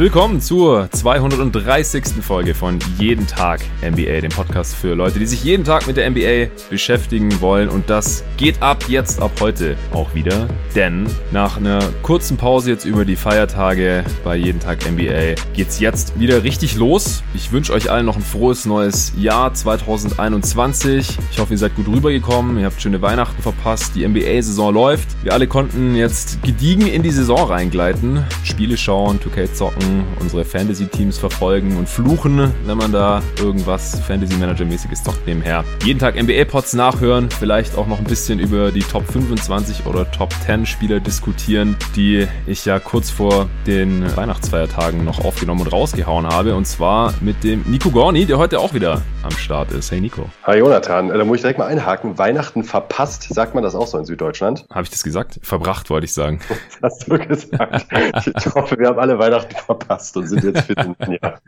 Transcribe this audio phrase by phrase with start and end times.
[0.00, 2.22] Willkommen zur 230.
[2.22, 6.08] Folge von Jeden Tag NBA, dem Podcast für Leute, die sich jeden Tag mit der
[6.08, 7.68] NBA beschäftigen wollen.
[7.68, 10.48] Und das geht ab jetzt, ab heute auch wieder.
[10.74, 16.18] Denn nach einer kurzen Pause jetzt über die Feiertage bei Jeden Tag NBA geht's jetzt
[16.18, 17.22] wieder richtig los.
[17.34, 21.18] Ich wünsche euch allen noch ein frohes neues Jahr 2021.
[21.30, 22.58] Ich hoffe, ihr seid gut rübergekommen.
[22.58, 23.94] Ihr habt schöne Weihnachten verpasst.
[23.96, 25.08] Die NBA-Saison läuft.
[25.22, 28.24] Wir alle konnten jetzt gediegen in die Saison reingleiten.
[28.44, 29.89] Spiele schauen, 2K zocken,
[30.20, 35.64] unsere Fantasy-Teams verfolgen und fluchen, wenn man da irgendwas Fantasy-Manager-mäßiges zockt nebenher.
[35.84, 40.32] Jeden Tag NBA-Pods nachhören, vielleicht auch noch ein bisschen über die Top 25 oder Top
[40.46, 46.54] 10 Spieler diskutieren, die ich ja kurz vor den Weihnachtsfeiertagen noch aufgenommen und rausgehauen habe.
[46.54, 49.90] Und zwar mit dem Nico Gorni, der heute auch wieder am Start ist.
[49.90, 50.26] Hey Nico.
[50.44, 52.18] Hi Jonathan, äh, da muss ich direkt mal einhaken.
[52.18, 54.64] Weihnachten verpasst, sagt man das auch so in Süddeutschland?
[54.70, 55.40] Habe ich das gesagt?
[55.42, 56.40] Verbracht, wollte ich sagen.
[56.80, 57.86] Das hast du gesagt.
[58.24, 59.79] Ich hoffe, wir haben alle Weihnachten verpasst
[60.16, 61.40] und sind jetzt fit im Jahr.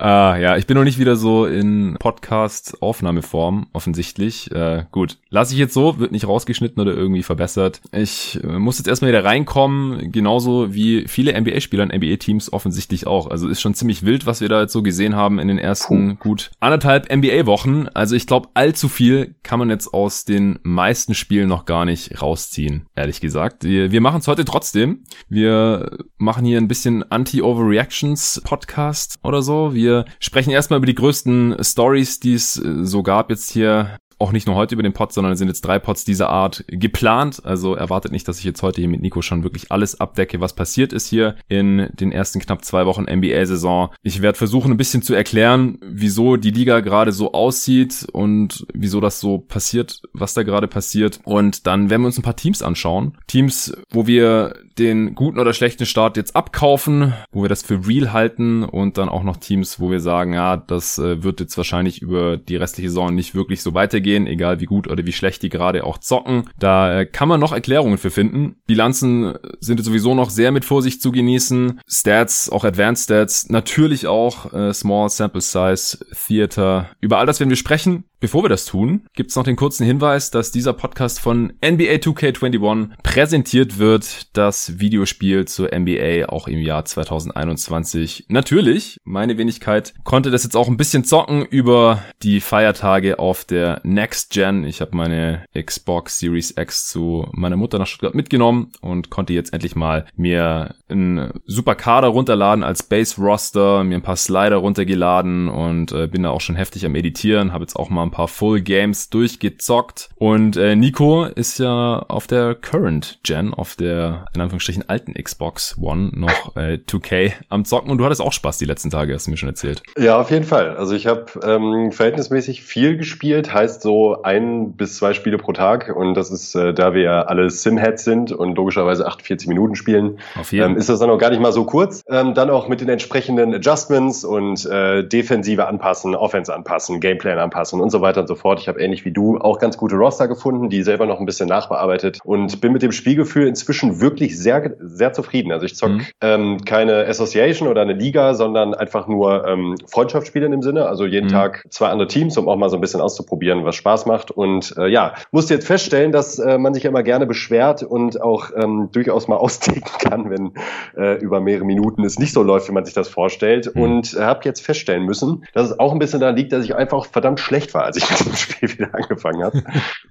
[0.00, 4.50] Ah, ja, ich bin noch nicht wieder so in Podcast-Aufnahmeform, offensichtlich.
[4.50, 7.82] Äh, gut, lasse ich jetzt so, wird nicht rausgeschnitten oder irgendwie verbessert.
[7.92, 13.26] Ich äh, muss jetzt erstmal wieder reinkommen, genauso wie viele NBA-Spieler und NBA-Teams offensichtlich auch.
[13.26, 16.16] Also ist schon ziemlich wild, was wir da jetzt so gesehen haben in den ersten
[16.16, 16.30] Puh.
[16.30, 17.88] gut anderthalb NBA-Wochen.
[17.92, 22.22] Also ich glaube, allzu viel kann man jetzt aus den meisten Spielen noch gar nicht
[22.22, 23.64] rausziehen, ehrlich gesagt.
[23.64, 25.04] Wir, wir machen es heute trotzdem.
[25.28, 29.74] Wir machen hier ein bisschen Anti-Overreactions-Podcast oder so.
[29.74, 33.98] Wir wir sprechen erstmal über die größten Stories, die es äh, so gab jetzt hier
[34.20, 36.62] auch nicht nur heute über den Pod, sondern es sind jetzt drei Pods dieser Art
[36.68, 37.40] geplant.
[37.44, 40.52] Also erwartet nicht, dass ich jetzt heute hier mit Nico schon wirklich alles abdecke, was
[40.52, 43.88] passiert ist hier in den ersten knapp zwei Wochen NBA-Saison.
[44.02, 49.00] Ich werde versuchen, ein bisschen zu erklären, wieso die Liga gerade so aussieht und wieso
[49.00, 51.20] das so passiert, was da gerade passiert.
[51.24, 53.16] Und dann werden wir uns ein paar Teams anschauen.
[53.26, 58.12] Teams, wo wir den guten oder schlechten Start jetzt abkaufen, wo wir das für real
[58.12, 62.02] halten und dann auch noch Teams, wo wir sagen, ja, das äh, wird jetzt wahrscheinlich
[62.02, 65.50] über die restliche Saison nicht wirklich so weitergehen, egal wie gut oder wie schlecht die
[65.50, 66.48] gerade auch zocken.
[66.58, 68.56] Da äh, kann man noch Erklärungen für finden.
[68.66, 71.80] Bilanzen sind jetzt sowieso noch sehr mit Vorsicht zu genießen.
[71.86, 76.90] Stats, auch Advanced Stats, natürlich auch äh, Small Sample Size, Theater.
[77.00, 78.04] Über all das werden wir sprechen.
[78.20, 82.90] Bevor wir das tun, gibt's noch den kurzen Hinweis, dass dieser Podcast von NBA 2K21
[83.02, 88.26] präsentiert wird, das Videospiel zur NBA auch im Jahr 2021.
[88.28, 93.80] Natürlich, meine Wenigkeit konnte das jetzt auch ein bisschen zocken über die Feiertage auf der
[93.82, 94.64] Next Gen.
[94.64, 99.52] Ich habe meine Xbox Series X zu meiner Mutter nach Stuttgart mitgenommen und konnte jetzt
[99.52, 105.48] endlich mal mir einen super Kader runterladen als Base Roster, mir ein paar Slider runtergeladen
[105.48, 108.28] und äh, bin da auch schon heftig am Editieren, habe jetzt auch mal ein paar
[108.28, 110.10] Full Games durchgezockt.
[110.16, 115.76] Und äh, Nico ist ja auf der Current Gen, auf der in Anführungsstrichen alten Xbox
[115.80, 117.90] One noch äh, 2K am Zocken.
[117.90, 119.82] Und du hattest auch Spaß die letzten Tage, hast du mir schon erzählt.
[119.98, 120.76] Ja, auf jeden Fall.
[120.76, 125.94] Also ich habe ähm, verhältnismäßig viel gespielt, heißt so ein bis zwei Spiele pro Tag.
[125.96, 130.18] Und das ist, äh, da wir ja alle Sim-Heads sind und logischerweise 48 Minuten spielen,
[130.52, 132.02] ähm, ist das dann auch gar nicht mal so kurz.
[132.08, 137.80] Ähm, dann auch mit den entsprechenden Adjustments und äh, Defensive anpassen, Offense anpassen, Gameplan anpassen
[137.80, 138.60] und so weiter und so fort.
[138.60, 141.48] Ich habe ähnlich wie du auch ganz gute Roster gefunden, die selber noch ein bisschen
[141.48, 145.52] nachbearbeitet und bin mit dem Spielgefühl inzwischen wirklich sehr, sehr zufrieden.
[145.52, 146.06] Also ich zock mhm.
[146.20, 150.86] ähm, keine Association oder eine Liga, sondern einfach nur ähm, Freundschaftsspiele in dem Sinne.
[150.86, 151.32] Also jeden mhm.
[151.32, 154.30] Tag zwei andere Teams, um auch mal so ein bisschen auszuprobieren, was Spaß macht.
[154.30, 158.50] Und äh, ja, musste jetzt feststellen, dass äh, man sich immer gerne beschwert und auch
[158.56, 160.52] ähm, durchaus mal austicken kann, wenn
[160.96, 163.74] äh, über mehrere Minuten es nicht so läuft, wie man sich das vorstellt.
[163.74, 163.82] Mhm.
[163.82, 166.74] Und äh, habe jetzt feststellen müssen, dass es auch ein bisschen daran liegt, dass ich
[166.74, 169.62] einfach verdammt schlecht war, als ich mit dem Spiel wieder angefangen habe.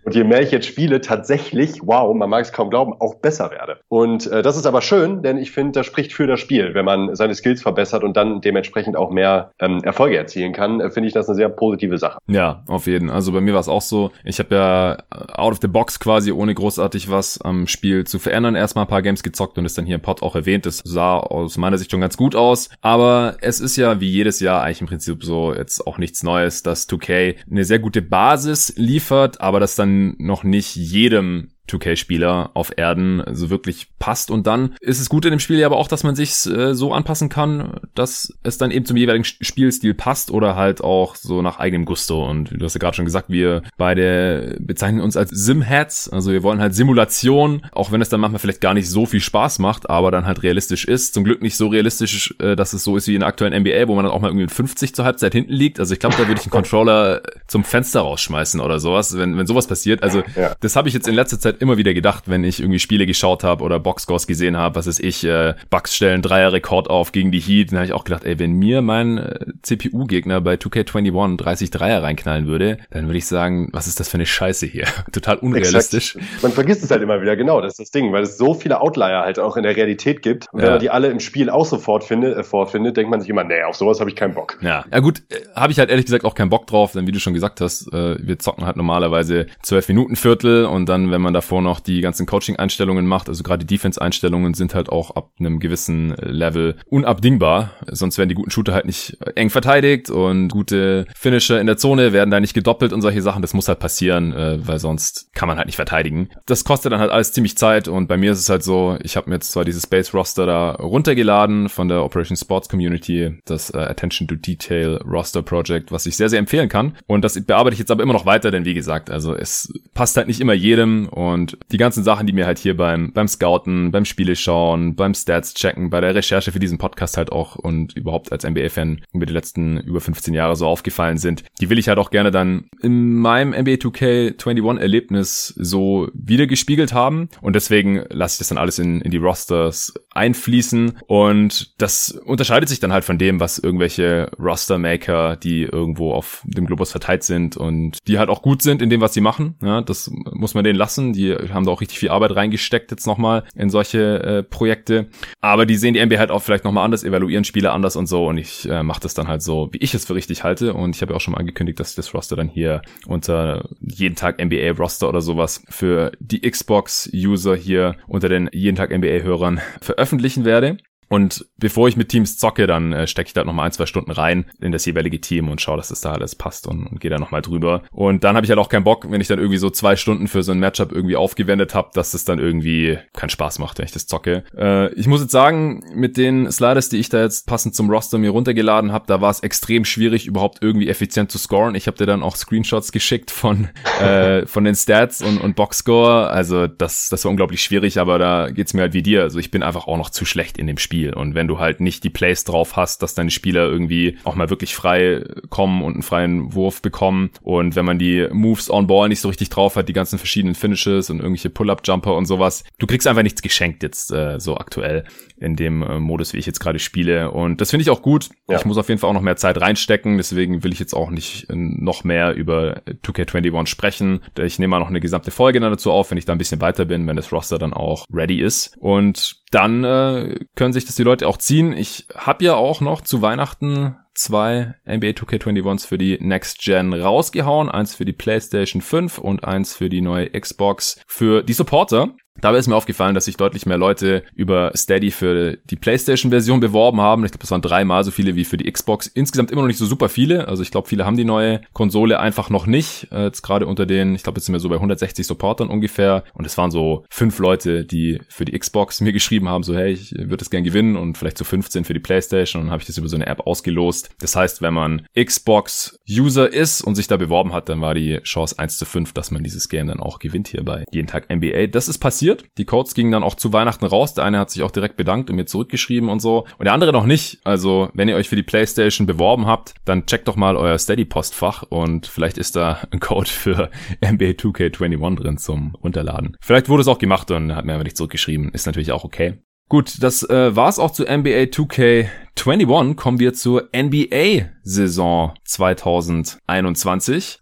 [0.03, 3.51] und je mehr ich jetzt spiele, tatsächlich, wow, man mag es kaum glauben, auch besser
[3.51, 3.79] werde.
[3.87, 6.73] Und äh, das ist aber schön, denn ich finde, das spricht für das Spiel.
[6.73, 10.89] Wenn man seine Skills verbessert und dann dementsprechend auch mehr ähm, Erfolge erzielen kann, äh,
[10.89, 12.19] finde ich das eine sehr positive Sache.
[12.27, 13.09] Ja, auf jeden.
[13.09, 14.11] Also bei mir war es auch so.
[14.23, 14.97] Ich habe ja
[15.33, 19.01] out of the box quasi, ohne großartig was am Spiel zu verändern, erstmal ein paar
[19.01, 20.65] Games gezockt und ist dann hier im Pod auch erwähnt.
[20.65, 22.69] Das sah aus meiner Sicht schon ganz gut aus.
[22.81, 26.63] Aber es ist ja wie jedes Jahr eigentlich im Prinzip so jetzt auch nichts Neues,
[26.63, 32.71] dass 2K eine sehr gute Basis liefert, aber das dann noch nicht jedem 2K-Spieler auf
[32.75, 34.31] Erden so wirklich passt.
[34.31, 36.73] Und dann ist es gut in dem Spiel ja aber auch, dass man sich äh,
[36.73, 41.41] so anpassen kann, dass es dann eben zum jeweiligen Spielstil passt oder halt auch so
[41.41, 42.27] nach eigenem Gusto.
[42.27, 46.09] Und du hast ja gerade schon gesagt, wir beide bezeichnen uns als Sim-Heads.
[46.09, 49.21] Also wir wollen halt Simulation, auch wenn es dann manchmal vielleicht gar nicht so viel
[49.21, 51.13] Spaß macht, aber dann halt realistisch ist.
[51.13, 53.87] Zum Glück nicht so realistisch, äh, dass es so ist wie in der aktuellen NBA,
[53.87, 55.79] wo man dann auch mal irgendwie 50 zur Halbzeit hinten liegt.
[55.79, 59.47] Also ich glaube, da würde ich einen Controller zum Fenster rausschmeißen oder sowas, wenn, wenn
[59.47, 60.03] sowas passiert.
[60.03, 60.55] Also ja.
[60.59, 63.43] das habe ich jetzt in letzter Zeit immer wieder gedacht, wenn ich irgendwie Spiele geschaut
[63.43, 67.39] habe oder Boxscores gesehen habe, was ist ich, äh, Bugs stellen Dreier-Rekord auf gegen die
[67.39, 71.71] Heat, dann habe ich auch gedacht, ey, wenn mir mein äh, CPU-Gegner bei 2K21 30
[71.71, 74.85] Dreier reinknallen würde, dann würde ich sagen, was ist das für eine Scheiße hier?
[75.11, 76.15] Total unrealistisch.
[76.15, 76.43] Exakt.
[76.43, 78.81] Man vergisst es halt immer wieder, genau, das ist das Ding, weil es so viele
[78.81, 80.47] Outlier halt auch in der Realität gibt.
[80.51, 80.65] Und ja.
[80.65, 83.43] wenn man die alle im Spiel auch sofort findet, äh, vorfindet, denkt man sich immer,
[83.43, 84.57] nee, auf sowas habe ich keinen Bock.
[84.61, 87.11] Ja, ja gut, äh, habe ich halt ehrlich gesagt auch keinen Bock drauf, denn wie
[87.11, 91.21] du schon gesagt hast, äh, wir zocken halt normalerweise zwölf Minuten Viertel und dann, wenn
[91.21, 95.31] man davor noch die ganzen Coaching-Einstellungen macht, also gerade die Defense-Einstellungen sind halt auch ab
[95.39, 101.07] einem gewissen Level unabdingbar, sonst werden die guten Shooter halt nicht eng verteidigt und gute
[101.15, 104.31] Finisher in der Zone werden da nicht gedoppelt und solche Sachen, das muss halt passieren,
[104.31, 106.29] äh, weil sonst kann man halt nicht verteidigen.
[106.45, 109.17] Das kostet dann halt alles ziemlich Zeit und bei mir ist es halt so, ich
[109.17, 113.71] habe mir jetzt zwar dieses Space Roster da runtergeladen von der Operation Sports Community, das
[113.71, 116.95] äh, Attention to Detail Roster Project, was ich sehr, sehr empfehlen kann.
[117.07, 120.15] Und das bearbeite ich jetzt aber immer noch weiter, denn wie gesagt, also es passt
[120.15, 123.91] halt nicht immer jedem und die ganzen Sachen, die mir halt hier beim, beim Scouten,
[123.91, 127.95] beim Spiele schauen, beim Stats checken, bei der Recherche für diesen Podcast halt auch und
[127.95, 131.87] überhaupt als NBA-Fan über die letzten über 15 Jahre so aufgefallen sind, die will ich
[131.87, 137.29] halt auch gerne dann in meinem NBA 2K21 Erlebnis so wieder gespiegelt haben.
[137.41, 142.67] Und deswegen lasse ich das dann alles in, in die Rosters einfließen und das unterscheidet
[142.69, 147.55] sich dann halt von dem, was irgendwelche Roster-Maker, die irgendwo auf dem Globus verteilt sind
[147.57, 149.55] und die halt auch gut sind in dem, was sie machen.
[149.63, 151.13] Ja, das muss man denen lassen.
[151.13, 155.07] Die haben da auch richtig viel Arbeit reingesteckt jetzt nochmal in solche äh, Projekte.
[155.39, 158.27] Aber die sehen die NBA halt auch vielleicht nochmal anders, evaluieren Spiele anders und so
[158.27, 160.95] und ich äh, mache das dann halt so, wie ich es für richtig halte und
[160.95, 164.15] ich habe ja auch schon mal angekündigt, dass ich das Roster dann hier unter jeden
[164.15, 169.61] Tag NBA Roster oder sowas für die Xbox-User hier unter den jeden Tag NBA-Hörern
[170.09, 170.77] veröffentlichen werde.
[171.09, 174.11] Und bevor ich mit Teams zocke, dann äh, stecke ich da nochmal ein, zwei Stunden
[174.11, 177.09] rein in das jeweilige Team und schaue, dass das da alles passt und, und gehe
[177.09, 177.81] da nochmal drüber.
[177.91, 180.27] Und dann habe ich halt auch keinen Bock, wenn ich dann irgendwie so zwei Stunden
[180.27, 183.85] für so ein Matchup irgendwie aufgewendet habe, dass das dann irgendwie keinen Spaß macht, wenn
[183.85, 184.43] ich das zocke.
[184.55, 188.19] Äh, ich muss jetzt sagen, mit den Sliders, die ich da jetzt passend zum Roster
[188.19, 191.73] mir runtergeladen habe, da war es extrem schwierig, überhaupt irgendwie effizient zu scoren.
[191.73, 193.69] Ich habe dir dann auch Screenshots geschickt von,
[193.99, 196.27] äh, von den Stats und, und Boxscore.
[196.29, 199.23] Also das, das war unglaublich schwierig, aber da geht's mir halt wie dir.
[199.23, 200.98] Also ich bin einfach auch noch zu schlecht in dem Spiel.
[200.99, 201.13] Spiel.
[201.13, 204.49] Und wenn du halt nicht die Plays drauf hast, dass deine Spieler irgendwie auch mal
[204.49, 209.09] wirklich frei kommen und einen freien Wurf bekommen und wenn man die Moves on Ball
[209.09, 212.87] nicht so richtig drauf hat, die ganzen verschiedenen Finishes und irgendwelche Pull-up-Jumper und sowas, du
[212.87, 215.05] kriegst einfach nichts geschenkt jetzt äh, so aktuell
[215.39, 217.31] in dem äh, Modus, wie ich jetzt gerade spiele.
[217.31, 218.29] Und das finde ich auch gut.
[218.49, 218.57] Ja.
[218.57, 220.17] Ich muss auf jeden Fall auch noch mehr Zeit reinstecken.
[220.17, 224.21] Deswegen will ich jetzt auch nicht äh, noch mehr über 2K21 sprechen.
[224.37, 226.61] Ich nehme mal noch eine gesamte Folge dann dazu auf, wenn ich da ein bisschen
[226.61, 228.75] weiter bin, wenn das Roster dann auch ready ist.
[228.79, 231.71] Und dann äh, können sich das die Leute auch ziehen.
[231.71, 237.69] Ich habe ja auch noch zu Weihnachten zwei NBA 2K21s für die Next Gen rausgehauen.
[237.69, 242.15] Eins für die PlayStation 5 und eins für die neue Xbox für die Supporter.
[242.41, 247.01] Dabei ist mir aufgefallen, dass sich deutlich mehr Leute über Steady für die PlayStation-Version beworben
[247.01, 247.25] haben.
[247.25, 249.07] Ich glaube, das waren dreimal so viele wie für die Xbox.
[249.07, 250.47] Insgesamt immer noch nicht so super viele.
[250.47, 253.07] Also ich glaube, viele haben die neue Konsole einfach noch nicht.
[253.11, 256.23] Äh, jetzt gerade unter den, ich glaube, jetzt sind wir so bei 160 Supportern ungefähr.
[256.33, 259.91] Und es waren so fünf Leute, die für die Xbox mir geschrieben haben, so hey,
[259.91, 262.61] ich würde es gern gewinnen und vielleicht so 15 für die PlayStation.
[262.61, 264.09] Und dann habe ich das über so eine App ausgelost.
[264.19, 268.57] Das heißt, wenn man Xbox-User ist und sich da beworben hat, dann war die Chance
[268.57, 271.67] 1 zu 5, dass man dieses Game dann auch gewinnt hier bei jeden Tag NBA.
[271.67, 272.49] Das ist passiert passiert.
[272.57, 274.13] Die Codes gingen dann auch zu Weihnachten raus.
[274.13, 276.45] Der eine hat sich auch direkt bedankt und mir zurückgeschrieben und so.
[276.57, 277.39] Und der andere noch nicht.
[277.43, 281.63] Also, wenn ihr euch für die PlayStation beworben habt, dann checkt doch mal euer Steady-Postfach
[281.63, 283.69] und vielleicht ist da ein Code für
[284.03, 286.37] NBA 2K21 drin zum Runterladen.
[286.41, 288.51] Vielleicht wurde es auch gemacht und hat mir aber nicht zurückgeschrieben.
[288.53, 289.39] Ist natürlich auch okay.
[289.69, 292.95] Gut, das äh, war's auch zu NBA 2K21.
[292.95, 297.39] Kommen wir zur NBA-Saison 2021.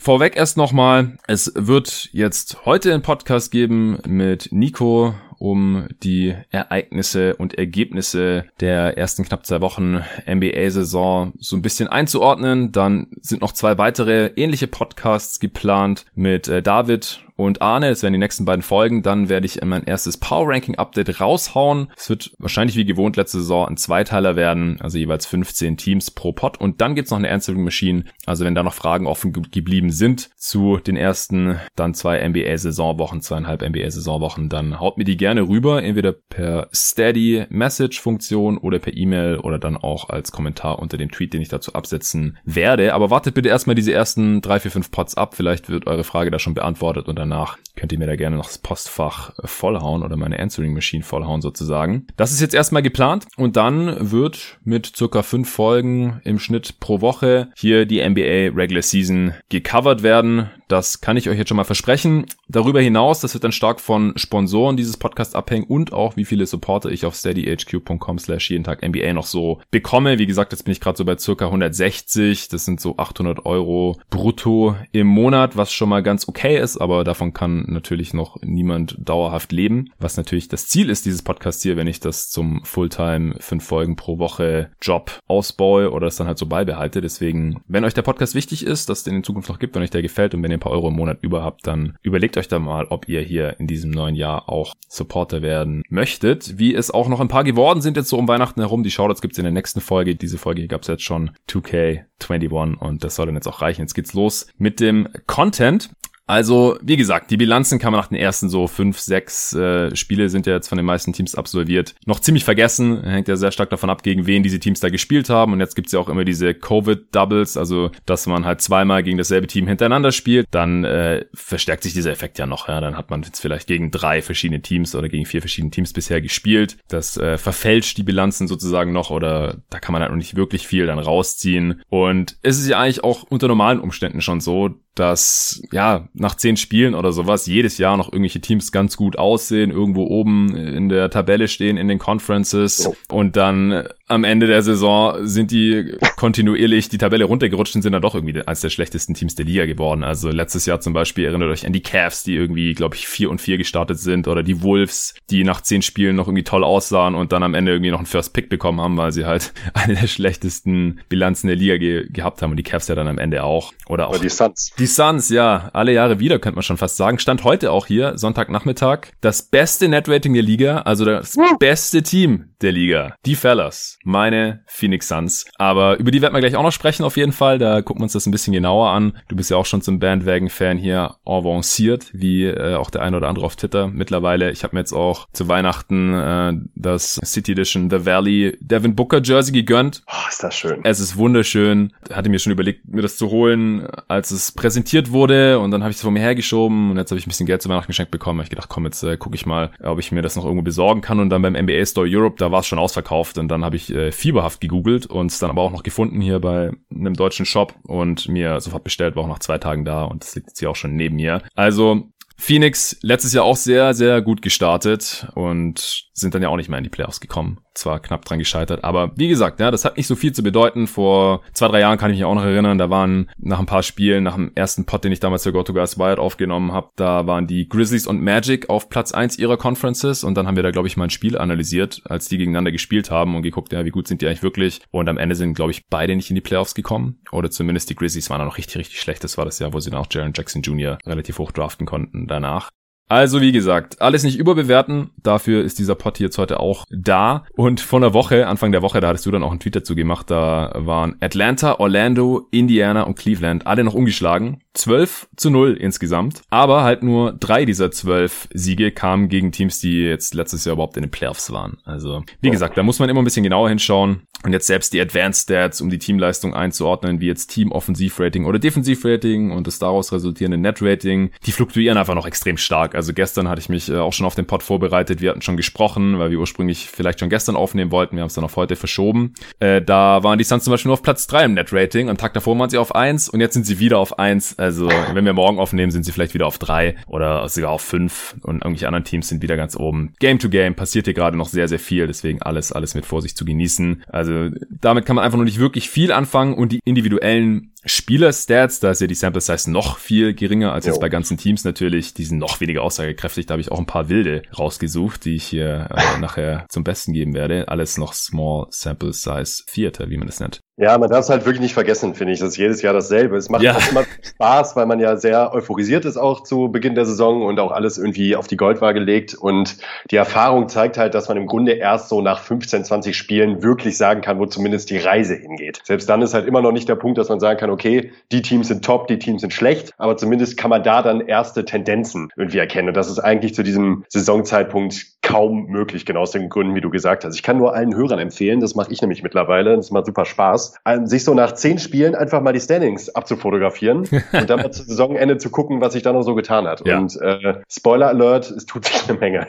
[0.00, 7.36] Vorweg erst nochmal, es wird jetzt heute einen Podcast geben mit Nico, um die Ereignisse
[7.36, 12.72] und Ergebnisse der ersten knapp zwei Wochen NBA-Saison so ein bisschen einzuordnen.
[12.72, 17.88] Dann sind noch zwei weitere ähnliche Podcasts geplant mit äh, David und Arne.
[17.88, 19.02] Das werden die nächsten beiden Folgen.
[19.02, 21.86] Dann werde ich mein erstes Power Ranking Update raushauen.
[21.96, 26.32] Es wird wahrscheinlich wie gewohnt letzte Saison ein Zweiteiler werden, also jeweils 15 Teams pro
[26.32, 26.60] Pod.
[26.60, 28.04] Und dann gibt's noch eine Answering Machine.
[28.26, 33.62] Also wenn da noch Fragen offen geblieben sind zu den ersten dann zwei NBA-Saisonwochen, zweieinhalb
[33.62, 38.96] NBA-Saisonwochen, dann haut mir die gerne gerne rüber, entweder per Steady Message Funktion oder per
[38.96, 42.94] E-Mail oder dann auch als Kommentar unter dem Tweet, den ich dazu absetzen werde.
[42.94, 45.34] Aber wartet bitte erstmal diese ersten drei, vier, fünf Pots ab.
[45.34, 48.46] Vielleicht wird eure Frage da schon beantwortet und danach könnt ihr mir da gerne noch
[48.46, 52.06] das Postfach vollhauen oder meine Answering Machine vollhauen sozusagen.
[52.16, 57.02] Das ist jetzt erstmal geplant und dann wird mit circa fünf Folgen im Schnitt pro
[57.02, 60.48] Woche hier die NBA Regular Season gecovert werden.
[60.68, 62.26] Das kann ich euch jetzt schon mal versprechen.
[62.48, 66.46] Darüber hinaus, das wird dann stark von Sponsoren dieses Podcast abhängen und auch wie viele
[66.46, 70.20] Supporter ich auf steadyhq.com slash jeden Tag NBA noch so bekomme.
[70.20, 72.48] Wie gesagt, jetzt bin ich gerade so bei circa 160.
[72.48, 77.02] Das sind so 800 Euro brutto im Monat, was schon mal ganz okay ist, aber
[77.02, 79.90] davon kann natürlich noch niemand dauerhaft leben.
[79.98, 83.96] Was natürlich das Ziel ist dieses Podcast hier, wenn ich das zum Fulltime fünf Folgen
[83.96, 87.00] pro Woche Job ausbaue oder es dann halt so beibehalte.
[87.00, 89.82] Deswegen, wenn euch der Podcast wichtig ist, dass es den in Zukunft noch gibt, wenn
[89.82, 92.36] euch der gefällt und wenn ihr ein paar Euro im Monat über habt, dann überlegt
[92.36, 94.76] euch da mal, ob ihr hier in diesem neuen Jahr auch
[95.08, 96.58] Supporter werden möchtet.
[96.58, 98.82] Wie es auch noch ein paar geworden sind jetzt so um Weihnachten herum.
[98.82, 100.14] Die Shoutouts gibt's in der nächsten Folge.
[100.14, 103.80] Diese Folge gab's jetzt schon 2K21 und das soll dann jetzt auch reichen.
[103.80, 105.90] Jetzt geht's los mit dem Content.
[106.28, 110.28] Also, wie gesagt, die Bilanzen kann man nach den ersten so fünf, sechs äh, Spiele
[110.28, 111.94] sind ja jetzt von den meisten Teams absolviert.
[112.04, 115.30] Noch ziemlich vergessen, hängt ja sehr stark davon ab, gegen wen diese Teams da gespielt
[115.30, 115.54] haben.
[115.54, 119.46] Und jetzt gibt's ja auch immer diese Covid-Doubles, also dass man halt zweimal gegen dasselbe
[119.46, 120.46] Team hintereinander spielt.
[120.50, 122.68] Dann äh, verstärkt sich dieser Effekt ja noch.
[122.68, 122.82] Ja?
[122.82, 126.20] Dann hat man jetzt vielleicht gegen drei verschiedene Teams oder gegen vier verschiedene Teams bisher
[126.20, 126.76] gespielt.
[126.88, 130.66] Das äh, verfälscht die Bilanzen sozusagen noch oder da kann man halt noch nicht wirklich
[130.66, 131.80] viel dann rausziehen.
[131.88, 136.56] Und es ist ja eigentlich auch unter normalen Umständen schon so, dass ja nach zehn
[136.56, 141.10] Spielen oder sowas jedes Jahr noch irgendwelche Teams ganz gut aussehen, irgendwo oben in der
[141.10, 146.98] Tabelle stehen in den Conferences und dann am Ende der Saison sind die kontinuierlich die
[146.98, 150.02] Tabelle runtergerutscht und sind dann doch irgendwie eines der schlechtesten Teams der Liga geworden.
[150.02, 153.30] Also letztes Jahr zum Beispiel erinnert euch an die Cavs, die irgendwie, glaube ich, vier
[153.30, 157.14] und vier gestartet sind oder die Wolves, die nach zehn Spielen noch irgendwie toll aussahen
[157.14, 159.94] und dann am Ende irgendwie noch einen First Pick bekommen haben, weil sie halt eine
[159.94, 163.44] der schlechtesten Bilanzen der Liga ge gehabt haben und die Cavs ja dann am Ende
[163.44, 163.72] auch.
[163.86, 164.72] Oder auch oder die Suns.
[164.78, 167.18] Die Suns, ja, alle Jahre wieder, könnte man schon fast sagen.
[167.18, 172.72] Stand heute auch hier, Sonntagnachmittag, das beste Netrating der Liga, also das beste Team der
[172.72, 173.14] Liga.
[173.24, 175.46] Die Fellas, meine Phoenix Suns.
[175.56, 177.58] Aber über die werden wir gleich auch noch sprechen auf jeden Fall.
[177.58, 179.18] Da gucken wir uns das ein bisschen genauer an.
[179.28, 183.28] Du bist ja auch schon zum Bandwagon-Fan hier avanciert, wie äh, auch der eine oder
[183.28, 184.50] andere auf Twitter mittlerweile.
[184.50, 189.20] Ich habe mir jetzt auch zu Weihnachten äh, das City Edition The Valley Devin Booker
[189.22, 190.02] Jersey gegönnt.
[190.06, 190.80] Oh, ist das schön.
[190.84, 191.92] Es ist wunderschön.
[192.12, 195.90] Hatte mir schon überlegt, mir das zu holen, als es präsentiert wurde und dann habe
[195.90, 198.10] ich es vor mir hergeschoben und jetzt habe ich ein bisschen Geld zu Weihnachten geschenkt
[198.10, 198.40] bekommen.
[198.40, 201.00] Ich gedacht, komm, jetzt äh, gucke ich mal, ob ich mir das noch irgendwo besorgen
[201.00, 203.76] kann und dann beim NBA Store Europe, da war es schon ausverkauft und dann habe
[203.76, 207.46] ich äh, fieberhaft gegoogelt und es dann aber auch noch gefunden hier bei einem deutschen
[207.46, 210.58] Shop und mir sofort bestellt, war auch nach zwei Tagen da und das liegt jetzt
[210.58, 211.42] hier auch schon neben mir.
[211.54, 216.68] Also Phoenix letztes Jahr auch sehr, sehr gut gestartet und sind dann ja auch nicht
[216.68, 219.96] mehr in die Playoffs gekommen zwar knapp dran gescheitert, aber wie gesagt, ja, das hat
[219.96, 220.86] nicht so viel zu bedeuten.
[220.86, 223.82] Vor zwei, drei Jahren kann ich mich auch noch erinnern, da waren nach ein paar
[223.82, 227.26] Spielen, nach dem ersten Pot, den ich damals für Go Guys Wild aufgenommen habe, da
[227.26, 230.70] waren die Grizzlies und Magic auf Platz eins ihrer Conferences und dann haben wir da,
[230.70, 233.90] glaube ich, mal ein Spiel analysiert, als die gegeneinander gespielt haben und geguckt, ja, wie
[233.90, 234.80] gut sind die eigentlich wirklich.
[234.90, 237.20] Und am Ende sind, glaube ich, beide nicht in die Playoffs gekommen.
[237.32, 239.22] Oder zumindest die Grizzlies waren da noch richtig, richtig schlecht.
[239.24, 240.98] Das war das Jahr, wo sie dann auch Jaron Jackson Jr.
[241.06, 242.70] relativ hoch draften konnten danach.
[243.08, 245.10] Also wie gesagt, alles nicht überbewerten.
[245.22, 247.44] Dafür ist dieser Pod jetzt heute auch da.
[247.56, 249.94] Und vor einer Woche, Anfang der Woche, da hattest du dann auch einen Tweet dazu
[249.94, 254.60] gemacht, da waren Atlanta, Orlando, Indiana und Cleveland alle noch umgeschlagen.
[254.78, 256.42] 12 zu 0 insgesamt.
[256.50, 260.96] Aber halt nur drei dieser zwölf Siege kamen gegen Teams, die jetzt letztes Jahr überhaupt
[260.96, 261.78] in den Playoffs waren.
[261.84, 264.22] Also, wie gesagt, da muss man immer ein bisschen genauer hinschauen.
[264.44, 268.60] Und jetzt selbst die Advanced Stats, um die Teamleistung einzuordnen, wie jetzt Team Offensivrating oder
[268.60, 272.94] Defensivrating und das daraus resultierende Net Rating, die fluktuieren einfach noch extrem stark.
[272.94, 275.20] Also gestern hatte ich mich äh, auch schon auf den Pod vorbereitet.
[275.20, 278.14] Wir hatten schon gesprochen, weil wir ursprünglich vielleicht schon gestern aufnehmen wollten.
[278.14, 279.34] Wir haben es dann auf heute verschoben.
[279.58, 282.08] Äh, da waren die Suns zum Beispiel nur auf Platz drei im Net Rating.
[282.08, 284.54] Am Tag davor waren sie auf eins und jetzt sind sie wieder auf eins.
[284.68, 288.36] Also wenn wir morgen aufnehmen, sind sie vielleicht wieder auf drei oder sogar auf fünf
[288.42, 290.12] und irgendwelche anderen Teams sind wieder ganz oben.
[290.20, 292.06] Game to Game passiert hier gerade noch sehr, sehr viel.
[292.06, 294.04] Deswegen alles, alles mit Vorsicht zu genießen.
[294.08, 298.90] Also damit kann man einfach noch nicht wirklich viel anfangen und die individuellen Spieler-Stats, da
[298.90, 300.92] ist ja die Sample Size noch viel geringer als jo.
[300.92, 302.14] jetzt bei ganzen Teams natürlich.
[302.14, 303.46] Die sind noch weniger aussagekräftig.
[303.46, 307.12] Da habe ich auch ein paar wilde rausgesucht, die ich hier äh, nachher zum Besten
[307.12, 307.68] geben werde.
[307.68, 310.60] Alles noch Small Sample Size Theater, wie man das nennt.
[310.80, 312.38] Ja, man darf es halt wirklich nicht vergessen, finde ich.
[312.38, 313.36] Das ist jedes Jahr dasselbe.
[313.36, 313.74] Es macht ja.
[313.74, 317.58] auch immer Spaß, weil man ja sehr euphorisiert ist auch zu Beginn der Saison und
[317.58, 319.34] auch alles irgendwie auf die Goldwaage legt.
[319.34, 319.78] Und
[320.12, 323.96] die Erfahrung zeigt halt, dass man im Grunde erst so nach 15, 20 Spielen wirklich
[323.96, 325.80] sagen kann, wo zumindest die Reise hingeht.
[325.82, 328.12] Selbst dann ist halt immer noch nicht der Punkt, dass man sagen kann, kann, okay,
[328.32, 331.64] die Teams sind top, die Teams sind schlecht, aber zumindest kann man da dann erste
[331.64, 332.88] Tendenzen irgendwie erkennen.
[332.88, 336.90] Und das ist eigentlich zu diesem Saisonzeitpunkt kaum möglich, genau aus den Gründen, wie du
[336.90, 337.34] gesagt hast.
[337.34, 340.74] Ich kann nur allen Hörern empfehlen, das mache ich nämlich mittlerweile, das macht super Spaß,
[341.04, 345.38] sich so nach zehn Spielen einfach mal die Standings abzufotografieren und dann mal zu Saisonende
[345.38, 346.86] zu gucken, was sich da noch so getan hat.
[346.86, 346.98] Ja.
[346.98, 349.48] Und äh, Spoiler Alert, es tut sich eine Menge.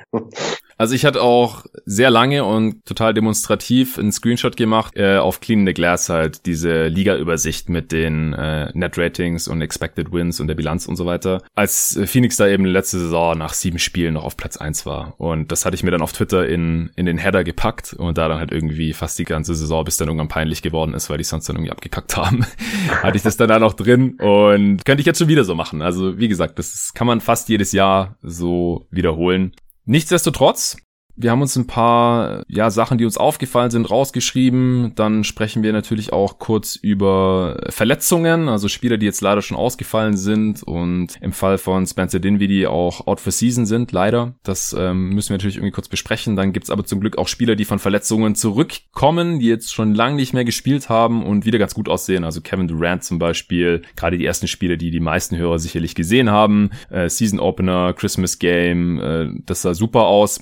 [0.79, 5.65] Also ich hatte auch sehr lange und total demonstrativ einen Screenshot gemacht äh, auf Clean
[5.65, 10.55] the Glass halt diese Liga-Übersicht mit den äh, Net Ratings und Expected Wins und der
[10.55, 11.43] Bilanz und so weiter.
[11.53, 15.15] Als äh, Phoenix da eben letzte Saison nach sieben Spielen noch auf Platz eins war.
[15.17, 18.29] Und das hatte ich mir dann auf Twitter in, in den Header gepackt und da
[18.29, 21.25] dann halt irgendwie fast die ganze Saison, bis dann irgendwann peinlich geworden ist, weil die
[21.25, 22.45] sonst dann irgendwie abgekackt haben,
[23.03, 25.81] hatte ich das dann da noch drin und könnte ich jetzt schon wieder so machen.
[25.81, 29.51] Also wie gesagt, das kann man fast jedes Jahr so wiederholen.
[29.89, 30.77] Nichtsdestotrotz
[31.21, 34.93] wir haben uns ein paar ja, Sachen, die uns aufgefallen sind, rausgeschrieben.
[34.95, 40.15] Dann sprechen wir natürlich auch kurz über Verletzungen, also Spieler, die jetzt leider schon ausgefallen
[40.15, 44.35] sind und im Fall von Spencer Dinwiddie auch out for season sind, leider.
[44.43, 46.37] Das ähm, müssen wir natürlich irgendwie kurz besprechen.
[46.37, 50.15] Dann gibt's aber zum Glück auch Spieler, die von Verletzungen zurückkommen, die jetzt schon lange
[50.15, 52.23] nicht mehr gespielt haben und wieder ganz gut aussehen.
[52.23, 56.31] Also Kevin Durant zum Beispiel, gerade die ersten Spiele, die die meisten Hörer sicherlich gesehen
[56.31, 56.69] haben.
[56.89, 60.39] Äh, Season Opener, Christmas Game, äh, das sah super aus.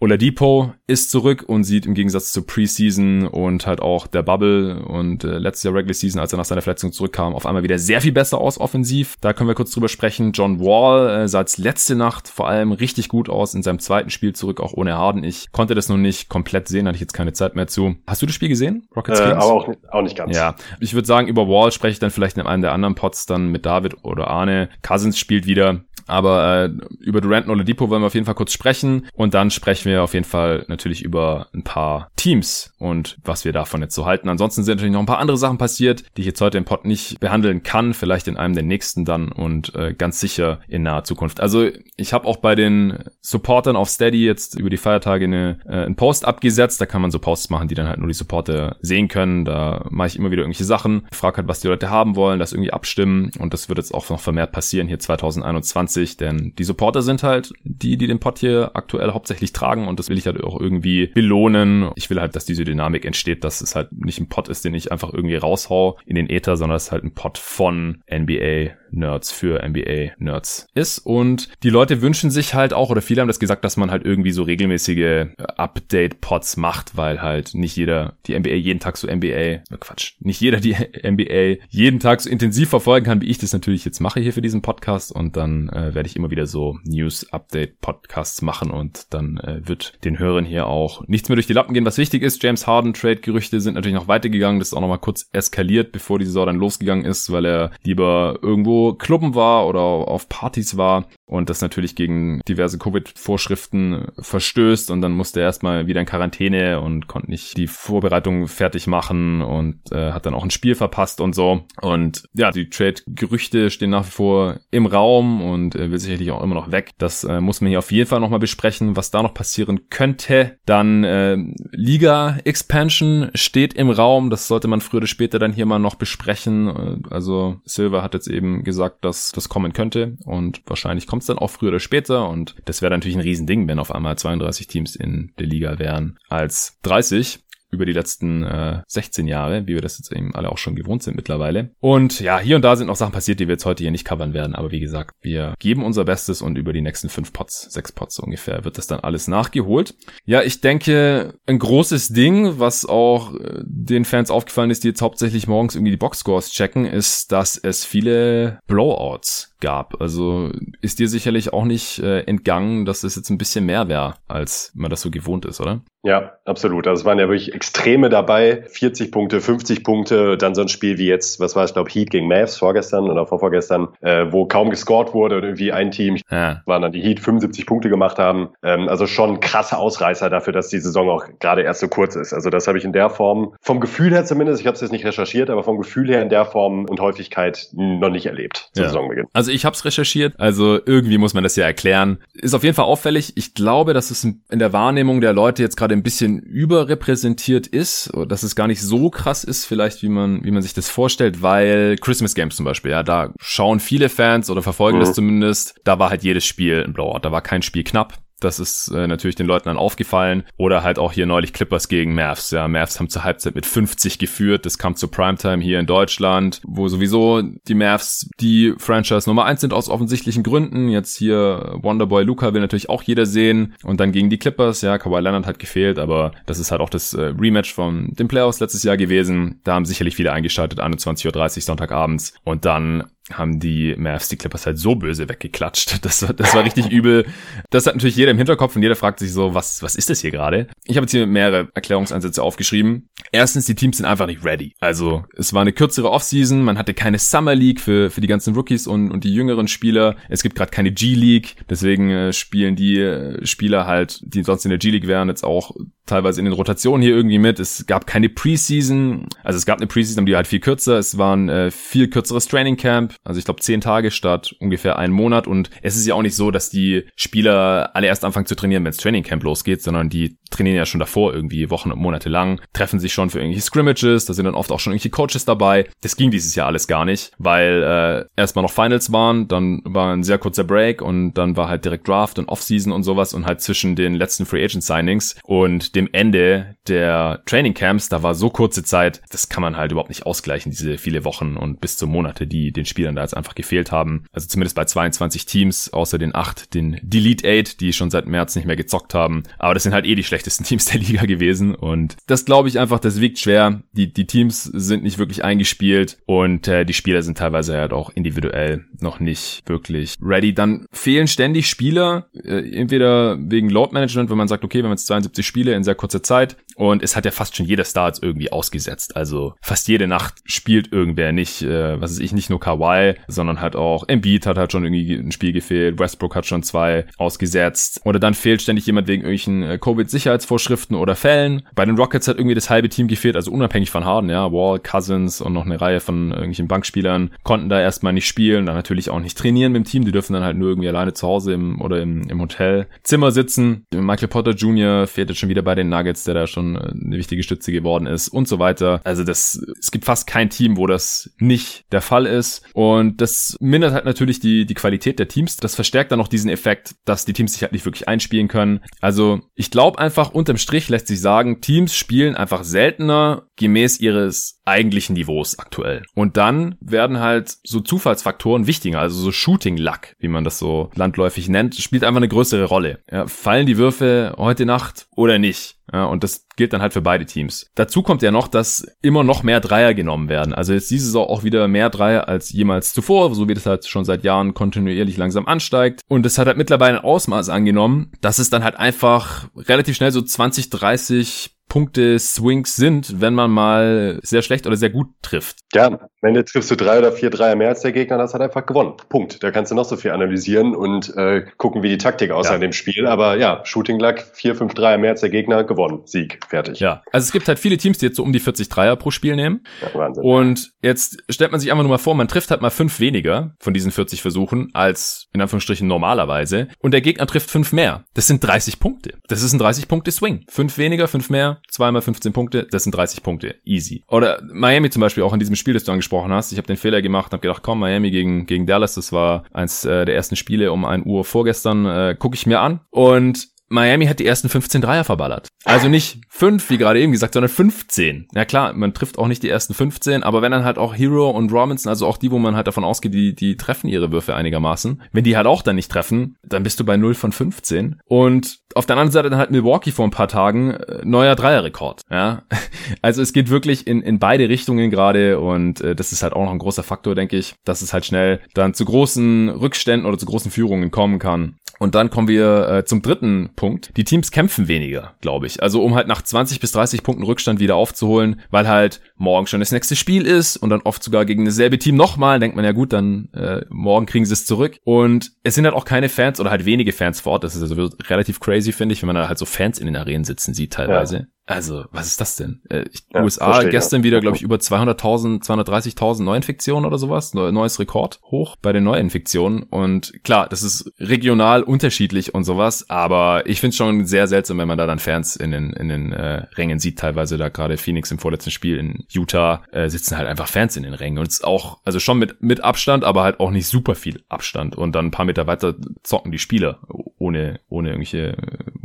[0.00, 5.24] Oladipo ist zurück und sieht im Gegensatz zur Preseason und halt auch der Bubble und
[5.24, 8.00] äh, letztes Jahr Regular Season, als er nach seiner Verletzung zurückkam, auf einmal wieder sehr
[8.00, 9.16] viel besser aus offensiv.
[9.20, 10.30] Da können wir kurz drüber sprechen.
[10.32, 14.10] John Wall äh, sah jetzt letzte Nacht vor allem richtig gut aus in seinem zweiten
[14.10, 15.24] Spiel zurück, auch ohne Harden.
[15.24, 17.96] Ich konnte das noch nicht komplett sehen, hatte ich jetzt keine Zeit mehr zu.
[18.06, 18.86] Hast du das Spiel gesehen?
[18.94, 19.44] Rockets äh, Kings?
[19.44, 20.36] Aber auch, auch nicht ganz.
[20.36, 23.26] Ja, ich würde sagen, über Wall spreche ich dann vielleicht in einem der anderen Pots
[23.26, 24.68] dann mit David oder Arne.
[24.82, 25.80] Cousins spielt wieder.
[26.08, 29.06] Aber äh, über Durant und Oladipo wollen wir auf jeden Fall kurz sprechen.
[29.14, 33.52] Und dann sprechen wir auf jeden Fall natürlich über ein paar Teams und was wir
[33.52, 34.28] davon jetzt so halten.
[34.28, 36.84] Ansonsten sind natürlich noch ein paar andere Sachen passiert, die ich jetzt heute im Pod
[36.84, 37.94] nicht behandeln kann.
[37.94, 41.40] Vielleicht in einem der nächsten dann und äh, ganz sicher in naher Zukunft.
[41.40, 45.84] Also ich habe auch bei den Supportern auf Steady jetzt über die Feiertage eine, äh,
[45.84, 46.80] einen Post abgesetzt.
[46.80, 49.44] Da kann man so Posts machen, die dann halt nur die Supporter sehen können.
[49.44, 52.52] Da mache ich immer wieder irgendwelche Sachen, frage halt, was die Leute haben wollen, das
[52.52, 53.30] irgendwie abstimmen.
[53.38, 57.22] Und das wird jetzt auch noch vermehrt passieren hier 2021 witzig, denn die Supporter sind
[57.22, 60.58] halt die, die den Pod hier aktuell hauptsächlich tragen und das will ich halt auch
[60.58, 61.90] irgendwie belohnen.
[61.96, 64.74] Ich will halt, dass diese Dynamik entsteht, dass es halt nicht ein Pod ist, den
[64.74, 68.72] ich einfach irgendwie raushau in den Äther, sondern es ist halt ein Pod von NBA
[68.90, 70.98] Nerds für NBA Nerds ist.
[70.98, 74.04] Und die Leute wünschen sich halt auch, oder viele haben das gesagt, dass man halt
[74.04, 79.06] irgendwie so regelmäßige äh, Update-Pods macht, weil halt nicht jeder die NBA jeden Tag so
[79.08, 83.38] NBA, äh Quatsch, nicht jeder die NBA jeden Tag so intensiv verfolgen kann, wie ich
[83.38, 85.12] das natürlich jetzt mache hier für diesen Podcast.
[85.12, 90.18] Und dann äh, werde ich immer wieder so News-Update-Podcasts machen und dann äh, wird den
[90.18, 92.42] Hörern hier auch nichts mehr durch die Lappen gehen, was wichtig ist.
[92.42, 94.58] James Harden Trade-Gerüchte sind natürlich noch weitergegangen.
[94.58, 98.38] Das ist auch nochmal kurz eskaliert, bevor die Saison dann losgegangen ist, weil er lieber
[98.42, 105.02] irgendwo Clubben war oder auf Partys war und das natürlich gegen diverse Covid-Vorschriften verstößt und
[105.02, 109.92] dann musste er erstmal wieder in Quarantäne und konnte nicht die Vorbereitung fertig machen und
[109.92, 111.64] äh, hat dann auch ein Spiel verpasst und so.
[111.82, 116.42] Und ja, die Trade-Gerüchte stehen nach wie vor im Raum und äh, will sicherlich auch
[116.42, 116.92] immer noch weg.
[116.96, 120.58] Das äh, muss man hier auf jeden Fall nochmal besprechen, was da noch passieren könnte.
[120.64, 121.36] Dann äh,
[121.72, 124.30] Liga-Expansion steht im Raum.
[124.30, 126.68] Das sollte man früher oder später dann hier mal noch besprechen.
[126.68, 131.26] Äh, also Silver hat jetzt eben gesagt, dass das kommen könnte und wahrscheinlich kommt es
[131.26, 134.66] dann auch früher oder später und das wäre natürlich ein Riesending, wenn auf einmal 32
[134.66, 139.80] Teams in der Liga wären als 30 über die letzten äh, 16 Jahre, wie wir
[139.80, 141.70] das jetzt eben alle auch schon gewohnt sind mittlerweile.
[141.80, 144.06] Und ja, hier und da sind noch Sachen passiert, die wir jetzt heute hier nicht
[144.06, 144.54] covern werden.
[144.54, 148.18] Aber wie gesagt, wir geben unser Bestes und über die nächsten fünf Pots, sechs Pots
[148.18, 149.94] ungefähr, wird das dann alles nachgeholt.
[150.24, 155.02] Ja, ich denke, ein großes Ding, was auch äh, den Fans aufgefallen ist, die jetzt
[155.02, 160.00] hauptsächlich morgens irgendwie die Boxscores checken, ist, dass es viele Blowouts gab.
[160.00, 164.14] Also ist dir sicherlich auch nicht äh, entgangen, dass es jetzt ein bisschen mehr wäre,
[164.28, 165.80] als man das so gewohnt ist, oder?
[166.04, 166.86] Ja, absolut.
[166.86, 168.62] Also es waren ja wirklich Extreme dabei.
[168.68, 172.10] 40 Punkte, 50 Punkte, dann so ein Spiel wie jetzt, was war es, glaube Heat
[172.10, 176.62] gegen Mavs vorgestern oder vorvorgestern, äh, wo kaum gescored wurde und irgendwie ein Team, ja.
[176.66, 178.50] waren dann die Heat, 75 Punkte gemacht haben.
[178.62, 182.32] Ähm, also schon krasse Ausreißer dafür, dass die Saison auch gerade erst so kurz ist.
[182.32, 184.92] Also das habe ich in der Form, vom Gefühl her zumindest, ich habe es jetzt
[184.92, 188.84] nicht recherchiert, aber vom Gefühl her in der Form und Häufigkeit noch nicht erlebt ja.
[188.84, 189.26] Saisonbeginn.
[189.32, 192.18] Also ich habe es recherchiert, also irgendwie muss man das ja erklären.
[192.34, 193.32] Ist auf jeden Fall auffällig.
[193.36, 198.10] Ich glaube, dass es in der Wahrnehmung der Leute jetzt gerade ein bisschen überrepräsentiert ist,
[198.28, 201.42] dass es gar nicht so krass ist, vielleicht wie man, wie man sich das vorstellt,
[201.42, 205.02] weil Christmas Games zum Beispiel, ja, da schauen viele Fans oder verfolgen mhm.
[205.02, 208.60] das zumindest, da war halt jedes Spiel ein Blowout, da war kein Spiel knapp Das
[208.60, 210.44] ist äh, natürlich den Leuten dann aufgefallen.
[210.56, 212.50] Oder halt auch hier neulich Clippers gegen Mavs.
[212.50, 214.66] Ja, Mavs haben zur Halbzeit mit 50 geführt.
[214.66, 219.60] Das kam zur Primetime hier in Deutschland, wo sowieso die Mavs die Franchise Nummer eins
[219.60, 220.88] sind aus offensichtlichen Gründen.
[220.88, 223.74] Jetzt hier Wonderboy Luca will natürlich auch jeder sehen.
[223.82, 224.82] Und dann gegen die Clippers.
[224.82, 228.28] Ja, Kawhi Leonard hat gefehlt, aber das ist halt auch das äh, Rematch von den
[228.28, 229.60] Playoffs letztes Jahr gewesen.
[229.64, 232.34] Da haben sicherlich viele eingeschaltet, 21.30 Uhr Sonntagabends.
[232.44, 235.98] Und dann haben die Mavs die Clippers halt so böse weggeklatscht.
[236.08, 237.26] Das war, das war richtig übel.
[237.70, 240.20] Das hat natürlich jeder im Hinterkopf und jeder fragt sich so, was, was ist das
[240.20, 240.68] hier gerade?
[240.84, 243.10] Ich habe jetzt hier mehrere Erklärungsansätze aufgeschrieben.
[243.30, 244.74] Erstens, die Teams sind einfach nicht ready.
[244.80, 248.54] Also, es war eine kürzere Offseason, man hatte keine Summer League für, für die ganzen
[248.54, 250.16] Rookies und, und die jüngeren Spieler.
[250.28, 254.70] Es gibt gerade keine G-League, deswegen äh, spielen die äh, Spieler halt, die sonst in
[254.70, 255.74] der G-League wären, jetzt auch
[256.08, 257.60] teilweise in den Rotationen hier irgendwie mit.
[257.60, 260.98] Es gab keine Preseason, also es gab eine Preseason, die war halt viel kürzer.
[260.98, 264.98] Es war ein äh, viel kürzeres Training Camp also ich glaube zehn Tage statt ungefähr
[264.98, 265.46] einen Monat.
[265.46, 268.84] Und es ist ja auch nicht so, dass die Spieler alle erst anfangen zu trainieren,
[268.84, 272.28] wenn das Training Camp losgeht, sondern die trainieren ja schon davor irgendwie Wochen und Monate
[272.28, 275.44] lang, treffen sich schon für irgendwelche Scrimmages, da sind dann oft auch schon irgendwelche Coaches
[275.44, 275.88] dabei.
[276.00, 280.14] Das ging dieses Jahr alles gar nicht, weil äh, erstmal noch Finals waren, dann war
[280.14, 283.44] ein sehr kurzer Break und dann war halt direkt Draft und Offseason und sowas und
[283.44, 288.34] halt zwischen den letzten Free Agent Signings und dem Ende der Training Camps, da war
[288.34, 291.96] so kurze Zeit, das kann man halt überhaupt nicht ausgleichen, diese viele Wochen und bis
[291.96, 294.24] zu Monate, die den Spielern da jetzt einfach gefehlt haben.
[294.32, 298.54] Also zumindest bei 22 Teams, außer den acht, den Delete Eight, die schon seit März
[298.54, 299.42] nicht mehr gezockt haben.
[299.58, 301.74] Aber das sind halt eh die schlechtesten Teams der Liga gewesen.
[301.74, 303.82] Und das glaube ich einfach, das wiegt schwer.
[303.92, 308.10] Die, die Teams sind nicht wirklich eingespielt und äh, die Spieler sind teilweise halt auch
[308.10, 310.54] individuell noch nicht wirklich ready.
[310.54, 314.92] Dann fehlen ständig Spieler, äh, entweder wegen Load Management, wenn man sagt, okay, wir haben
[314.92, 318.06] jetzt 72 Spiele in sehr kurzer Zeit und es hat ja fast schon jeder Star
[318.06, 319.16] jetzt irgendwie ausgesetzt.
[319.16, 323.60] Also fast jede Nacht spielt irgendwer nicht, äh, was weiß ich, nicht nur Kawhi, sondern
[323.60, 328.00] halt auch Embiid hat halt schon irgendwie ein Spiel gefehlt, Westbrook hat schon zwei ausgesetzt
[328.04, 331.62] oder dann fehlt ständig jemand wegen irgendwelchen äh, Covid-Sicherheitsvorschriften oder Fällen.
[331.74, 334.78] Bei den Rockets hat irgendwie das halbe Team gefehlt, also unabhängig von Harden, ja, Wall,
[334.78, 339.10] Cousins und noch eine Reihe von irgendwelchen Bankspielern konnten da erstmal nicht spielen, dann natürlich
[339.10, 341.54] auch nicht trainieren mit dem Team, die dürfen dann halt nur irgendwie alleine zu Hause
[341.54, 343.84] im, oder im, im Hotelzimmer sitzen.
[343.92, 345.08] Michael Potter Jr.
[345.08, 348.28] fehlt jetzt schon wieder bei den Nuggets, der da schon eine wichtige Stütze geworden ist
[348.28, 349.00] und so weiter.
[349.04, 353.56] Also das, es gibt fast kein Team, wo das nicht der Fall ist und das
[353.60, 355.56] mindert halt natürlich die, die Qualität der Teams.
[355.56, 358.80] Das verstärkt dann noch diesen Effekt, dass die Teams sich halt nicht wirklich einspielen können.
[359.00, 364.57] Also ich glaube einfach, unterm Strich lässt sich sagen, Teams spielen einfach seltener gemäß ihres
[364.68, 366.02] eigentlichen Niveaus aktuell.
[366.14, 370.90] Und dann werden halt so Zufallsfaktoren wichtiger, also so Shooting Luck, wie man das so
[370.94, 373.00] landläufig nennt, spielt einfach eine größere Rolle.
[373.10, 375.78] Ja, fallen die Würfe heute Nacht oder nicht?
[375.92, 377.66] Ja, und das gilt dann halt für beide Teams.
[377.74, 380.52] Dazu kommt ja noch, dass immer noch mehr Dreier genommen werden.
[380.52, 383.86] Also jetzt diese Saison auch wieder mehr Dreier als jemals zuvor, so wie das halt
[383.86, 386.02] schon seit Jahren kontinuierlich langsam ansteigt.
[386.08, 390.12] Und es hat halt mittlerweile ein Ausmaß angenommen, dass es dann halt einfach relativ schnell
[390.12, 395.58] so 20, 30 Punkte Swings sind, wenn man mal sehr schlecht oder sehr gut trifft.
[395.74, 398.40] Ja, am Ende triffst du drei oder vier Dreier mehr als der Gegner, das hat
[398.40, 398.94] einfach gewonnen.
[399.08, 399.42] Punkt.
[399.42, 402.54] Da kannst du noch so viel analysieren und äh, gucken, wie die Taktik aussah ja.
[402.56, 403.06] in dem Spiel.
[403.06, 406.02] Aber ja, Shooting Luck, vier, fünf Dreier mehr als der Gegner, gewonnen.
[406.04, 406.80] Sieg, fertig.
[406.80, 409.10] Ja, also es gibt halt viele Teams, die jetzt so um die 40 Dreier pro
[409.10, 409.64] Spiel nehmen.
[409.80, 410.24] Ja, Wahnsinn.
[410.24, 413.54] Und jetzt stellt man sich einfach nur mal vor, man trifft halt mal fünf weniger
[413.60, 416.68] von diesen 40 Versuchen als in Anführungsstrichen normalerweise.
[416.80, 418.04] Und der Gegner trifft fünf mehr.
[418.14, 419.14] Das sind 30 Punkte.
[419.28, 420.44] Das ist ein 30 Punkte Swing.
[420.48, 423.56] Fünf weniger, fünf mehr zweimal 15 Punkte, das sind 30 Punkte.
[423.64, 424.02] Easy.
[424.08, 426.52] Oder Miami zum Beispiel auch in diesem Spiel, das du angesprochen hast.
[426.52, 429.84] Ich habe den Fehler gemacht, habe gedacht, komm, Miami gegen, gegen Dallas, das war eins
[429.84, 432.80] äh, der ersten Spiele um 1 Uhr vorgestern, äh, gucke ich mir an.
[432.90, 435.48] Und Miami hat die ersten 15 Dreier verballert.
[435.64, 438.28] Also nicht fünf, wie gerade eben gesagt, sondern 15.
[438.34, 441.30] Ja klar, man trifft auch nicht die ersten 15, aber wenn dann halt auch Hero
[441.30, 444.34] und Robinson, also auch die, wo man halt davon ausgeht, die, die treffen ihre Würfe
[444.34, 448.00] einigermaßen, wenn die halt auch dann nicht treffen, dann bist du bei 0 von 15.
[448.06, 452.02] Und auf der anderen Seite dann halt Milwaukee vor ein paar Tagen, äh, neuer Dreierrekord.
[452.10, 452.42] Ja,
[453.02, 456.44] also es geht wirklich in, in beide Richtungen gerade und äh, das ist halt auch
[456.44, 460.18] noch ein großer Faktor, denke ich, dass es halt schnell dann zu großen Rückständen oder
[460.18, 461.56] zu großen Führungen kommen kann.
[461.78, 463.96] Und dann kommen wir äh, zum dritten Punkt.
[463.96, 465.62] Die Teams kämpfen weniger, glaube ich.
[465.62, 469.60] Also um halt nach 20 bis 30 Punkten Rückstand wieder aufzuholen, weil halt morgen schon
[469.60, 472.72] das nächste Spiel ist und dann oft sogar gegen dasselbe Team nochmal, denkt man ja
[472.72, 474.78] gut, dann äh, morgen kriegen sie es zurück.
[474.84, 477.44] Und es sind halt auch keine Fans oder halt wenige Fans vor Ort.
[477.44, 479.96] Das ist also relativ crazy, finde ich, wenn man da halt so Fans in den
[479.96, 481.16] Arenen sitzen sieht teilweise.
[481.16, 481.24] Ja.
[481.48, 482.60] Also, was ist das denn?
[482.68, 482.84] Äh,
[483.14, 487.32] ja, USA gestern wieder, glaube ich, über 200.000, 230.000 Neuinfektionen oder sowas.
[487.32, 489.62] Neues Rekord hoch bei den Neuinfektionen.
[489.62, 492.90] Und klar, das ist regional unterschiedlich und sowas.
[492.90, 495.88] Aber ich finde es schon sehr seltsam, wenn man da dann Fans in den, in
[495.88, 496.98] den äh, Rängen sieht.
[496.98, 500.82] Teilweise da gerade Phoenix im vorletzten Spiel in Utah äh, sitzen halt einfach Fans in
[500.82, 501.16] den Rängen.
[501.16, 504.22] Und es ist auch, also schon mit, mit Abstand, aber halt auch nicht super viel
[504.28, 504.76] Abstand.
[504.76, 506.80] Und dann ein paar Meter weiter zocken die Spieler
[507.16, 508.36] ohne, ohne irgendwelche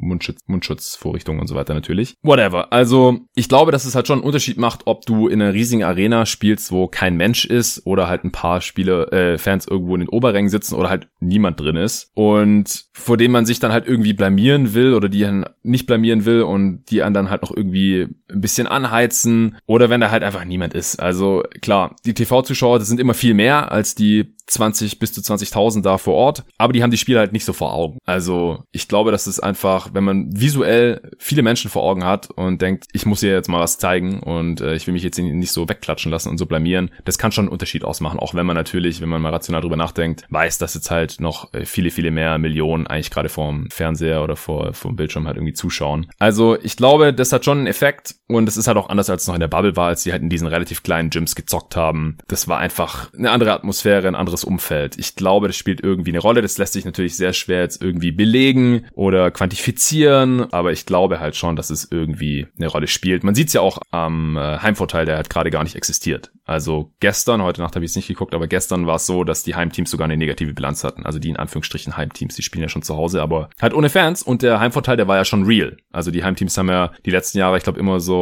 [0.07, 2.15] Mundschutz, Mundschutzvorrichtungen und so weiter natürlich.
[2.21, 2.71] Whatever.
[2.71, 5.83] Also ich glaube, dass es halt schon einen Unterschied macht, ob du in einer riesigen
[5.83, 10.01] Arena spielst, wo kein Mensch ist oder halt ein paar Spieler, äh, Fans irgendwo in
[10.01, 13.87] den Oberrängen sitzen oder halt niemand drin ist und vor dem man sich dann halt
[13.87, 18.41] irgendwie blamieren will oder die nicht blamieren will und die dann halt noch irgendwie ein
[18.41, 20.99] bisschen anheizen oder wenn da halt einfach niemand ist.
[20.99, 25.81] Also klar, die TV-Zuschauer, das sind immer viel mehr als die 20 bis zu 20.000
[25.81, 27.97] da vor Ort, aber die haben die Spiele halt nicht so vor Augen.
[28.05, 32.61] Also ich glaube, dass es einfach, wenn man visuell viele Menschen vor Augen hat und
[32.61, 35.51] denkt, ich muss hier jetzt mal was zeigen und äh, ich will mich jetzt nicht
[35.51, 38.55] so wegklatschen lassen und so blamieren, das kann schon einen Unterschied ausmachen, auch wenn man
[38.55, 42.11] natürlich, wenn man mal rational drüber nachdenkt, weiß, dass jetzt halt noch äh, viele, viele
[42.11, 46.07] mehr Millionen eigentlich gerade vorm Fernseher oder vor, vor dem Bildschirm halt irgendwie zuschauen.
[46.19, 49.23] Also ich glaube, das hat schon einen Effekt und es ist halt auch anders, als
[49.23, 51.75] es noch in der Bubble war, als die halt in diesen relativ kleinen Gyms gezockt
[51.75, 52.17] haben.
[52.27, 54.97] Das war einfach eine andere Atmosphäre, ein anderes Umfeld.
[54.97, 56.41] Ich glaube, das spielt irgendwie eine Rolle.
[56.41, 61.35] Das lässt sich natürlich sehr schwer jetzt irgendwie belegen oder quantifizieren, aber ich glaube halt
[61.35, 63.25] schon, dass es irgendwie eine Rolle spielt.
[63.25, 66.31] Man sieht es ja auch am äh, Heimvorteil, der halt gerade gar nicht existiert.
[66.45, 69.43] Also gestern, heute Nacht habe ich es nicht geguckt, aber gestern war es so, dass
[69.43, 71.05] die Heimteams sogar eine negative Bilanz hatten.
[71.05, 74.23] Also die in Anführungsstrichen Heimteams, die spielen ja schon zu Hause, aber halt ohne Fans
[74.23, 75.77] und der Heimvorteil, der war ja schon real.
[75.91, 78.12] Also die Heimteams haben ja die letzten Jahre, ich glaube, immer so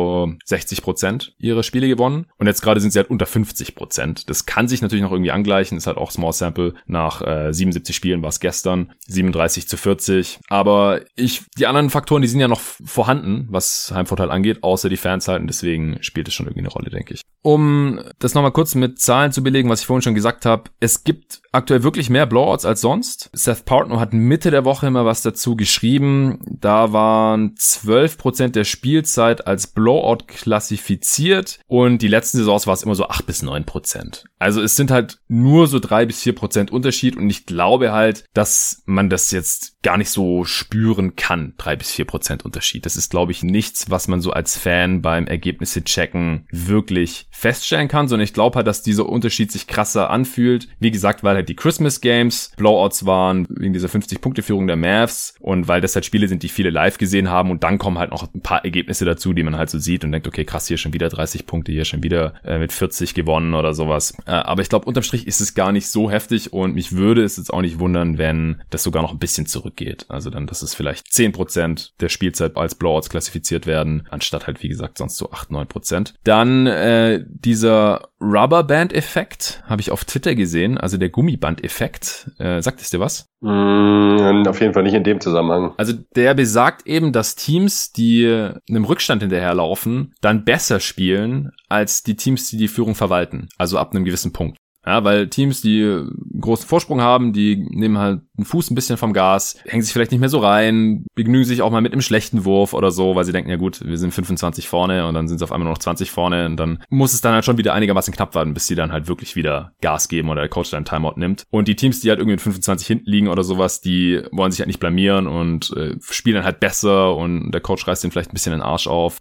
[0.46, 4.30] 60 Prozent ihre Spiele gewonnen und jetzt gerade sind sie halt unter 50 Prozent.
[4.30, 6.74] Das kann sich natürlich noch irgendwie angleichen, ist halt auch Small Sample.
[6.86, 10.40] Nach äh, 77 Spielen war es gestern 37 zu 40.
[10.50, 14.98] Aber ich, die anderen Faktoren, die sind ja noch vorhanden, was Heimvorteil angeht, außer die
[14.98, 15.48] Fans halten.
[15.48, 17.22] Deswegen spielt es schon irgendwie eine Rolle, denke ich.
[17.44, 20.66] Um das nochmal kurz mit Zahlen zu belegen, was ich vorhin schon gesagt habe.
[20.80, 23.30] Es gibt aktuell wirklich mehr Blowouts als sonst.
[23.34, 26.40] Seth Partner hat Mitte der Woche immer was dazu geschrieben.
[26.48, 32.94] Da waren 12% der Spielzeit als Blowout klassifiziert und die letzten Saisons war es immer
[32.94, 34.26] so 8 bis 9%.
[34.38, 38.26] Also es sind halt nur so drei bis vier Prozent Unterschied und ich glaube halt,
[38.34, 41.54] dass man das jetzt gar nicht so spüren kann.
[41.58, 42.86] Drei bis vier Prozent Unterschied.
[42.86, 47.88] Das ist, glaube ich, nichts, was man so als Fan beim Ergebnisse checken wirklich feststellen
[47.88, 50.68] kann, sondern ich glaube halt, dass dieser Unterschied sich krasser anfühlt.
[50.80, 55.68] Wie gesagt, weil halt die Christmas Games Blowouts waren wegen dieser 50-Punkte-Führung der Mavs und
[55.68, 58.32] weil das halt Spiele sind, die viele live gesehen haben und dann kommen halt noch
[58.34, 60.94] ein paar Ergebnisse dazu, die man halt so sieht und denkt, okay, krass, hier schon
[60.94, 64.14] wieder 30 Punkte, hier schon wieder äh, mit 40 gewonnen oder sowas.
[64.26, 67.24] Äh, aber ich glaube, unterm Strich ist es gar nicht so heftig und mich würde
[67.24, 70.06] es jetzt auch nicht wundern, wenn das sogar noch ein bisschen zurückgeht.
[70.10, 74.70] Also dann, dass es vielleicht 10% der Spielzeit als Blowouts klassifiziert werden, anstatt halt, wie
[74.70, 76.14] gesagt, sonst so 8, 9%.
[76.24, 82.32] Dann äh, dieser Rubberband-Effekt habe ich auf Twitter gesehen, also der Gummiband-Effekt.
[82.38, 83.26] Äh, sagt es dir was?
[83.42, 85.74] Mm, auf jeden Fall nicht in dem Zusammenhang.
[85.78, 92.16] Also der besagt eben, dass Teams, die einem Rückstand hinterherlaufen, dann besser spielen als die
[92.16, 93.50] Teams, die die Führung verwalten.
[93.58, 94.58] Also ab einem gewissen Punkt.
[94.86, 96.04] Ja, weil Teams, die
[96.40, 100.12] großen Vorsprung haben, die nehmen halt einen Fuß ein bisschen vom Gas, hängen sich vielleicht
[100.12, 103.24] nicht mehr so rein, begnügen sich auch mal mit einem schlechten Wurf oder so, weil
[103.24, 105.74] sie denken, ja gut, wir sind 25 vorne und dann sind sie auf einmal nur
[105.74, 108.66] noch 20 vorne und dann muss es dann halt schon wieder einigermaßen knapp werden, bis
[108.66, 111.44] sie dann halt wirklich wieder Gas geben oder der Coach dann Timeout nimmt.
[111.52, 114.62] Und die Teams, die halt irgendwie in 25 hinten liegen oder sowas, die wollen sich
[114.62, 118.32] halt nicht blamieren und äh, spielen dann halt besser und der Coach reißt ihnen vielleicht
[118.32, 119.20] ein bisschen den Arsch auf.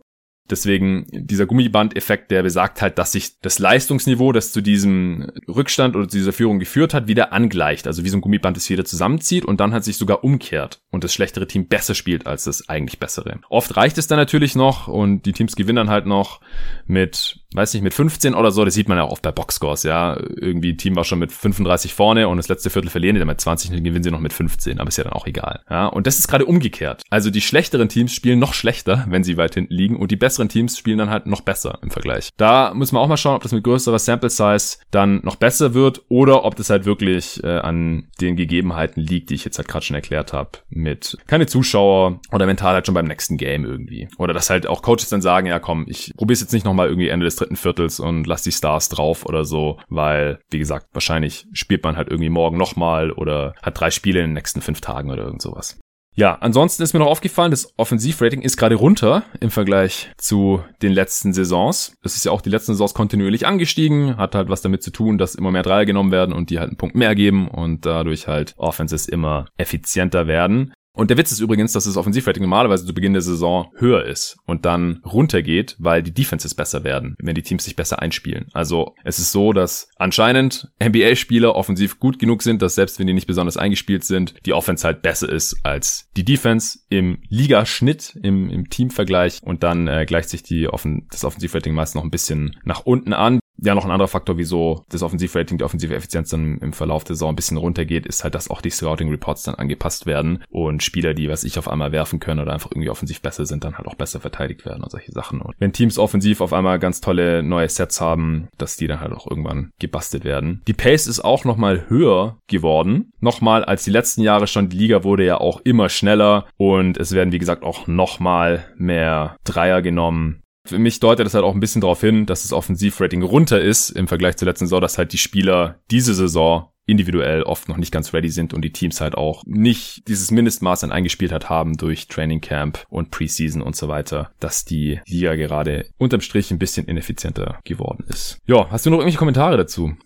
[0.50, 6.08] Deswegen dieser Gummiband-Effekt, der besagt halt, dass sich das Leistungsniveau, das zu diesem Rückstand oder
[6.08, 7.86] zu dieser Führung geführt hat, wieder angleicht.
[7.86, 11.04] Also wie so ein Gummiband es wieder zusammenzieht und dann halt sich sogar umkehrt und
[11.04, 13.40] das schlechtere Team besser spielt als das eigentlich bessere.
[13.48, 16.40] Oft reicht es dann natürlich noch und die Teams gewinnen dann halt noch
[16.86, 19.82] mit weiß nicht, mit 15 oder so, das sieht man ja auch oft bei Boxscores,
[19.82, 20.16] ja.
[20.36, 23.28] Irgendwie ein Team war schon mit 35 vorne und das letzte Viertel verlieren die dann
[23.28, 25.60] mit 20 und dann gewinnen sie noch mit 15, aber ist ja dann auch egal.
[25.68, 27.02] Ja, und das ist gerade umgekehrt.
[27.10, 30.48] Also die schlechteren Teams spielen noch schlechter, wenn sie weit hinten liegen und die besseren
[30.48, 32.30] Teams spielen dann halt noch besser im Vergleich.
[32.36, 35.74] Da muss man auch mal schauen, ob das mit größerer Sample Size dann noch besser
[35.74, 39.68] wird oder ob das halt wirklich äh, an den Gegebenheiten liegt, die ich jetzt halt
[39.68, 44.08] gerade schon erklärt habe, mit keine Zuschauer oder mental halt schon beim nächsten Game irgendwie.
[44.18, 47.08] Oder dass halt auch Coaches dann sagen, ja komm, ich probier's jetzt nicht nochmal irgendwie
[47.08, 51.46] Ende des dritten Viertels und lass die Stars drauf oder so, weil, wie gesagt, wahrscheinlich
[51.52, 55.10] spielt man halt irgendwie morgen nochmal oder hat drei Spiele in den nächsten fünf Tagen
[55.10, 55.78] oder irgend sowas.
[56.16, 60.92] Ja, ansonsten ist mir noch aufgefallen, das Offensivrating ist gerade runter im Vergleich zu den
[60.92, 61.94] letzten Saisons.
[62.02, 65.18] Das ist ja auch die letzten Saisons kontinuierlich angestiegen, hat halt was damit zu tun,
[65.18, 68.26] dass immer mehr Dreier genommen werden und die halt einen Punkt mehr geben und dadurch
[68.26, 70.72] halt Offenses immer effizienter werden.
[71.00, 74.36] Und der Witz ist übrigens, dass das Offensivrating normalerweise zu Beginn der Saison höher ist
[74.44, 78.48] und dann runtergeht, weil die Defenses besser werden, wenn die Teams sich besser einspielen.
[78.52, 83.14] Also es ist so, dass anscheinend NBA-Spieler offensiv gut genug sind, dass selbst wenn die
[83.14, 88.50] nicht besonders eingespielt sind, die Offense halt besser ist als die Defense im Ligaschnitt, im,
[88.50, 92.58] im Teamvergleich und dann äh, gleicht sich die Offen das Offensivrating meist noch ein bisschen
[92.62, 96.58] nach unten an ja, noch ein anderer Faktor, wieso das Offensivrating, die offensive Effizienz dann
[96.58, 99.54] im Verlauf der Saison ein bisschen runtergeht, ist halt, dass auch die Scouting Reports dann
[99.54, 103.20] angepasst werden und Spieler, die, was ich auf einmal werfen können oder einfach irgendwie offensiv
[103.20, 105.40] besser sind, dann halt auch besser verteidigt werden und solche Sachen.
[105.40, 109.12] Und wenn Teams offensiv auf einmal ganz tolle neue Sets haben, dass die dann halt
[109.12, 110.62] auch irgendwann gebastelt werden.
[110.66, 113.12] Die Pace ist auch nochmal höher geworden.
[113.20, 114.68] Nochmal als die letzten Jahre schon.
[114.68, 119.36] Die Liga wurde ja auch immer schneller und es werden, wie gesagt, auch nochmal mehr
[119.44, 120.42] Dreier genommen.
[120.70, 123.90] Für mich deutet das halt auch ein bisschen darauf hin, dass das Offensivrating runter ist
[123.90, 127.90] im Vergleich zur letzten Saison, dass halt die Spieler diese Saison individuell oft noch nicht
[127.90, 131.76] ganz ready sind und die Teams halt auch nicht dieses Mindestmaß an eingespielt hat haben
[131.76, 136.60] durch Training Camp und Preseason und so weiter, dass die Liga gerade unterm Strich ein
[136.60, 138.38] bisschen ineffizienter geworden ist.
[138.46, 139.96] Ja, hast du noch irgendwelche Kommentare dazu?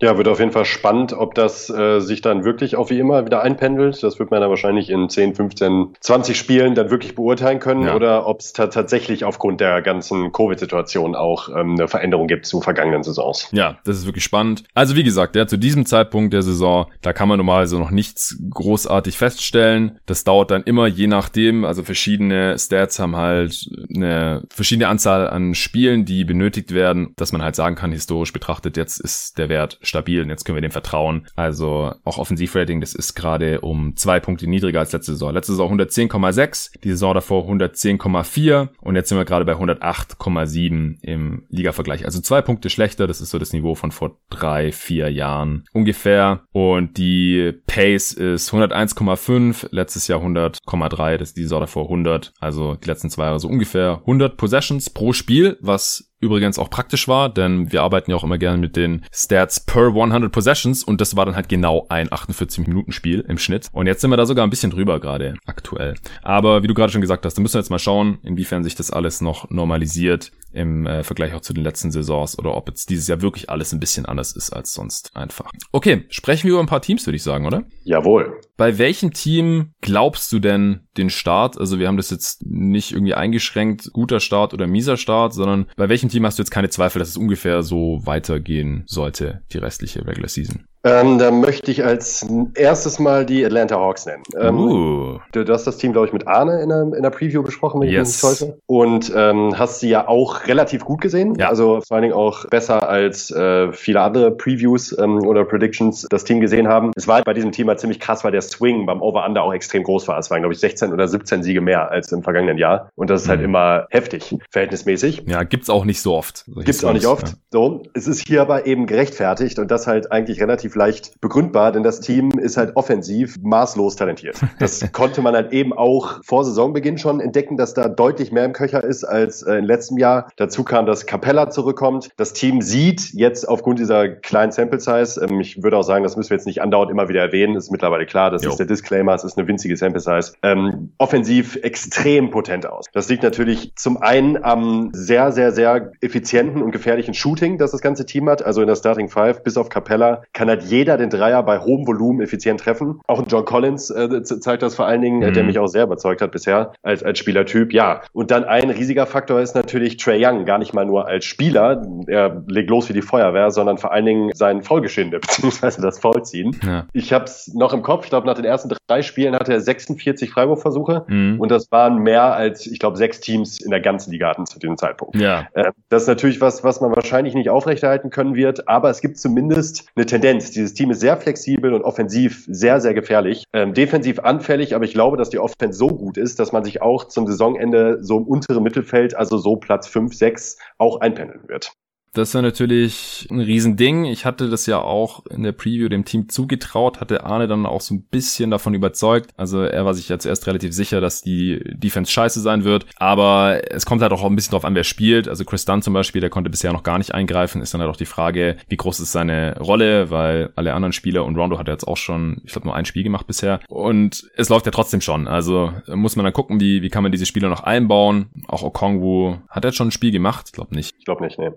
[0.00, 3.24] Ja, wird auf jeden Fall spannend, ob das äh, sich dann wirklich auch wie immer
[3.26, 4.02] wieder einpendelt.
[4.02, 7.94] Das wird man dann wahrscheinlich in 10, 15, 20 Spielen dann wirklich beurteilen können ja.
[7.94, 13.02] oder ob es tatsächlich aufgrund der ganzen Covid-Situation auch ähm, eine Veränderung gibt zu vergangenen
[13.02, 13.48] Saisons.
[13.52, 14.64] Ja, das ist wirklich spannend.
[14.74, 18.38] Also wie gesagt, ja, zu diesem Zeitpunkt der Saison, da kann man normalerweise noch nichts
[18.50, 19.98] großartig feststellen.
[20.06, 25.54] Das dauert dann immer je nachdem, also verschiedene Stats haben halt eine verschiedene Anzahl an
[25.54, 29.63] Spielen, die benötigt werden, dass man halt sagen kann, historisch betrachtet, jetzt ist der Wert
[29.82, 31.26] stabil und jetzt können wir dem vertrauen.
[31.36, 35.32] Also auch Offensivrating, das ist gerade um zwei Punkte niedriger als letzte Saison.
[35.32, 41.44] Letzte Saison 110,6, die Saison davor 110,4 und jetzt sind wir gerade bei 108,7 im
[41.48, 42.04] Liga-Vergleich.
[42.04, 45.94] Also zwei Punkte schlechter, das ist so das Niveau von vor drei, vier Jahren ungefähr
[45.94, 46.42] ungefähr.
[46.52, 52.32] Und die Pace ist 101,5, letztes Jahr 100,3, das ist die Saison davor 100.
[52.40, 57.06] Also die letzten zwei Jahre so ungefähr 100 Possessions pro Spiel, was übrigens auch praktisch
[57.06, 61.00] war, denn wir arbeiten ja auch immer gerne mit den Stats per 100 Possessions und
[61.00, 63.68] das war dann halt genau ein 48-Minuten-Spiel im Schnitt.
[63.72, 65.94] Und jetzt sind wir da sogar ein bisschen drüber gerade aktuell.
[66.22, 68.74] Aber wie du gerade schon gesagt hast, da müssen wir jetzt mal schauen, inwiefern sich
[68.74, 72.88] das alles noch normalisiert im äh, Vergleich auch zu den letzten Saisons oder ob jetzt
[72.90, 75.50] dieses Jahr wirklich alles ein bisschen anders ist als sonst einfach.
[75.72, 77.64] Okay, sprechen wir über ein paar Teams, würde ich sagen, oder?
[77.82, 78.40] Jawohl.
[78.56, 81.58] Bei welchem Team glaubst du denn den Start?
[81.58, 85.88] Also wir haben das jetzt nicht irgendwie eingeschränkt, guter Start oder mieser Start, sondern bei
[85.88, 90.06] welchem Team hast du jetzt keine Zweifel, dass es ungefähr so weitergehen sollte, die restliche
[90.06, 90.66] Regular Season?
[90.84, 94.22] Ähm, da möchte ich als erstes mal die Atlanta Hawks nennen.
[94.38, 95.18] Ähm, uh.
[95.32, 97.80] du, du, hast das Team, glaube ich, mit Arne in der, in der Preview besprochen,
[97.80, 98.18] wenn yes.
[98.18, 98.58] ich mich nicht täusche.
[98.66, 101.34] Und ähm, hast sie ja auch relativ gut gesehen.
[101.38, 101.48] Ja.
[101.48, 106.24] Also vor allen Dingen auch besser als äh, viele andere Previews ähm, oder Predictions das
[106.24, 106.92] Team gesehen haben.
[106.96, 109.84] Es war bei diesem Team halt ziemlich krass, weil der Swing beim Over-Under auch extrem
[109.84, 110.18] groß war.
[110.18, 112.90] Es waren, glaube ich, 16 oder 17 Siege mehr als im vergangenen Jahr.
[112.94, 113.46] Und das ist halt mhm.
[113.46, 115.24] immer heftig, verhältnismäßig.
[115.26, 116.44] Ja, gibt's auch nicht so oft.
[116.46, 117.28] Gibt's auch nicht oft.
[117.28, 117.34] Ja.
[117.50, 121.82] So, es ist hier aber eben gerechtfertigt und das halt eigentlich relativ leicht begründbar, denn
[121.82, 124.36] das Team ist halt offensiv maßlos talentiert.
[124.58, 128.52] Das konnte man halt eben auch vor Saisonbeginn schon entdecken, dass da deutlich mehr im
[128.52, 130.28] Köcher ist als äh, im letzten Jahr.
[130.36, 132.10] Dazu kam, dass Capella zurückkommt.
[132.16, 136.16] Das Team sieht jetzt aufgrund dieser kleinen Sample Size, ähm, ich würde auch sagen, das
[136.16, 138.50] müssen wir jetzt nicht andauernd immer wieder erwähnen, ist mittlerweile klar, das jo.
[138.50, 142.86] ist der Disclaimer, es ist eine winzige Sample Size, ähm, offensiv extrem potent aus.
[142.92, 147.80] Das liegt natürlich zum einen am sehr, sehr, sehr effizienten und gefährlichen Shooting, das das
[147.80, 148.44] ganze Team hat.
[148.44, 151.86] Also in der Starting Five bis auf Capella kann halt jeder den Dreier bei hohem
[151.86, 153.00] Volumen effizient treffen.
[153.06, 155.32] Auch John Collins äh, zeigt das vor allen Dingen, mhm.
[155.34, 157.72] der mich auch sehr überzeugt hat bisher als, als Spielertyp.
[157.72, 161.24] Ja, und dann ein riesiger Faktor ist natürlich Trey Young, gar nicht mal nur als
[161.24, 165.98] Spieler, er legt los wie die Feuerwehr, sondern vor allen Dingen sein Vollgeschinde, beziehungsweise das
[165.98, 166.56] Vollziehen.
[166.64, 166.86] Ja.
[166.92, 169.60] Ich habe es noch im Kopf, ich glaube, nach den ersten drei Spielen hatte er
[169.60, 171.40] 46 Freiwurfversuche mhm.
[171.40, 174.58] und das waren mehr als, ich glaube, sechs Teams in der ganzen Liga hatten zu
[174.58, 175.16] diesem Zeitpunkt.
[175.16, 175.48] Ja.
[175.54, 179.18] Äh, das ist natürlich was, was man wahrscheinlich nicht aufrechterhalten können wird, aber es gibt
[179.18, 180.53] zumindest eine Tendenz.
[180.54, 183.44] Dieses Team ist sehr flexibel und offensiv sehr, sehr gefährlich.
[183.52, 186.82] Ähm, defensiv anfällig, aber ich glaube, dass die Offense so gut ist, dass man sich
[186.82, 191.72] auch zum Saisonende so im unteren Mittelfeld, also so Platz 5, 6, auch einpendeln wird.
[192.14, 194.04] Das ist ja natürlich ein Riesending.
[194.04, 197.80] Ich hatte das ja auch in der Preview dem Team zugetraut, hatte Arne dann auch
[197.80, 199.30] so ein bisschen davon überzeugt.
[199.36, 202.86] Also er war sich ja zuerst relativ sicher, dass die Defense scheiße sein wird.
[202.96, 205.26] Aber es kommt halt auch ein bisschen drauf an, wer spielt.
[205.26, 207.60] Also Chris Dunn zum Beispiel, der konnte bisher noch gar nicht eingreifen.
[207.60, 211.24] Ist dann halt auch die Frage, wie groß ist seine Rolle, weil alle anderen Spieler
[211.24, 213.58] und Rondo hat jetzt auch schon, ich glaube, nur ein Spiel gemacht bisher.
[213.68, 215.26] Und es läuft ja trotzdem schon.
[215.26, 218.26] Also muss man dann gucken, wie, wie kann man diese Spieler noch einbauen.
[218.46, 220.46] Auch Okongwu hat jetzt schon ein Spiel gemacht?
[220.46, 220.94] Ich glaube nicht.
[220.96, 221.50] Ich glaube nicht, nee.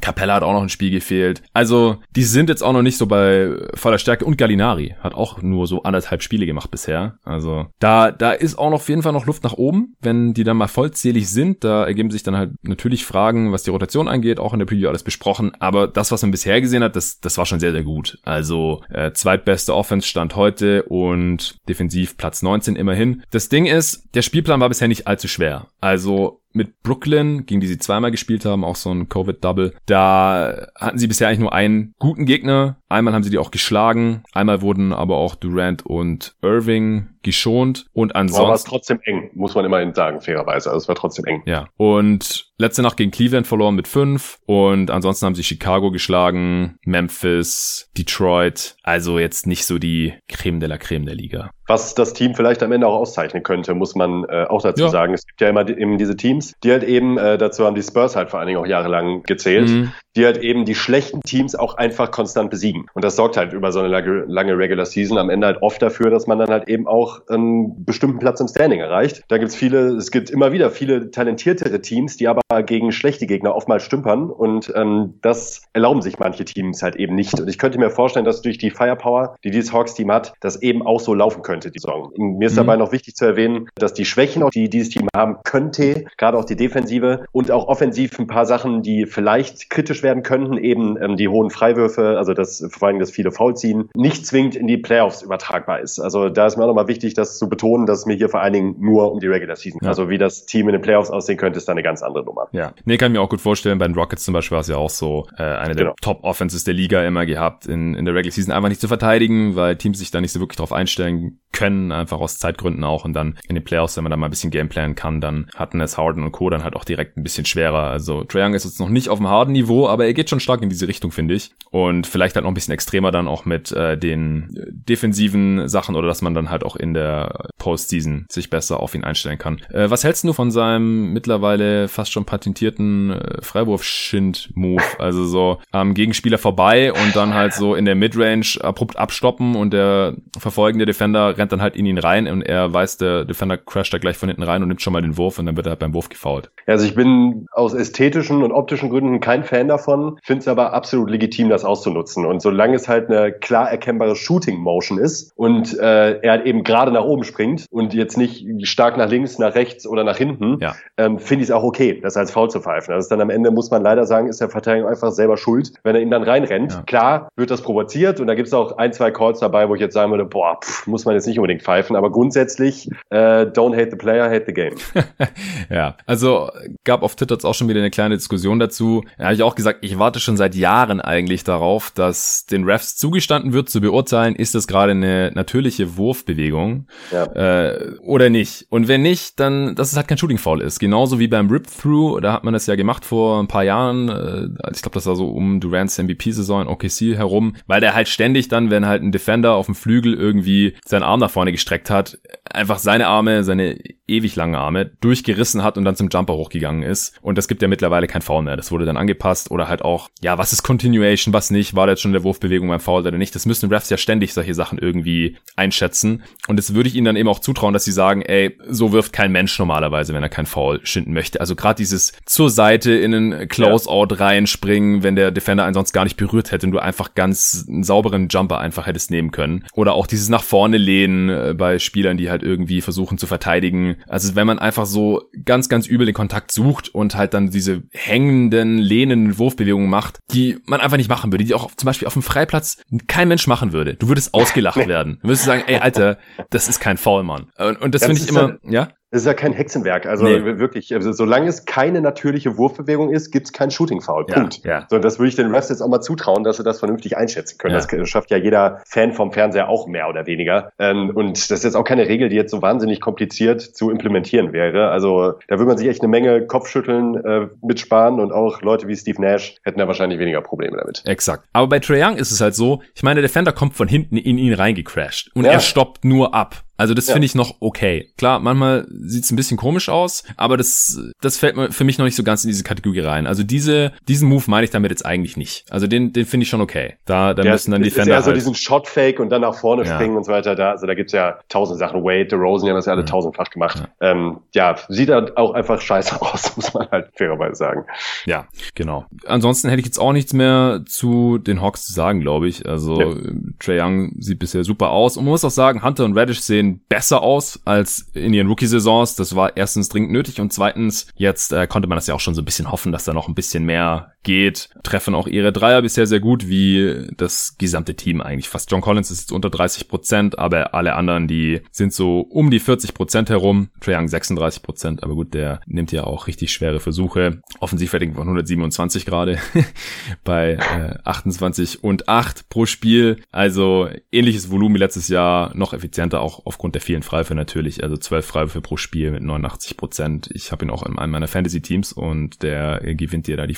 [0.00, 1.42] Capella hat auch noch ein Spiel gefehlt.
[1.52, 4.24] Also, die sind jetzt auch noch nicht so bei voller Stärke.
[4.24, 7.18] Und Gallinari hat auch nur so anderthalb Spiele gemacht bisher.
[7.24, 9.96] Also, da, da ist auch noch auf jeden Fall noch Luft nach oben.
[10.00, 13.70] Wenn die dann mal vollzählig sind, da ergeben sich dann halt natürlich Fragen, was die
[13.70, 14.38] Rotation angeht.
[14.38, 15.52] Auch in der Preview alles besprochen.
[15.58, 18.18] Aber das, was man bisher gesehen hat, das, das war schon sehr, sehr gut.
[18.24, 23.22] Also, äh, zweitbeste Offense stand heute und defensiv Platz 19 immerhin.
[23.30, 25.68] Das Ding ist, der Spielplan war bisher nicht allzu schwer.
[25.80, 29.74] Also, mit Brooklyn, gegen die sie zweimal gespielt haben, auch so ein Covid-Double.
[29.86, 32.77] Da hatten sie bisher eigentlich nur einen guten Gegner.
[32.88, 38.16] Einmal haben sie die auch geschlagen, einmal wurden aber auch Durant und Irving geschont und
[38.16, 38.40] ansonsten.
[38.40, 40.70] Aber war es trotzdem eng, muss man immerhin sagen, fairerweise.
[40.70, 41.42] Also es war trotzdem eng.
[41.44, 41.68] Ja.
[41.76, 47.90] Und letzte Nacht gegen Cleveland verloren mit fünf und ansonsten haben sie Chicago geschlagen, Memphis,
[47.96, 48.76] Detroit.
[48.82, 51.50] Also jetzt nicht so die Creme de la Creme der Liga.
[51.66, 54.88] Was das Team vielleicht am Ende auch auszeichnen könnte, muss man äh, auch dazu ja.
[54.88, 55.12] sagen.
[55.12, 58.16] Es gibt ja immer eben diese Teams, die halt eben, äh, dazu haben die Spurs
[58.16, 59.92] halt vor allen Dingen auch jahrelang gezählt, mhm.
[60.16, 62.77] die halt eben die schlechten Teams auch einfach konstant besiegen.
[62.94, 65.80] Und das sorgt halt über so eine lange, lange Regular Season am Ende halt oft
[65.82, 69.22] dafür, dass man dann halt eben auch einen bestimmten Platz im Standing erreicht.
[69.28, 73.54] Da gibt's viele, es gibt immer wieder viele talentiertere Teams, die aber gegen schlechte Gegner
[73.54, 77.38] oftmals stümpern und ähm, das erlauben sich manche Teams halt eben nicht.
[77.40, 80.82] Und ich könnte mir vorstellen, dass durch die Firepower, die dieses Hawks-Team hat, das eben
[80.82, 82.12] auch so laufen könnte, die Saison.
[82.16, 82.58] Mir ist mhm.
[82.58, 86.44] dabei noch wichtig zu erwähnen, dass die Schwächen, die dieses Team haben könnte, gerade auch
[86.44, 91.16] die Defensive und auch offensiv ein paar Sachen, die vielleicht kritisch werden könnten, eben ähm,
[91.16, 95.22] die hohen Freiwürfe, also das vor allem das viele Foulziehen, nicht zwingend in die Playoffs
[95.22, 95.98] übertragbar ist.
[95.98, 98.40] Also da ist mir auch nochmal wichtig, das zu betonen, dass es mir hier vor
[98.40, 99.80] allen Dingen nur um die Regular Season.
[99.82, 99.88] Ja.
[99.88, 102.48] Also wie das Team in den Playoffs aussehen könnte, ist da eine ganz andere Nummer.
[102.52, 103.78] Ja, nee, kann ich mir auch gut vorstellen.
[103.78, 105.96] Bei den Rockets zum Beispiel war es ja auch so, äh, eine der genau.
[106.00, 109.76] Top-Offenses der Liga immer gehabt, in, in der Regular Season einfach nicht zu verteidigen, weil
[109.76, 113.04] Teams sich da nicht so wirklich drauf einstellen können, einfach aus Zeitgründen auch.
[113.04, 115.80] Und dann in den Playoffs, wenn man da mal ein bisschen Gameplanen kann, dann hatten
[115.80, 116.50] es Harden und Co.
[116.50, 117.84] dann halt auch direkt ein bisschen schwerer.
[117.84, 120.62] Also Trae Young ist jetzt noch nicht auf dem Harden-Niveau, aber er geht schon stark
[120.62, 121.52] in diese Richtung, finde ich.
[121.70, 126.08] Und vielleicht halt noch ein bisschen extremer dann auch mit äh, den defensiven Sachen oder
[126.08, 129.60] dass man dann halt auch in der Postseason sich besser auf ihn einstellen kann.
[129.70, 134.82] Äh, was hältst du von seinem mittlerweile fast schon patentierten äh, Freiwurf-Schind-Move?
[134.98, 139.72] Also so am Gegenspieler vorbei und dann halt so in der Midrange abrupt abstoppen und
[139.72, 143.94] der verfolgende Defender rennt dann halt in ihn rein und er weiß, der Defender crasht
[143.94, 145.70] da gleich von hinten rein und nimmt schon mal den Wurf und dann wird er
[145.70, 146.50] halt beim Wurf gefault.
[146.66, 151.08] Also ich bin aus ästhetischen und optischen Gründen kein Fan davon, finde es aber absolut
[151.08, 152.26] legitim, das auszunutzen.
[152.26, 156.90] Und solange es halt eine klar erkennbare Shooting-Motion ist und äh, er halt eben gerade
[156.90, 160.74] nach oben springt und jetzt nicht stark nach links, nach rechts oder nach hinten, ja.
[160.96, 162.94] ähm, finde ich es auch okay, das als Foul zu pfeifen.
[162.94, 165.94] Also dann am Ende muss man leider sagen, ist der Verteidiger einfach selber schuld, wenn
[165.94, 166.72] er ihn dann reinrennt.
[166.72, 166.82] Ja.
[166.82, 169.80] Klar wird das provoziert und da gibt es auch ein, zwei Calls dabei, wo ich
[169.80, 173.76] jetzt sagen würde, boah, pff, muss man jetzt nicht unbedingt pfeifen, aber grundsätzlich äh, don't
[173.76, 174.74] hate the player, hate the game.
[175.70, 176.50] ja, also
[176.84, 179.04] gab auf Twitter jetzt auch schon wieder eine kleine Diskussion dazu.
[179.18, 182.96] Da habe ich auch gesagt, ich warte schon seit Jahren eigentlich darauf, dass den Refs
[182.96, 187.24] zugestanden wird, zu beurteilen, ist das gerade eine natürliche Wurfbewegung ja.
[187.24, 188.66] äh, oder nicht.
[188.70, 190.78] Und wenn nicht, dann, dass es halt kein Shooting Foul ist.
[190.78, 194.08] Genauso wie beim Rip-Through, da hat man das ja gemacht vor ein paar Jahren.
[194.08, 198.08] Äh, ich glaube, das war so um Durants MVP-Saison in OKC herum, weil der halt
[198.08, 201.90] ständig dann, wenn halt ein Defender auf dem Flügel irgendwie seinen Arm nach vorne gestreckt
[201.90, 206.82] hat, einfach seine Arme, seine ewig langen Arme durchgerissen hat und dann zum Jumper hochgegangen
[206.82, 207.18] ist.
[207.20, 208.56] Und das gibt ja mittlerweile kein Foul mehr.
[208.56, 211.76] Das wurde dann angepasst oder halt auch, ja, was ist Continuation, was nicht?
[211.76, 213.34] War da jetzt schon der Wurfbewegung beim Foul oder nicht?
[213.34, 216.22] Das müssen Refs ja ständig solche Sachen irgendwie einschätzen.
[216.46, 219.12] Und das würde ich ihnen dann eben auch zutrauen, dass sie sagen, ey, so wirft
[219.12, 221.40] kein Mensch normalerweise, wenn er kein Foul schinden möchte.
[221.40, 224.16] Also gerade dieses zur Seite in einen Closeout ja.
[224.16, 227.82] reinspringen, wenn der Defender einen sonst gar nicht berührt hätte und du einfach ganz einen
[227.82, 229.64] sauberen Jumper einfach hättest nehmen können.
[229.72, 233.96] Oder auch dieses nach vorne lehnen äh, bei Spielern, die halt irgendwie versuchen zu verteidigen.
[234.06, 237.82] Also wenn man einfach so ganz, ganz übel den Kontakt sucht und halt dann diese
[237.92, 242.14] hängenden, lehnenden Wurfbewegungen macht, die man einfach nicht machen würde, die auch zum Beispiel auf
[242.14, 243.94] dem Freiplatz kein Mensch machen würde.
[243.94, 245.18] Du würdest ausgelacht werden.
[245.22, 246.18] Du würdest sagen, ey, Alter,
[246.50, 247.50] das ist kein Foul, Mann.
[247.56, 248.88] Und, und das ja, finde ich immer, ja?
[249.10, 250.04] Es ist ja kein Hexenwerk.
[250.04, 250.58] Also nee.
[250.58, 254.26] wirklich, also solange es keine natürliche Wurfbewegung ist, gibt es kein Shooting-Foul.
[254.26, 254.64] Punkt.
[254.64, 254.86] Ja, ja.
[254.90, 257.56] So, das würde ich den Refs jetzt auch mal zutrauen, dass sie das vernünftig einschätzen
[257.56, 257.74] können.
[257.74, 257.80] Ja.
[257.80, 260.72] Das schafft ja jeder Fan vom Fernseher auch mehr oder weniger.
[260.78, 264.52] Ähm, und das ist jetzt auch keine Regel, die jetzt so wahnsinnig kompliziert zu implementieren
[264.52, 264.90] wäre.
[264.90, 268.96] Also da würde man sich echt eine Menge Kopfschütteln äh, mitsparen und auch Leute wie
[268.96, 271.02] Steve Nash hätten da wahrscheinlich weniger Probleme damit.
[271.06, 271.44] Exakt.
[271.54, 274.18] Aber bei Trae Young ist es halt so, ich meine, der Defender kommt von hinten
[274.18, 276.56] in ihn reingecrashed und er stoppt nur ab.
[276.78, 277.12] Also das ja.
[277.12, 278.10] finde ich noch okay.
[278.16, 282.14] Klar, manchmal sieht's ein bisschen komisch aus, aber das, das fällt für mich noch nicht
[282.14, 283.26] so ganz in diese Kategorie rein.
[283.26, 285.64] Also diese, diesen Move meine ich damit jetzt eigentlich nicht.
[285.70, 286.94] Also den, den finde ich schon okay.
[287.04, 288.14] Da, da ja, müssen dann die Defender.
[288.14, 289.96] Ja, so halt diesen Shot-Fake und dann nach vorne ja.
[289.96, 290.54] springen und so weiter.
[290.54, 292.04] Da, also da gibt's ja tausend Sachen.
[292.04, 293.82] Wade, DeRozan, die haben das ja alle tausendfach gemacht.
[294.00, 294.12] Ja.
[294.12, 297.86] Ähm, ja, sieht halt auch einfach scheiße aus, muss man halt fairerweise sagen.
[298.24, 299.04] Ja, genau.
[299.26, 302.68] Ansonsten hätte ich jetzt auch nichts mehr zu den Hawks zu sagen, glaube ich.
[302.68, 303.14] Also ja.
[303.58, 305.16] Trae Young sieht bisher super aus.
[305.16, 309.16] Und man muss auch sagen, Hunter und Reddish sehen besser aus als in ihren Rookie-Saisons.
[309.16, 312.34] Das war erstens dringend nötig und zweitens, jetzt äh, konnte man das ja auch schon
[312.34, 315.80] so ein bisschen hoffen, dass da noch ein bisschen mehr geht, treffen auch ihre Dreier
[315.80, 318.50] bisher sehr gut, wie das gesamte Team eigentlich.
[318.50, 322.50] Fast John Collins ist jetzt unter 30 Prozent, aber alle anderen, die sind so um
[322.50, 323.70] die 40 Prozent herum.
[323.80, 327.40] Trae Young 36 Prozent, aber gut, der nimmt ja auch richtig schwere Versuche.
[327.60, 329.38] Offensivrating von 127 gerade
[330.24, 333.22] bei äh, 28 und 8 pro Spiel.
[333.32, 337.82] Also ähnliches Volumen wie letztes Jahr, noch effizienter auch aufgrund der vielen Freiwürfe natürlich.
[337.82, 340.28] Also 12 Freiwürfe pro Spiel mit 89 Prozent.
[340.34, 343.54] Ich habe ihn auch in einem meiner Fantasy-Teams und der gewinnt dir da die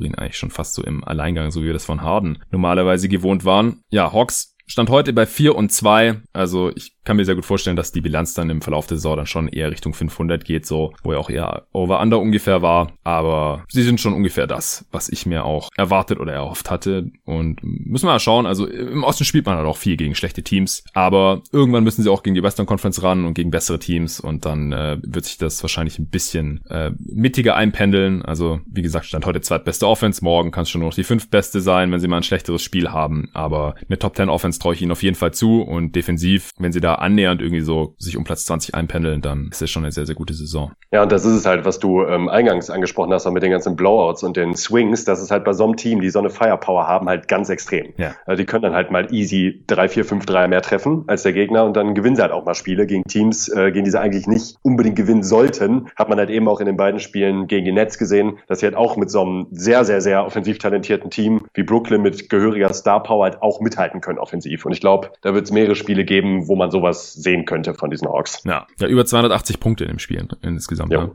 [0.00, 3.44] Freiwurfkategorien eigentlich schon fast so im Alleingang, so wie wir das von Harden normalerweise gewohnt
[3.44, 3.82] waren.
[3.90, 6.22] Ja, Hawks Stand heute bei 4 und 2.
[6.32, 9.16] Also ich kann mir sehr gut vorstellen, dass die Bilanz dann im Verlauf der Saison
[9.16, 12.92] dann schon eher Richtung 500 geht, so, wo er auch eher Over-Under ungefähr war.
[13.04, 17.10] Aber sie sind schon ungefähr das, was ich mir auch erwartet oder erhofft hatte.
[17.24, 18.46] Und müssen wir mal schauen.
[18.46, 20.84] Also im Osten spielt man halt auch viel gegen schlechte Teams.
[20.92, 24.20] Aber irgendwann müssen sie auch gegen die Western Conference ran und gegen bessere Teams.
[24.20, 28.22] Und dann äh, wird sich das wahrscheinlich ein bisschen äh, mittiger einpendeln.
[28.22, 30.22] Also wie gesagt, stand heute zweitbeste Offense.
[30.22, 32.90] Morgen kann es schon nur noch die fünftbeste sein, wenn sie mal ein schlechteres Spiel
[32.90, 33.30] haben.
[33.32, 35.62] Aber eine Top 10 Offense traue ich ihnen auf jeden Fall zu.
[35.62, 39.62] Und defensiv, wenn sie da annähernd irgendwie so sich um Platz 20 einpendeln, dann ist
[39.62, 40.72] das schon eine sehr, sehr gute Saison.
[40.92, 43.50] Ja, und das ist es halt, was du ähm, eingangs angesprochen hast, auch mit den
[43.50, 45.04] ganzen Blowouts und den Swings.
[45.04, 47.92] Das ist halt bei so einem Team, die so eine Firepower haben, halt ganz extrem.
[47.96, 48.14] Ja.
[48.26, 51.32] Also die können dann halt mal easy drei, vier, fünf Dreier mehr treffen als der
[51.32, 54.00] Gegner und dann gewinnen sie halt auch mal Spiele gegen Teams, äh, gegen die sie
[54.00, 55.88] eigentlich nicht unbedingt gewinnen sollten.
[55.96, 58.66] Hat man halt eben auch in den beiden Spielen gegen die Nets gesehen, dass sie
[58.66, 62.72] halt auch mit so einem sehr, sehr, sehr offensiv talentierten Team wie Brooklyn mit gehöriger
[62.72, 64.64] Star Power halt auch mithalten können offensiv.
[64.66, 67.90] Und ich glaube, da wird es mehrere Spiele geben, wo man sowas sehen könnte von
[67.90, 68.42] diesen Hawks.
[68.44, 70.92] Ja, ja über 280 Punkte in dem Spiel insgesamt.
[70.92, 71.10] Ja.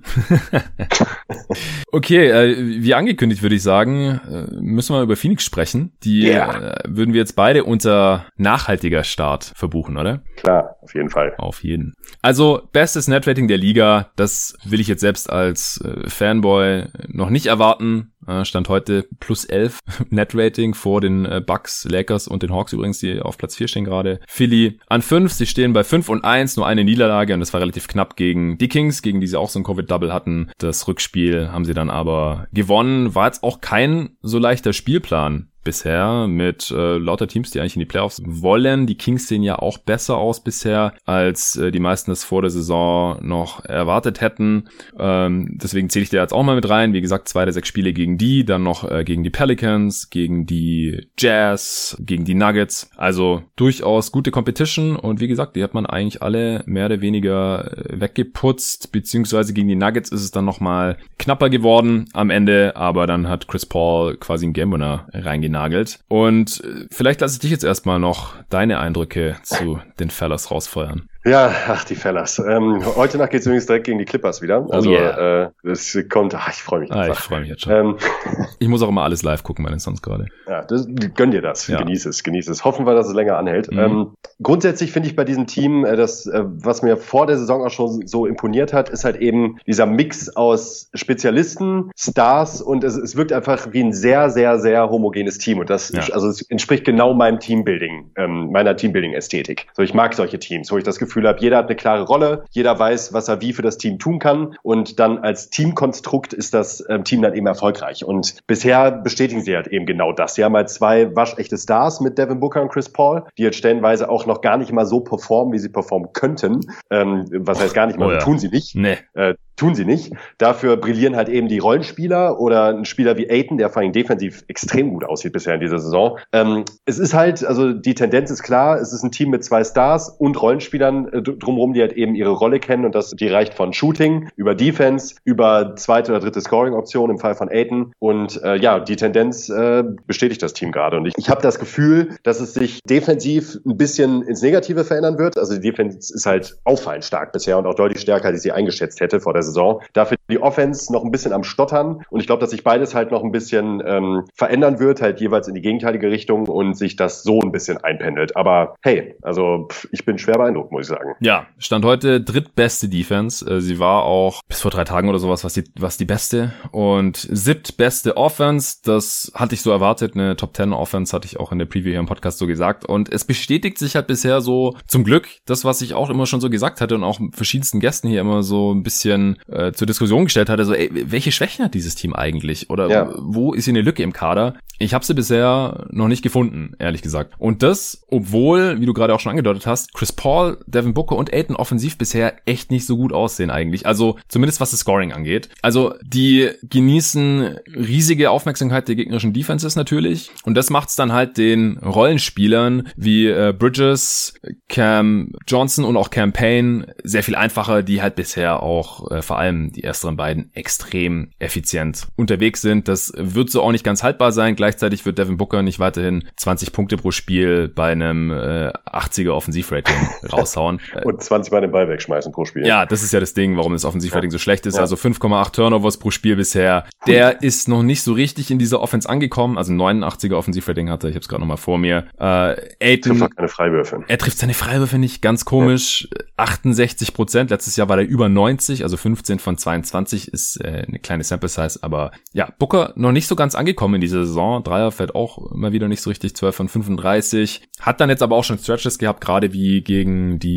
[1.92, 5.94] okay, äh, wie angekündigt würde ich sagen, äh, müssen wir über Phoenix sprechen.
[6.04, 6.74] Die yeah.
[6.74, 10.22] äh, würden wir jetzt beide unter nachhaltiger Start verbuchen, oder?
[10.38, 11.34] Klar, auf jeden Fall.
[11.38, 11.94] Auf jeden.
[12.22, 17.48] Also bestes Netrating der Liga, das will ich jetzt selbst als äh, Fanboy noch nicht
[17.48, 18.12] erwarten.
[18.28, 23.20] Äh, stand heute plus 11 Net-Rating vor den Bucks, Lakers und den Hawks übrigens, die
[23.20, 24.20] auf Platz 4 stehen gerade.
[24.28, 27.62] Philly an 5, sie stehen bei 5 und 1, nur eine Niederlage und das war
[27.62, 30.52] relativ knapp gegen die Kings, gegen die sie auch so ein Covid-Double hatten.
[30.58, 33.16] Das Rückspiel haben sie dann aber gewonnen.
[33.16, 37.82] War jetzt auch kein so leichter Spielplan bisher mit äh, lauter Teams, die eigentlich in
[37.82, 38.88] die Playoffs wollen.
[38.88, 42.52] Die Kings sehen ja auch besser aus bisher, als äh, die meisten es vor der
[42.52, 44.70] Saison noch erwartet hätten.
[44.98, 46.94] Ähm, deswegen zähle ich da jetzt auch mal mit rein.
[46.94, 50.46] Wie gesagt, zwei der sechs Spiele gegen die, dann noch äh, gegen die Pelicans, gegen
[50.46, 52.90] die Jazz, gegen die Nuggets.
[52.96, 57.76] Also durchaus gute Competition und wie gesagt, die hat man eigentlich alle mehr oder weniger
[57.76, 63.08] äh, weggeputzt, beziehungsweise gegen die Nuggets ist es dann nochmal knapper geworden am Ende, aber
[63.08, 66.00] dann hat Chris Paul quasi einen Game Winner reingenommen genagelt.
[66.08, 71.08] Und äh, vielleicht lasse ich dich jetzt erstmal noch deine Eindrücke zu den Fellas rausfeuern.
[71.26, 72.38] Ja, ach, die Fellas.
[72.38, 74.64] Ähm, heute Nacht geht's übrigens direkt gegen die Clippers wieder.
[74.68, 75.46] Oh also, oh yeah.
[75.46, 76.92] äh, es kommt, ach, ich freue mich.
[76.92, 77.74] Ah, ich freue mich jetzt schon.
[77.74, 77.98] Ähm,
[78.60, 80.28] ich muss auch immer alles live gucken bei den Suns gerade.
[80.48, 81.68] Ja, das, gönn dir das.
[81.68, 81.80] Ja.
[81.80, 82.64] Genieß es, genieß es.
[82.64, 83.72] Hoffen wir, dass es länger anhält.
[83.72, 83.80] Mhm.
[83.80, 87.66] Ähm, grundsätzlich finde ich bei diesem Team, äh, das, äh, was mir vor der Saison
[87.66, 92.96] auch schon so imponiert hat, ist halt eben dieser Mix aus Spezialisten, Stars und es,
[92.98, 95.58] es wirkt einfach wie ein sehr, sehr, sehr homogenes Team.
[95.58, 96.04] Und das, ja.
[96.14, 99.66] also es entspricht genau meinem Teambuilding, ähm, meiner Teambuilding-Ästhetik.
[99.74, 102.04] So, ich mag solche Teams, wo ich das Gefühl Gefühl habe, jeder hat eine klare
[102.04, 106.34] Rolle, jeder weiß, was er wie für das Team tun kann und dann als Teamkonstrukt
[106.34, 108.04] ist das ähm, Team dann eben erfolgreich.
[108.04, 110.36] Und bisher bestätigen sie halt eben genau das.
[110.36, 114.10] Sie haben halt zwei waschechte Stars mit Devin Booker und Chris Paul, die jetzt stellenweise
[114.10, 116.60] auch noch gar nicht mal so performen, wie sie performen könnten.
[116.90, 118.20] Ähm, was heißt gar nicht mal, oh ja.
[118.20, 118.76] tun sie nicht.
[118.76, 118.98] Nee.
[119.14, 120.12] Äh, Tun sie nicht.
[120.38, 124.44] Dafür brillieren halt eben die Rollenspieler oder ein Spieler wie Aiton, der vor allem defensiv
[124.50, 126.20] extrem gut aussieht bisher in dieser Saison.
[126.34, 129.64] Ähm, es ist halt, also die Tendenz ist klar, es ist ein Team mit zwei
[129.64, 133.54] Stars und Rollenspielern äh, drumherum, die halt eben ihre Rolle kennen und das, die reicht
[133.54, 137.92] von Shooting über Defense, über zweite oder dritte Scoring-Option im Fall von Aiton.
[138.00, 140.98] Und äh, ja, die Tendenz äh, bestätigt das Team gerade.
[140.98, 145.18] Und ich, ich habe das Gefühl, dass es sich defensiv ein bisschen ins Negative verändern
[145.18, 145.38] wird.
[145.38, 148.52] Also die Defense ist halt auffallend stark bisher und auch deutlich stärker, als ich sie
[148.52, 149.82] eingeschätzt hätte vor der Saison.
[149.94, 153.12] Dafür die Offense noch ein bisschen am Stottern und ich glaube, dass sich beides halt
[153.12, 157.24] noch ein bisschen ähm, verändern wird, halt jeweils in die gegenteilige Richtung und sich das
[157.24, 158.36] so ein bisschen einpendelt.
[158.36, 160.95] Aber hey, also pff, ich bin schwer beeindruckt, muss ich sagen.
[161.20, 163.46] Ja, stand heute drittbeste Defense.
[163.46, 166.54] Äh, sie war auch bis vor drei Tagen oder sowas was die, was die beste
[166.72, 168.78] und siebtbeste Offense.
[168.84, 170.16] Das hatte ich so erwartet.
[170.16, 172.86] Eine Top 10 Offense hatte ich auch in der Preview hier im Podcast so gesagt
[172.86, 176.42] und es bestätigt sich halt bisher so zum Glück das, was ich auch immer schon
[176.42, 180.26] so gesagt hatte und auch verschiedensten Gästen hier immer so ein bisschen äh, zur Diskussion
[180.26, 182.70] gestellt hatte, so, ey, welche Schwächen hat dieses Team eigentlich?
[182.70, 183.14] Oder ja.
[183.18, 184.56] wo ist hier eine Lücke im Kader?
[184.78, 187.34] Ich habe sie bisher noch nicht gefunden, ehrlich gesagt.
[187.38, 191.34] Und das, obwohl, wie du gerade auch schon angedeutet hast, Chris Paul Devin Booker und
[191.34, 193.86] Aiton offensiv bisher echt nicht so gut aussehen eigentlich.
[193.86, 195.50] Also zumindest was das Scoring angeht.
[195.62, 200.30] Also die genießen riesige Aufmerksamkeit der gegnerischen Defenses natürlich.
[200.44, 204.34] Und das macht es dann halt den Rollenspielern wie äh, Bridges,
[204.68, 209.40] Cam Johnson und auch Cam Payne sehr viel einfacher, die halt bisher auch äh, vor
[209.40, 212.88] allem die ersteren beiden extrem effizient unterwegs sind.
[212.88, 214.56] Das wird so auch nicht ganz haltbar sein.
[214.56, 219.96] Gleichzeitig wird Devin Booker nicht weiterhin 20 Punkte pro Spiel bei einem äh, 80er Offensivrating
[220.32, 220.65] raushauen.
[221.04, 222.66] Und 20 Mal den Ball wegschmeißen pro Spiel.
[222.66, 224.34] Ja, das ist ja das Ding, warum das Offensivrating ja.
[224.34, 224.76] so schlecht ist.
[224.76, 224.82] Ja.
[224.82, 226.86] Also 5,8 Turnovers pro Spiel bisher.
[227.08, 229.58] Der ist noch nicht so richtig in dieser Offense angekommen.
[229.58, 232.06] Also 89er Offensivrating hatte, ich habe es gerade nochmal vor mir.
[232.20, 234.04] Äh, Aiden, trifft keine Freiwürfe.
[234.08, 236.08] Er trifft seine Freiwürfe nicht, ganz komisch.
[236.12, 236.26] Ja.
[236.38, 237.50] 68 Prozent.
[237.50, 241.50] Letztes Jahr war er über 90, also 15 von 22 ist äh, eine kleine Sample
[241.50, 241.80] Size.
[241.82, 244.64] Aber ja, Booker noch nicht so ganz angekommen in dieser Saison.
[244.64, 246.36] Dreier fällt auch immer wieder nicht so richtig.
[246.36, 247.62] 12 von 35.
[247.80, 250.55] Hat dann jetzt aber auch schon Stretches gehabt, gerade wie gegen die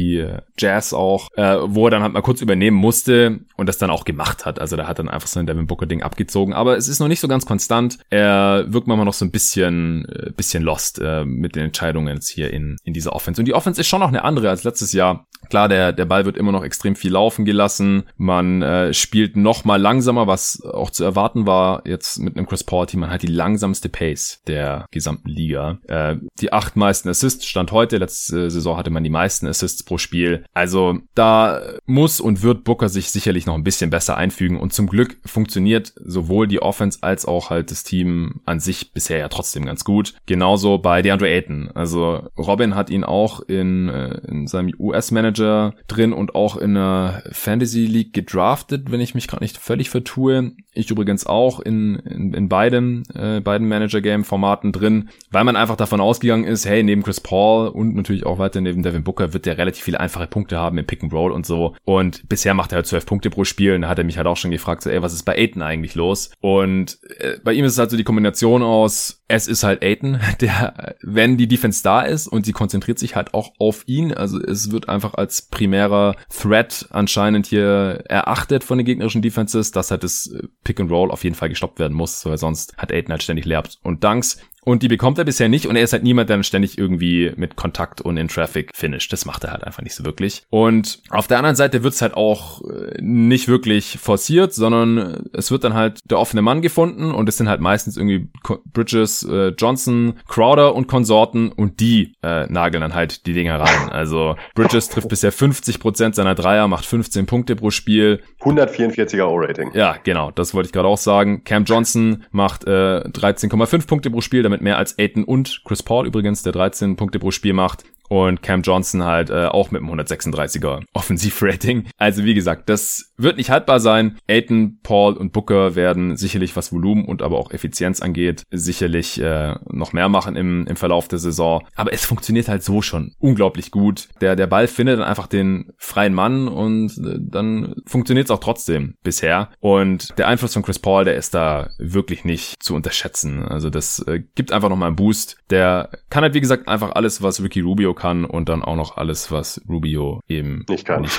[0.56, 4.04] Jazz auch, äh, wo er dann halt mal kurz übernehmen musste und das dann auch
[4.04, 4.60] gemacht hat.
[4.60, 6.54] Also da hat dann einfach sein Devin Booker Ding abgezogen.
[6.54, 7.98] Aber es ist noch nicht so ganz konstant.
[8.10, 12.28] Er wirkt manchmal noch so ein bisschen, äh, bisschen lost äh, mit den Entscheidungen jetzt
[12.28, 13.40] hier in, in dieser Offense.
[13.40, 15.26] Und die Offense ist schon noch eine andere als letztes Jahr.
[15.50, 18.04] Klar, der, der Ball wird immer noch extrem viel laufen gelassen.
[18.16, 22.64] Man äh, spielt noch mal langsamer, was auch zu erwarten war jetzt mit einem Chris
[22.64, 23.00] Paul Team.
[23.00, 25.78] Man hat die langsamste Pace der gesamten Liga.
[25.86, 27.98] Äh, die acht meisten Assists stand heute.
[27.98, 30.44] Letzte Saison hatte man die meisten Assists pro Spiel.
[30.52, 34.60] Also da muss und wird Booker sich sicherlich noch ein bisschen besser einfügen.
[34.60, 39.18] Und zum Glück funktioniert sowohl die Offense als auch halt das Team an sich bisher
[39.18, 40.14] ja trotzdem ganz gut.
[40.26, 41.70] Genauso bei DeAndre Ayton.
[41.74, 47.22] Also Robin hat ihn auch in, äh, in seinem US-Manager drin und auch in der
[47.32, 50.52] Fantasy League gedraftet, wenn ich mich gerade nicht völlig vertue.
[50.74, 56.02] Ich übrigens auch in, in, in beiden, äh, beiden Manager-Game-Formaten drin, weil man einfach davon
[56.02, 59.56] ausgegangen ist, hey, neben Chris Paul und natürlich auch weiter neben Devin Booker wird der
[59.56, 61.74] relativ viele einfache Punkte haben im Pick and Roll und so.
[61.84, 64.26] Und bisher macht er halt zwölf Punkte pro Spiel und da hat er mich halt
[64.26, 66.30] auch schon gefragt, so, ey, was ist bei Aiton eigentlich los?
[66.40, 70.18] Und äh, bei ihm ist es halt so die Kombination aus, es ist halt Aiton,
[70.40, 74.40] der, wenn die Defense da ist und sie konzentriert sich halt auch auf ihn, also
[74.40, 80.02] es wird einfach als primärer Threat anscheinend hier erachtet von den gegnerischen Defenses, dass halt
[80.02, 83.10] das äh, Pick and Roll auf jeden Fall gestoppt werden muss, weil sonst hat Aiden
[83.10, 84.38] halt ständig Layups und Dunks.
[84.68, 87.32] Und die bekommt er bisher nicht und er ist halt niemand, der dann ständig irgendwie
[87.36, 89.10] mit Kontakt und in Traffic finisht.
[89.14, 90.42] Das macht er halt einfach nicht so wirklich.
[90.50, 95.64] Und auf der anderen Seite wird's halt auch äh, nicht wirklich forciert, sondern es wird
[95.64, 98.28] dann halt der offene Mann gefunden und es sind halt meistens irgendwie
[98.66, 103.88] Bridges, äh, Johnson, Crowder und Konsorten und die äh, nageln dann halt die Dinger rein.
[103.98, 108.20] Also Bridges trifft bisher 50 Prozent seiner Dreier, macht 15 Punkte pro Spiel.
[108.42, 109.70] 144er O-Rating.
[109.74, 111.42] Ja, genau, das wollte ich gerade auch sagen.
[111.42, 115.82] Cam Johnson macht äh, 13,5 Punkte pro Spiel, damit damit mehr als Aiton und Chris
[115.82, 119.82] Paul übrigens, der 13 Punkte pro Spiel macht und Cam Johnson halt äh, auch mit
[119.82, 121.88] einem 136er Offensivrating.
[121.98, 124.18] Also wie gesagt, das wird nicht haltbar sein.
[124.26, 129.54] Aiton, Paul und Booker werden sicherlich, was Volumen und aber auch Effizienz angeht, sicherlich äh,
[129.70, 131.66] noch mehr machen im, im Verlauf der Saison.
[131.74, 134.08] Aber es funktioniert halt so schon unglaublich gut.
[134.20, 138.40] Der, der Ball findet dann einfach den freien Mann und äh, dann funktioniert es auch
[138.40, 139.50] trotzdem bisher.
[139.60, 143.42] Und der Einfluss von Chris Paul, der ist da wirklich nicht zu unterschätzen.
[143.42, 145.38] Also das äh, gibt einfach nochmal einen Boost.
[145.50, 148.96] Der kann halt, wie gesagt, einfach alles, was Ricky Rubio kann und dann auch noch
[148.96, 151.02] alles, was Rubio eben nicht kann.
[151.02, 151.18] Nicht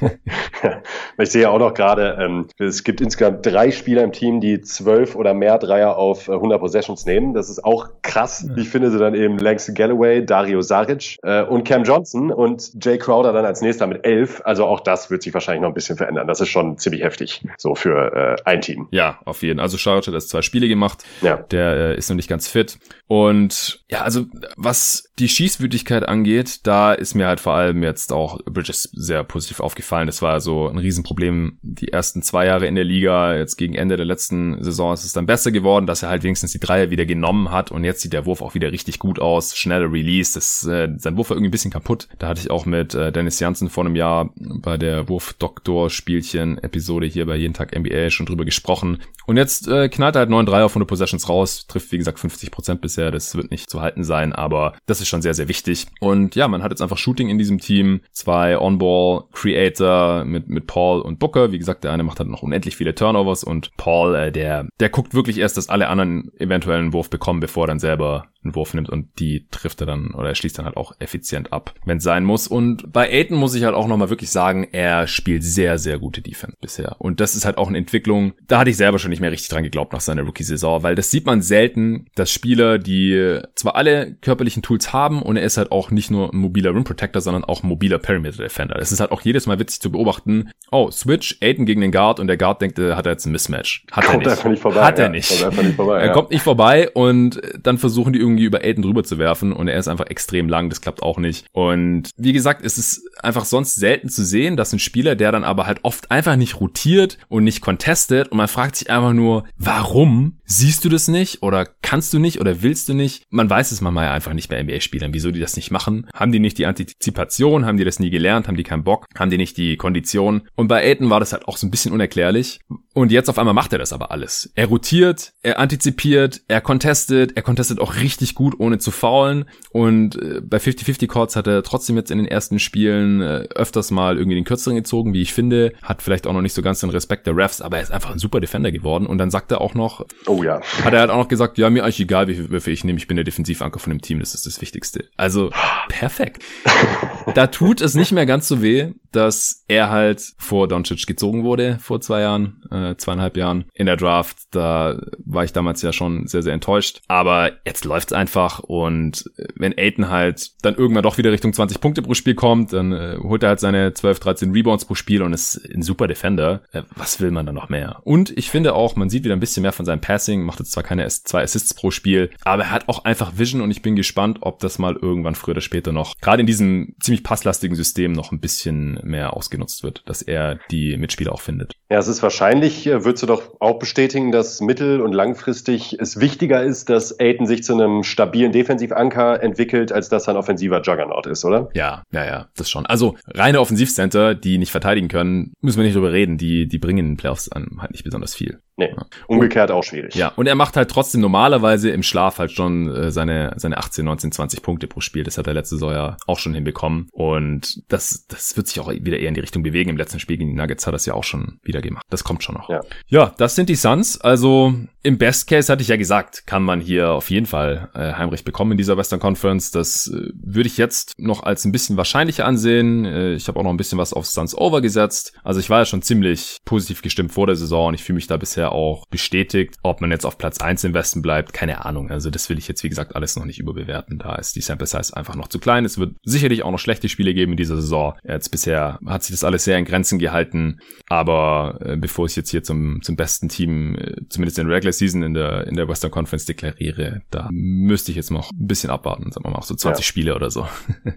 [0.00, 0.12] kann.
[1.18, 5.14] ich sehe auch noch gerade, ähm, es gibt insgesamt drei Spieler im Team, die zwölf
[5.14, 7.27] oder mehr Dreier auf 100 äh, Possessions nehmen.
[7.34, 8.46] Das ist auch krass.
[8.48, 8.56] Ja.
[8.56, 12.98] Ich finde sie dann eben Langston Galloway, Dario Saric äh, und Cam Johnson und Jay
[12.98, 14.42] Crowder dann als nächster mit elf.
[14.44, 16.26] Also auch das wird sich wahrscheinlich noch ein bisschen verändern.
[16.26, 18.88] Das ist schon ziemlich heftig, so für äh, ein Team.
[18.90, 19.64] Ja, auf jeden Fall.
[19.64, 21.04] Also Saric hat erst zwei Spiele gemacht.
[21.22, 21.36] Ja.
[21.36, 22.78] Der äh, ist noch nicht ganz fit.
[23.06, 24.26] Und ja, also
[24.56, 29.60] was die Schießwütigkeit angeht, da ist mir halt vor allem jetzt auch Bridges sehr positiv
[29.60, 30.06] aufgefallen.
[30.06, 33.36] Das war so ein Riesenproblem die ersten zwei Jahre in der Liga.
[33.36, 36.52] Jetzt gegen Ende der letzten Saison ist es dann besser geworden, dass er halt wenigstens
[36.52, 39.56] die Dreier wieder genommen hat und jetzt sieht der Wurf auch wieder richtig gut aus.
[39.56, 40.34] Schneller Release.
[40.34, 42.08] Das, äh, sein Wurf war irgendwie ein bisschen kaputt.
[42.18, 47.26] Da hatte ich auch mit äh, Dennis Janssen vor einem Jahr bei der Wurf-Doktor-Spielchen-Episode hier
[47.26, 48.98] bei Jeden Tag NBA schon drüber gesprochen.
[49.26, 52.20] Und jetzt äh, knallt er halt 9 Dreier von der Possessions raus, trifft wie gesagt
[52.20, 53.10] 50 Prozent bisher.
[53.10, 55.86] Das wird nicht zu halten sein, aber das ist schon sehr, sehr wichtig.
[56.00, 58.00] Und ja, man hat jetzt einfach Shooting in diesem Team.
[58.12, 61.52] Zwei On-Ball-Creator mit, mit Paul und Booker.
[61.52, 64.88] Wie gesagt, der eine macht halt noch unendlich viele Turnovers und Paul, äh, der, der
[64.88, 68.74] guckt wirklich erst, dass alle anderen eventuellen Wurf bekommen, bevor er dann selber einen Wurf
[68.74, 71.98] nimmt und die trifft er dann oder er schließt dann halt auch effizient ab, wenn
[71.98, 72.46] es sein muss.
[72.46, 76.22] Und bei Aiton muss ich halt auch nochmal wirklich sagen, er spielt sehr, sehr gute
[76.22, 76.96] Defense bisher.
[76.98, 79.48] Und das ist halt auch eine Entwicklung, da hatte ich selber schon nicht mehr richtig
[79.48, 84.14] dran geglaubt nach seiner Rookie-Saison, weil das sieht man selten, dass Spieler, die zwar alle
[84.20, 87.44] körperlichen Tools haben und er ist halt auch nicht nur ein mobiler Rim Protector, sondern
[87.44, 88.78] auch ein mobiler Perimeter Defender.
[88.78, 92.20] Es ist halt auch jedes Mal witzig zu beobachten, oh, Switch, Aiden gegen den Guard
[92.20, 93.84] und der Guard denkt, äh, hat er jetzt ein Mismatch.
[93.90, 94.38] Hat kommt er nicht.
[94.38, 94.84] Einfach nicht vorbei.
[94.84, 95.42] Hat er nicht.
[95.42, 96.12] Kommt nicht vorbei, er ja.
[96.12, 99.78] kommt nicht vorbei und dann versuchen die irgendwie über Aiden drüber zu werfen und er
[99.78, 101.46] ist einfach extrem lang, das klappt auch nicht.
[101.52, 105.44] Und wie gesagt, es ist einfach sonst selten zu sehen, dass ein Spieler, der dann
[105.44, 109.44] aber halt oft einfach nicht rotiert und nicht contestet und man fragt sich einfach nur,
[109.56, 113.22] warum siehst du das nicht oder kannst du nicht oder willst du nicht?
[113.30, 116.08] Man weiß es manchmal einfach nicht bei NBA-Spielern, wieso die das nicht machen.
[116.12, 117.64] Haben die nicht die Antizipation?
[117.64, 118.48] Haben die das nie gelernt?
[118.48, 119.06] Haben die keinen Bock?
[119.16, 120.48] Haben die nicht die Kondition?
[120.56, 122.58] Und bei Aiden war das halt auch so ein bisschen unerklärlich.
[122.92, 124.50] Und jetzt auf einmal macht er das aber alles.
[124.56, 129.46] Er rotiert, er antizipiert, er contestet, er contestet auch richtig gut, ohne zu faulen.
[129.70, 133.90] Und äh, bei 50-50 Courts hat er trotzdem jetzt in den ersten Spielen äh, öfters
[133.90, 135.72] mal irgendwie den kürzeren gezogen, wie ich finde.
[135.82, 138.10] Hat vielleicht auch noch nicht so ganz den Respekt der Refs, aber er ist einfach
[138.10, 139.06] ein super Defender geworden.
[139.06, 141.70] Und dann sagt er auch noch, oh ja, hat er halt auch noch gesagt, ja,
[141.70, 144.20] mir eigentlich egal, wie viele Würfe ich nehme, ich bin der Defensivanker von dem Team,
[144.20, 145.04] das ist das Wichtigste.
[145.16, 145.50] Also
[145.88, 146.42] perfekt.
[147.34, 151.78] da tut es nicht mehr ganz so weh, dass er halt vor Doncic gezogen wurde,
[151.80, 154.36] vor zwei Jahren, äh, zweieinhalb Jahren in der Draft.
[154.50, 156.67] Da war ich damals ja schon sehr, sehr enttäuscht.
[157.08, 162.02] Aber jetzt läuft's einfach und wenn Aiton halt dann irgendwann doch wieder Richtung 20 Punkte
[162.02, 165.32] pro Spiel kommt, dann äh, holt er halt seine 12, 13 Rebounds pro Spiel und
[165.32, 166.62] ist ein super Defender.
[166.72, 168.00] Äh, was will man dann noch mehr?
[168.04, 170.72] Und ich finde auch, man sieht wieder ein bisschen mehr von seinem Passing, macht jetzt
[170.72, 173.96] zwar keine zwei Assists pro Spiel, aber er hat auch einfach Vision und ich bin
[173.96, 178.12] gespannt, ob das mal irgendwann früher oder später noch, gerade in diesem ziemlich passlastigen System
[178.12, 181.72] noch ein bisschen mehr ausgenutzt wird, dass er die Mitspieler auch findet.
[181.90, 186.20] Ja, es ist wahrscheinlich, äh, würdest du doch auch bestätigen, dass mittel- und langfristig es
[186.20, 190.82] wichtiger ist, dass Aiden sich zu einem stabilen Defensivanker entwickelt, als dass er ein offensiver
[190.82, 191.68] Juggernaut ist, oder?
[191.74, 192.86] Ja, ja, ja, das schon.
[192.86, 196.98] Also reine Offensivcenter, die nicht verteidigen können, müssen wir nicht drüber reden, die, die bringen
[196.98, 198.60] in den Playoffs an halt nicht besonders viel.
[198.78, 198.94] Nee,
[199.26, 200.14] umgekehrt auch schwierig.
[200.14, 204.04] Ja, und er macht halt trotzdem normalerweise im Schlaf halt schon äh, seine, seine 18,
[204.04, 205.24] 19, 20 Punkte pro Spiel.
[205.24, 207.08] Das hat er letzte Saison ja auch schon hinbekommen.
[207.10, 209.90] Und das, das wird sich auch wieder eher in die Richtung bewegen.
[209.90, 212.06] Im letzten Spiel gegen die Nuggets hat er es ja auch schon wieder gemacht.
[212.08, 212.68] Das kommt schon noch.
[212.68, 214.20] Ja, ja das sind die Suns.
[214.20, 218.12] Also im Best Case hatte ich ja gesagt, kann man hier auf jeden Fall äh,
[218.12, 219.72] Heimrecht bekommen in dieser Western Conference.
[219.72, 223.04] Das äh, würde ich jetzt noch als ein bisschen wahrscheinlicher ansehen.
[223.04, 225.32] Äh, ich habe auch noch ein bisschen was auf Suns Over gesetzt.
[225.42, 228.26] Also ich war ja schon ziemlich positiv gestimmt vor der Saison und ich fühle mich
[228.26, 229.74] da bisher auch bestätigt.
[229.82, 232.10] Ob man jetzt auf Platz eins im Westen bleibt, keine Ahnung.
[232.10, 234.18] Also das will ich jetzt, wie gesagt, alles noch nicht überbewerten.
[234.18, 235.84] Da ist die Sample Size einfach noch zu klein.
[235.84, 238.14] Es wird sicherlich auch noch schlechte Spiele geben in dieser Saison.
[238.24, 240.80] Jetzt bisher hat sich das alles sehr in Grenzen gehalten.
[241.08, 244.92] Aber äh, bevor ich jetzt hier zum, zum besten Team, äh, zumindest in der Regular
[244.92, 248.90] Season in der, in der Western Conference deklariere, da müsste ich jetzt noch ein bisschen
[248.90, 249.30] abwarten.
[249.32, 250.06] Sagen wir mal auch so 20 ja.
[250.06, 250.66] Spiele oder so.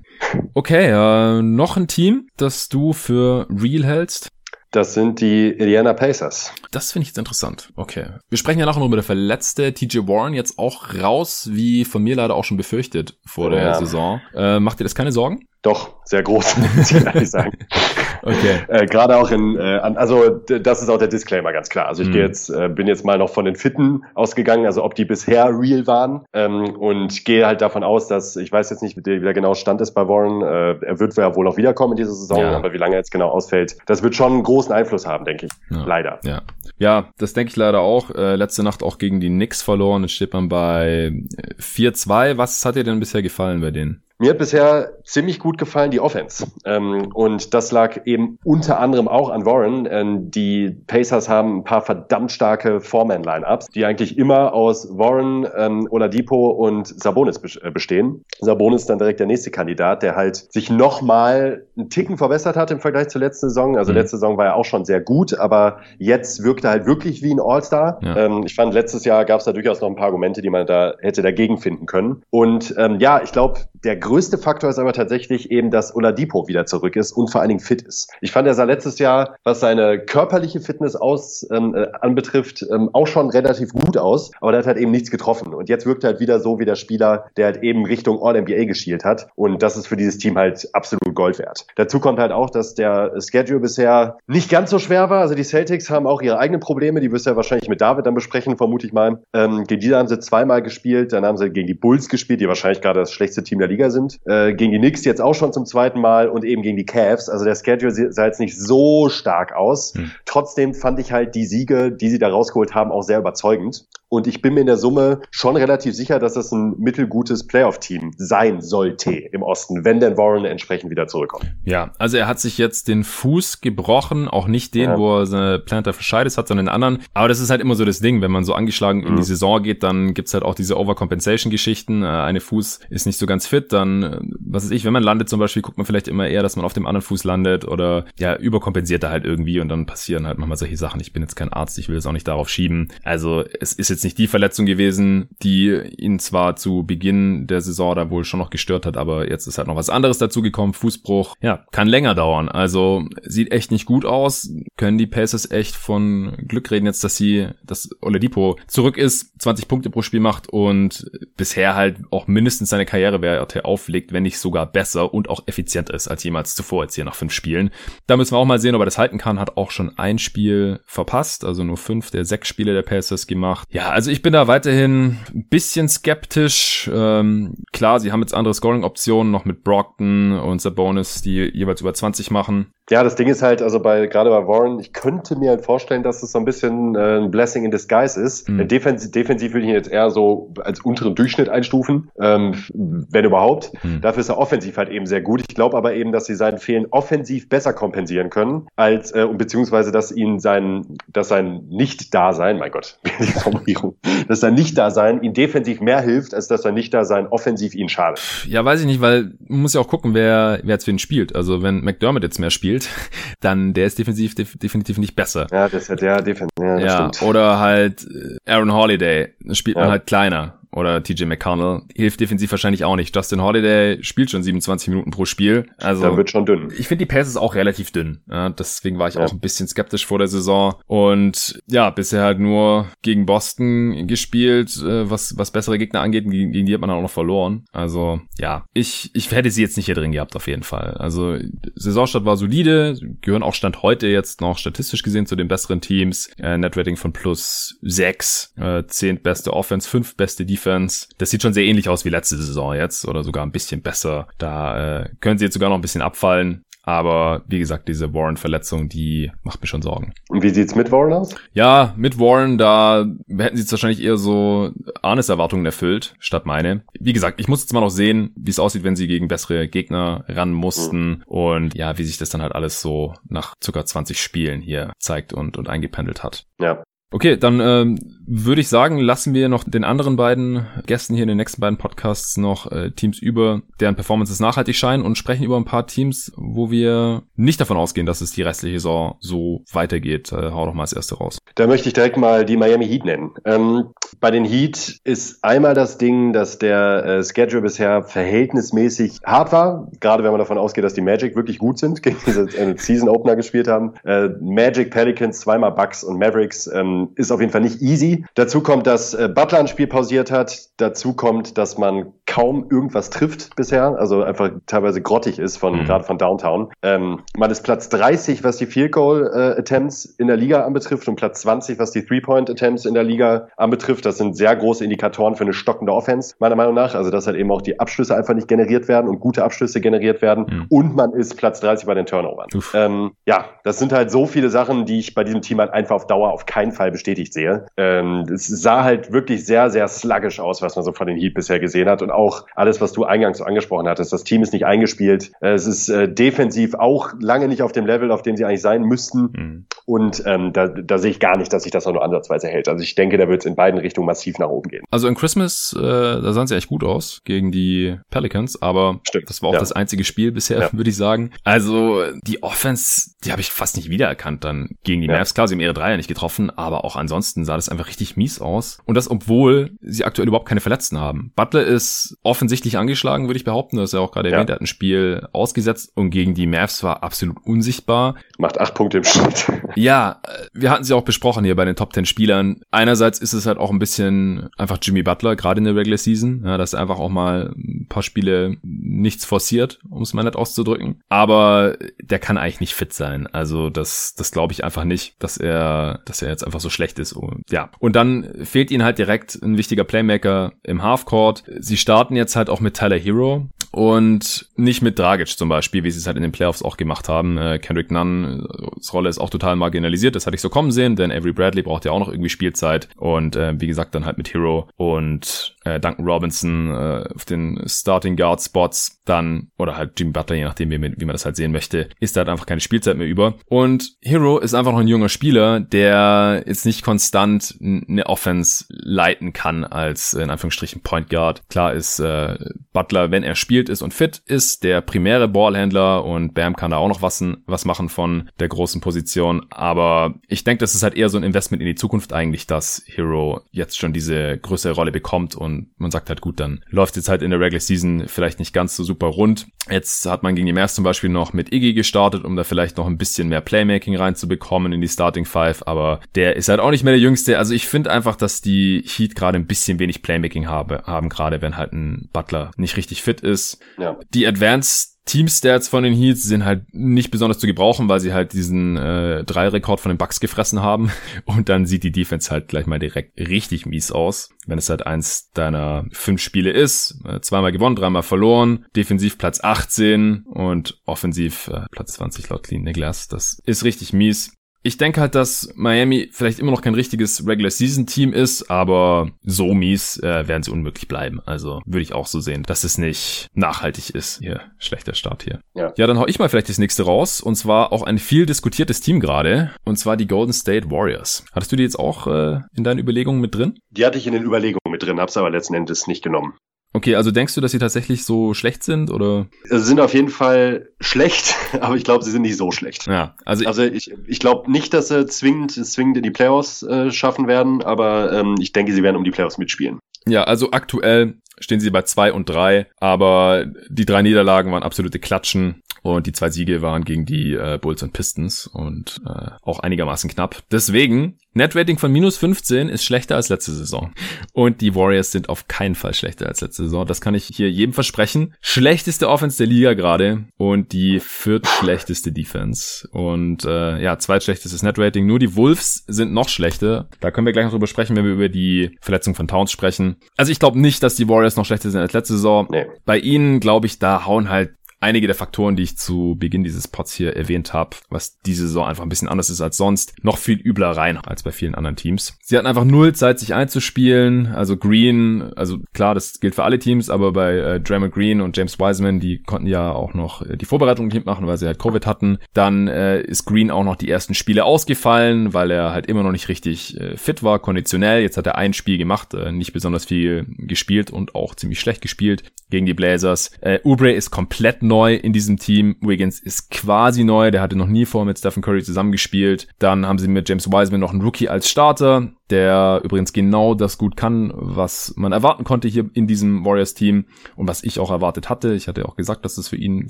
[0.53, 4.31] okay, äh, noch ein Team, das du für real hältst?
[4.72, 6.53] Das sind die Indiana Pacers.
[6.72, 7.74] Das finde ich jetzt interessant.
[7.76, 8.05] Okay.
[8.30, 12.01] Wir sprechen ja nachher noch über der verletzte TJ Warren jetzt auch raus, wie von
[12.01, 13.74] mir leider auch schon befürchtet vor der ja.
[13.74, 14.22] Saison.
[14.34, 15.45] Äh, macht dir das keine Sorgen?
[15.62, 17.55] Doch, sehr groß, muss ich ehrlich sagen.
[18.24, 18.62] okay.
[18.68, 21.88] Äh, Gerade auch in, äh, also das ist auch der Disclaimer ganz klar.
[21.88, 22.12] Also ich mm.
[22.14, 25.51] gehe jetzt, äh, bin jetzt mal noch von den Fitten ausgegangen, also ob die bisher
[25.57, 29.34] real waren ähm, und gehe halt davon aus, dass ich weiß jetzt nicht, wie der
[29.34, 30.41] genau Stand ist bei Warren.
[30.41, 32.55] Äh, er wird ja wohl auch wiederkommen in dieser Saison, ja.
[32.55, 35.45] aber wie lange er jetzt genau ausfällt, das wird schon einen großen Einfluss haben, denke
[35.45, 35.51] ich.
[35.70, 35.84] Ja.
[35.86, 36.20] Leider.
[36.24, 36.41] Ja.
[36.80, 38.09] Ja, das denke ich leider auch.
[38.09, 40.01] Äh, letzte Nacht auch gegen die Knicks verloren.
[40.01, 41.12] Jetzt steht man bei
[41.59, 42.38] 4-2.
[42.38, 44.01] Was hat dir denn bisher gefallen bei denen?
[44.22, 46.45] Mir hat bisher ziemlich gut gefallen die Offense.
[46.63, 50.30] Ähm, und das lag eben unter anderem auch an Warren.
[50.30, 56.51] Die Pacers haben ein paar verdammt starke Foreman-Lineups, die eigentlich immer aus Warren, ähm, Oladipo
[56.51, 58.24] und Sabonis äh, bestehen.
[58.39, 62.80] Sabonis dann direkt der nächste Kandidat, der halt sich nochmal einen Ticken verbessert hat im
[62.80, 63.76] Vergleich zur letzten Saison.
[63.76, 63.97] Also mhm.
[63.97, 67.34] letzte Saison war er auch schon sehr gut, aber jetzt wirkt er halt wirklich wie
[67.34, 67.99] ein All-Star.
[68.03, 68.17] Ja.
[68.17, 70.67] Ähm, ich fand, letztes Jahr gab es da durchaus noch ein paar Argumente, die man
[70.67, 72.22] da hätte dagegen finden können.
[72.30, 76.66] Und ähm, ja, ich glaube, der größte Faktor ist aber tatsächlich eben, dass Oladipo wieder
[76.66, 78.12] zurück ist und vor allen Dingen fit ist.
[78.20, 82.89] Ich fand, er sah letztes Jahr, was seine körperliche Fitness aus ähm, äh, anbetrifft, ähm,
[82.91, 85.53] auch schon relativ gut aus, aber der hat halt eben nichts getroffen.
[85.53, 88.66] Und jetzt wirkt er halt wieder so wie der Spieler, der halt eben Richtung All-NBA
[88.66, 89.30] geschielt hat.
[89.36, 91.66] Und das ist für dieses Team halt absolut Gold wert.
[91.78, 95.22] Dazu kommt halt auch, dass der Schedule bisher nicht ganz so schwer war.
[95.22, 98.05] Also die Celtics haben auch ihre eigenen Probleme, die wirst du ja wahrscheinlich mit David
[98.05, 99.22] dann besprechen, vermute ich mal.
[99.34, 102.49] Ähm, gegen die haben sie zweimal gespielt, dann haben sie gegen die Bulls gespielt, die
[102.49, 104.19] wahrscheinlich gerade das schlechteste Team der Liga sind sind.
[104.25, 107.29] Äh, gegen die Knicks jetzt auch schon zum zweiten Mal und eben gegen die Cavs.
[107.29, 109.93] Also der Schedule sah jetzt nicht so stark aus.
[109.95, 110.11] Hm.
[110.25, 113.85] Trotzdem fand ich halt die Siege, die sie da rausgeholt haben, auch sehr überzeugend.
[114.12, 118.12] Und ich bin mir in der Summe schon relativ sicher, dass das ein mittelgutes Playoff-Team
[118.18, 121.55] sein sollte im Osten, wenn denn Warren entsprechend wieder zurückkommt.
[121.64, 124.97] Ja, also er hat sich jetzt den Fuß gebrochen, auch nicht den, ja.
[124.97, 126.99] wo er seine Plantar Fasciitis hat, sondern den anderen.
[127.14, 129.07] Aber das ist halt immer so das Ding, wenn man so angeschlagen mhm.
[129.07, 129.26] in die mhm.
[129.26, 132.03] Saison geht, dann gibt's halt auch diese Overcompensation-Geschichten.
[132.03, 135.03] Äh, eine Fuß ist nicht so ganz fit, dann, äh, was weiß ich, wenn man
[135.03, 137.64] landet zum Beispiel, guckt man vielleicht immer eher, dass man auf dem anderen Fuß landet
[137.64, 140.99] oder ja, überkompensiert er halt irgendwie und dann passieren halt manchmal solche Sachen.
[140.99, 142.89] Ich bin jetzt kein Arzt, ich will es auch nicht darauf schieben.
[143.05, 147.95] Also es ist jetzt nicht die Verletzung gewesen, die ihn zwar zu Beginn der Saison
[147.95, 150.73] da wohl schon noch gestört hat, aber jetzt ist halt noch was anderes dazu gekommen.
[150.73, 152.49] Fußbruch, ja, kann länger dauern.
[152.49, 154.49] Also sieht echt nicht gut aus.
[154.77, 159.67] Können die Pacers echt von Glück reden jetzt, dass sie, dass Oladipo zurück ist, 20
[159.67, 164.65] Punkte pro Spiel macht und bisher halt auch mindestens seine Karrierewerte auflegt, wenn nicht sogar
[164.65, 167.71] besser und auch effizienter ist als jemals zuvor jetzt hier nach fünf Spielen.
[168.07, 169.39] Da müssen wir auch mal sehen, ob er das halten kann.
[169.39, 173.67] Hat auch schon ein Spiel verpasst, also nur fünf der sechs Spiele der Pacers gemacht.
[173.71, 176.89] Ja, also ich bin da weiterhin ein bisschen skeptisch.
[176.93, 181.93] Ähm, klar, sie haben jetzt andere Scoring-Optionen noch mit Brockton und Sabonis, die jeweils über
[181.93, 182.71] 20 machen.
[182.91, 186.03] Ja, das Ding ist halt, also bei gerade bei Warren, ich könnte mir halt vorstellen,
[186.03, 188.49] dass es so ein bisschen äh, ein Blessing in Disguise ist.
[188.49, 188.67] Mhm.
[188.67, 193.71] Defensiv, defensiv würde ich ihn jetzt eher so als unteren Durchschnitt einstufen, ähm, wenn überhaupt.
[193.81, 194.01] Mhm.
[194.01, 195.41] Dafür ist er offensiv halt eben sehr gut.
[195.47, 199.93] Ich glaube aber eben, dass sie seinen Fehlen offensiv besser kompensieren können, als äh, beziehungsweise
[199.93, 203.95] dass ihn sein, dass sein Nicht-Dasein, mein Gott, die Formulierung,
[204.27, 208.21] dass sein Nicht-Dasein ihn defensiv mehr hilft, als dass sein Nicht-Dasein offensiv ihn schadet.
[208.49, 210.99] Ja, weiß ich nicht, weil man muss ja auch gucken, wer, wer jetzt für ihn
[210.99, 211.37] spielt.
[211.37, 215.47] Also wenn McDermott jetzt mehr spielt, spielt, dann der ist defensiv def definitiv nicht besser.
[215.51, 216.51] Ja, das hat der defensiv.
[216.59, 219.84] Ja, ja oder halt äh, Aaron Holiday, spielt ja.
[219.84, 223.15] man halt kleiner oder TJ McConnell hilft defensiv wahrscheinlich auch nicht.
[223.15, 225.67] Justin Holiday spielt schon 27 Minuten pro Spiel.
[225.78, 226.72] Also da wird schon dünn.
[226.78, 228.22] Ich finde die Passes auch relativ dünn.
[228.30, 229.22] Ja, deswegen war ich ja.
[229.22, 230.76] auch ein bisschen skeptisch vor der Saison.
[230.88, 236.24] Und ja, bisher halt nur gegen Boston gespielt, äh, was, was bessere Gegner angeht.
[236.30, 237.65] Gegen, gegen die hat man auch noch verloren.
[237.72, 240.95] Also ja, ich, ich hätte sie jetzt nicht hier drin gehabt auf jeden Fall.
[240.95, 241.38] Also
[241.76, 246.30] Saisonstart war solide, gehören auch Stand heute jetzt noch statistisch gesehen zu den besseren Teams.
[246.38, 251.07] Äh, Netrating von plus 6, äh, 10 beste Offense, 5 beste Defense Defense.
[251.18, 254.28] Das sieht schon sehr ähnlich aus wie letzte Saison jetzt oder sogar ein bisschen besser.
[254.38, 256.64] Da äh, können sie jetzt sogar noch ein bisschen abfallen.
[256.84, 260.14] Aber wie gesagt, diese Warren-Verletzung, die macht mir schon Sorgen.
[260.30, 261.36] Und wie sieht's mit Warren aus?
[261.53, 264.72] Ja, mit Warren, da hätten sie jetzt wahrscheinlich eher so
[265.03, 266.84] Arnes Erwartungen erfüllt, statt meine.
[266.99, 269.68] Wie gesagt, ich muss jetzt mal noch sehen, wie es aussieht, wenn sie gegen bessere
[269.68, 271.24] Gegner ran mussten mhm.
[271.28, 275.34] und ja, wie sich das dann halt alles so nach circa 20 Spielen hier zeigt
[275.34, 276.47] und, und eingependelt hat.
[276.59, 276.82] Ja.
[277.14, 277.99] Okay, dann ähm,
[278.34, 281.77] würde ich sagen, lassen wir noch den anderen beiden Gästen hier in den nächsten beiden
[281.77, 286.32] Podcasts noch äh, Teams über, deren Performances nachhaltig scheinen und sprechen über ein paar Teams,
[286.38, 290.32] wo wir nicht davon ausgehen, dass es die restliche Saison so weitergeht.
[290.32, 291.39] Äh, hau doch mal als erste raus.
[291.55, 293.32] Da möchte ich direkt mal die Miami Heat nennen.
[293.43, 293.89] Ähm,
[294.21, 299.89] bei den Heat ist einmal das Ding, dass der äh, Schedule bisher verhältnismäßig hart war,
[299.99, 303.09] gerade wenn man davon ausgeht, dass die Magic wirklich gut sind, gegen diese äh, Season
[303.09, 303.93] Opener gespielt haben.
[304.05, 308.20] Äh, Magic, Pelicans, zweimal Bucks und Mavericks ähm, ist auf jeden Fall nicht easy.
[308.36, 310.69] Dazu kommt, dass äh, Butler ein Spiel pausiert hat.
[310.78, 315.86] Dazu kommt, dass man kaum irgendwas trifft bisher, also einfach teilweise grottig ist von mhm.
[315.86, 316.72] gerade von Downtown.
[316.82, 321.07] Ähm, man ist Platz 30, was die Field Goal äh, Attempts in der Liga anbetrifft
[321.09, 324.05] und Platz 20, was die Three Point Attempts in der Liga anbetrifft.
[324.05, 326.95] Das sind sehr große Indikatoren für eine stockende Offense meiner Meinung nach.
[326.95, 330.22] Also dass halt eben auch die Abschlüsse einfach nicht generiert werden und gute Abschlüsse generiert
[330.22, 330.45] werden.
[330.49, 330.65] Mhm.
[330.69, 332.47] Und man ist Platz 30 bei den Turnovern.
[332.74, 335.95] Ähm, ja, das sind halt so viele Sachen, die ich bei diesem Team halt einfach
[335.95, 337.65] auf Dauer auf keinen Fall bestätigt sehe.
[338.01, 341.33] Ähm, es sah halt wirklich sehr, sehr sluggish aus, was man so von den Heat
[341.33, 342.01] bisher gesehen hat.
[342.01, 344.13] Und auch alles, was du eingangs so angesprochen hattest.
[344.13, 345.31] Das Team ist nicht eingespielt.
[345.41, 348.83] Es ist äh, defensiv auch lange nicht auf dem Level, auf dem sie eigentlich sein
[348.83, 349.21] müssten.
[349.33, 349.65] Mhm.
[349.85, 352.67] Und ähm, da, da sehe ich gar nicht, dass sich das auch nur ansatzweise hält.
[352.67, 354.83] Also ich denke, da wird es in beiden Richtungen massiv nach oben gehen.
[354.91, 359.29] Also in Christmas, äh, da sahen sie echt gut aus gegen die Pelicans, aber Stimmt.
[359.29, 359.59] das war auch ja.
[359.59, 360.69] das einzige Spiel bisher, ja.
[360.73, 361.31] würde ich sagen.
[361.43, 365.17] Also die Offense, die habe ich fast nicht wiedererkannt dann gegen die ja.
[365.17, 365.33] Mavs.
[365.33, 368.41] Klar, sie haben ihre Dreier nicht getroffen, aber auch ansonsten sah das einfach richtig mies
[368.41, 368.79] aus.
[368.85, 371.31] Und das, obwohl sie aktuell überhaupt keine Verletzten haben.
[371.35, 373.77] Butler ist offensichtlich angeschlagen, würde ich behaupten.
[373.77, 374.49] Das ist ja auch gerade erwähnt.
[374.49, 378.15] Er hat ein Spiel ausgesetzt und gegen die Mavs war absolut unsichtbar.
[378.37, 379.45] Macht acht Punkte im Schnitt.
[379.75, 380.21] Ja,
[380.53, 382.61] wir hatten sie auch besprochen hier bei den Top Ten Spielern.
[382.71, 386.43] Einerseits ist es halt auch ein bisschen einfach Jimmy Butler, gerade in der Regular Season,
[386.45, 390.35] ja, dass er einfach auch mal ein paar Spiele nichts forciert, um es mal nett
[390.35, 391.01] auszudrücken.
[391.07, 393.27] Aber der kann eigentlich nicht fit sein.
[393.27, 396.99] Also das, das glaube ich einfach nicht, dass er, dass er jetzt einfach so schlecht
[396.99, 397.13] ist.
[397.13, 397.69] Und, ja.
[397.82, 401.43] Und dann fehlt ihnen halt direkt ein wichtiger Playmaker im Halfcourt.
[401.59, 405.89] Sie starten jetzt halt auch mit Tyler Hero und nicht mit Dragic zum Beispiel, wie
[405.89, 407.39] sie es halt in den Playoffs auch gemacht haben.
[407.39, 410.95] Äh, Kendrick Nunn, äh, Rolle ist auch total marginalisiert, das hatte ich so kommen sehen,
[410.95, 414.17] denn Avery Bradley braucht ja auch noch irgendwie Spielzeit und äh, wie gesagt dann halt
[414.17, 419.99] mit Hero und äh, Duncan Robinson äh, auf den Starting Guard Spots dann oder halt
[419.99, 422.45] Jimmy Butler, je nachdem wie, wie man das halt sehen möchte, ist da halt einfach
[422.45, 426.84] keine Spielzeit mehr über und Hero ist einfach noch ein junger Spieler, der jetzt nicht
[426.84, 431.41] konstant eine Offense leiten kann als in Anführungsstrichen Point Guard.
[431.49, 432.38] Klar ist äh,
[432.74, 436.78] Butler, wenn er spielt ist und fit ist, der primäre Ballhändler und Bam kann da
[436.78, 440.95] auch noch was, was machen von der großen Position, aber ich denke, das ist halt
[440.95, 444.91] eher so ein Investment in die Zukunft eigentlich, dass Hero jetzt schon diese größere Rolle
[444.91, 448.39] bekommt und man sagt halt gut, dann läuft jetzt halt in der Regular Season vielleicht
[448.39, 449.47] nicht ganz so super rund.
[449.69, 452.77] Jetzt hat man gegen die Mavs zum Beispiel noch mit Iggy gestartet, um da vielleicht
[452.77, 456.71] noch ein bisschen mehr Playmaking reinzubekommen in die Starting Five, aber der ist halt auch
[456.71, 457.37] nicht mehr der Jüngste.
[457.37, 461.41] Also ich finde einfach, dass die Heat gerade ein bisschen wenig Playmaking habe, haben, gerade
[461.41, 463.59] wenn halt ein Butler nicht richtig fit ist.
[463.77, 463.97] Ja.
[464.13, 468.33] Die Advanced Team-Stats von den Heats sind halt nicht besonders zu gebrauchen, weil sie halt
[468.33, 470.91] diesen äh, Drei-Rekord von den Bucks gefressen haben.
[471.25, 474.29] Und dann sieht die Defense halt gleich mal direkt richtig mies aus.
[474.45, 479.43] Wenn es halt eins deiner fünf Spiele ist, äh, zweimal gewonnen, dreimal verloren, defensiv Platz
[479.43, 483.07] 18 und offensiv äh, Platz 20 laut Clean Nicholas.
[483.07, 484.33] Das ist richtig mies.
[484.64, 489.09] Ich denke halt, dass Miami vielleicht immer noch kein richtiges Regular Season Team ist, aber
[489.24, 491.20] so mies äh, werden sie unmöglich bleiben.
[491.26, 494.20] Also würde ich auch so sehen, dass es nicht nachhaltig ist.
[494.20, 495.41] Hier, schlechter Start hier.
[495.55, 495.74] Ja.
[495.78, 497.22] ja, dann hau ich mal vielleicht das nächste raus.
[497.22, 499.51] Und zwar auch ein viel diskutiertes Team gerade.
[499.66, 501.26] Und zwar die Golden State Warriors.
[501.34, 503.57] Hattest du die jetzt auch äh, in deinen Überlegungen mit drin?
[503.72, 506.34] Die hatte ich in den Überlegungen mit drin, hab's aber letzten Endes nicht genommen.
[506.74, 509.28] Okay, also denkst du, dass sie tatsächlich so schlecht sind oder?
[509.43, 512.88] Sie sind auf jeden Fall schlecht, aber ich glaube, sie sind nicht so schlecht.
[512.88, 516.91] Ja, also, also ich, ich glaube nicht, dass sie zwingend, zwingend in die Playoffs äh,
[516.91, 519.80] schaffen werden, aber ähm, ich denke, sie werden um die Playoffs mitspielen.
[520.07, 524.99] Ja, also aktuell stehen sie bei zwei und drei, aber die drei Niederlagen waren absolute
[524.99, 525.61] Klatschen.
[525.82, 530.09] Und die zwei Siege waren gegen die äh, Bulls und Pistons und äh, auch einigermaßen
[530.09, 530.43] knapp.
[530.51, 533.93] Deswegen, Netrating von minus 15 ist schlechter als letzte Saison.
[534.34, 536.86] Und die Warriors sind auf keinen Fall schlechter als letzte Saison.
[536.86, 538.36] Das kann ich hier jedem versprechen.
[538.41, 542.88] Schlechteste Offense der Liga gerade und die viertschlechteste Defense.
[542.91, 545.05] Und äh, ja, zweitschlechtestes Netrating.
[545.05, 546.89] Nur die Wolves sind noch schlechter.
[546.99, 549.95] Da können wir gleich noch drüber sprechen, wenn wir über die Verletzung von Towns sprechen.
[550.17, 552.47] Also ich glaube nicht, dass die Warriors noch schlechter sind als letzte Saison.
[552.51, 552.65] Nee.
[552.86, 554.51] Bei ihnen glaube ich, da hauen halt
[554.82, 558.65] einige der Faktoren, die ich zu Beginn dieses Pods hier erwähnt habe, was diese Saison
[558.65, 561.75] einfach ein bisschen anders ist als sonst, noch viel übler rein als bei vielen anderen
[561.75, 562.17] Teams.
[562.21, 564.27] Sie hatten einfach null Zeit, sich einzuspielen.
[564.27, 568.36] Also Green, also klar, das gilt für alle Teams, aber bei äh, Draymond Green und
[568.36, 571.86] James Wiseman, die konnten ja auch noch äh, die Vorbereitung machen, weil sie halt Covid
[571.86, 572.17] hatten.
[572.34, 576.11] Dann äh, ist Green auch noch die ersten Spiele ausgefallen, weil er halt immer noch
[576.11, 578.01] nicht richtig äh, fit war, konditionell.
[578.01, 581.82] Jetzt hat er ein Spiel gemacht, äh, nicht besonders viel gespielt und auch ziemlich schlecht
[581.82, 583.32] gespielt gegen die Blazers.
[583.41, 585.76] Äh, Ubre ist komplett neu in diesem Team.
[585.82, 587.30] Wiggins ist quasi neu.
[587.30, 589.49] Der hatte noch nie vor mit Stephen Curry zusammengespielt.
[589.59, 593.78] Dann haben sie mit James Wiseman noch einen Rookie als Starter der übrigens genau das
[593.78, 597.05] gut kann, was man erwarten konnte hier in diesem Warriors-Team
[597.36, 598.53] und was ich auch erwartet hatte.
[598.53, 599.89] Ich hatte auch gesagt, dass es für ihn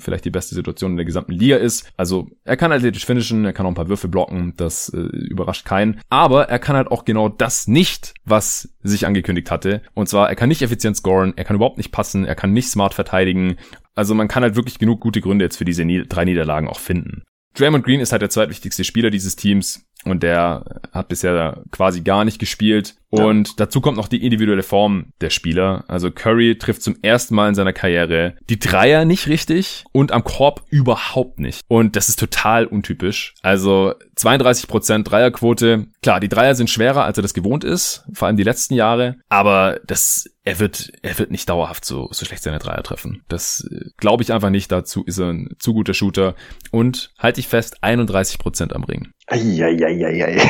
[0.00, 1.90] vielleicht die beste Situation in der gesamten Liga ist.
[1.96, 5.64] Also er kann athletisch finishen, er kann auch ein paar Würfe blocken, das äh, überrascht
[5.64, 6.00] keinen.
[6.10, 9.82] Aber er kann halt auch genau das nicht, was sich angekündigt hatte.
[9.94, 12.68] Und zwar, er kann nicht effizient scoren, er kann überhaupt nicht passen, er kann nicht
[12.68, 13.56] smart verteidigen.
[13.94, 17.22] Also man kann halt wirklich genug gute Gründe jetzt für diese drei Niederlagen auch finden.
[17.54, 22.24] Draymond Green ist halt der zweitwichtigste Spieler dieses Teams und der hat bisher quasi gar
[22.24, 22.96] nicht gespielt.
[23.12, 23.54] Und ja.
[23.58, 25.84] dazu kommt noch die individuelle Form der Spieler.
[25.86, 30.24] Also Curry trifft zum ersten Mal in seiner Karriere die Dreier nicht richtig und am
[30.24, 31.60] Korb überhaupt nicht.
[31.68, 33.34] Und das ist total untypisch.
[33.42, 35.88] Also 32% Dreierquote.
[36.02, 39.16] Klar, die Dreier sind schwerer, als er das gewohnt ist, vor allem die letzten Jahre.
[39.28, 43.22] Aber das, er wird, er wird nicht dauerhaft so, so schlecht seine Dreier treffen.
[43.28, 44.72] Das äh, glaube ich einfach nicht.
[44.72, 46.34] Dazu ist er ein zu guter Shooter.
[46.70, 49.08] Und halte ich fest, 31% am Ring.
[49.26, 50.40] Eieieiei.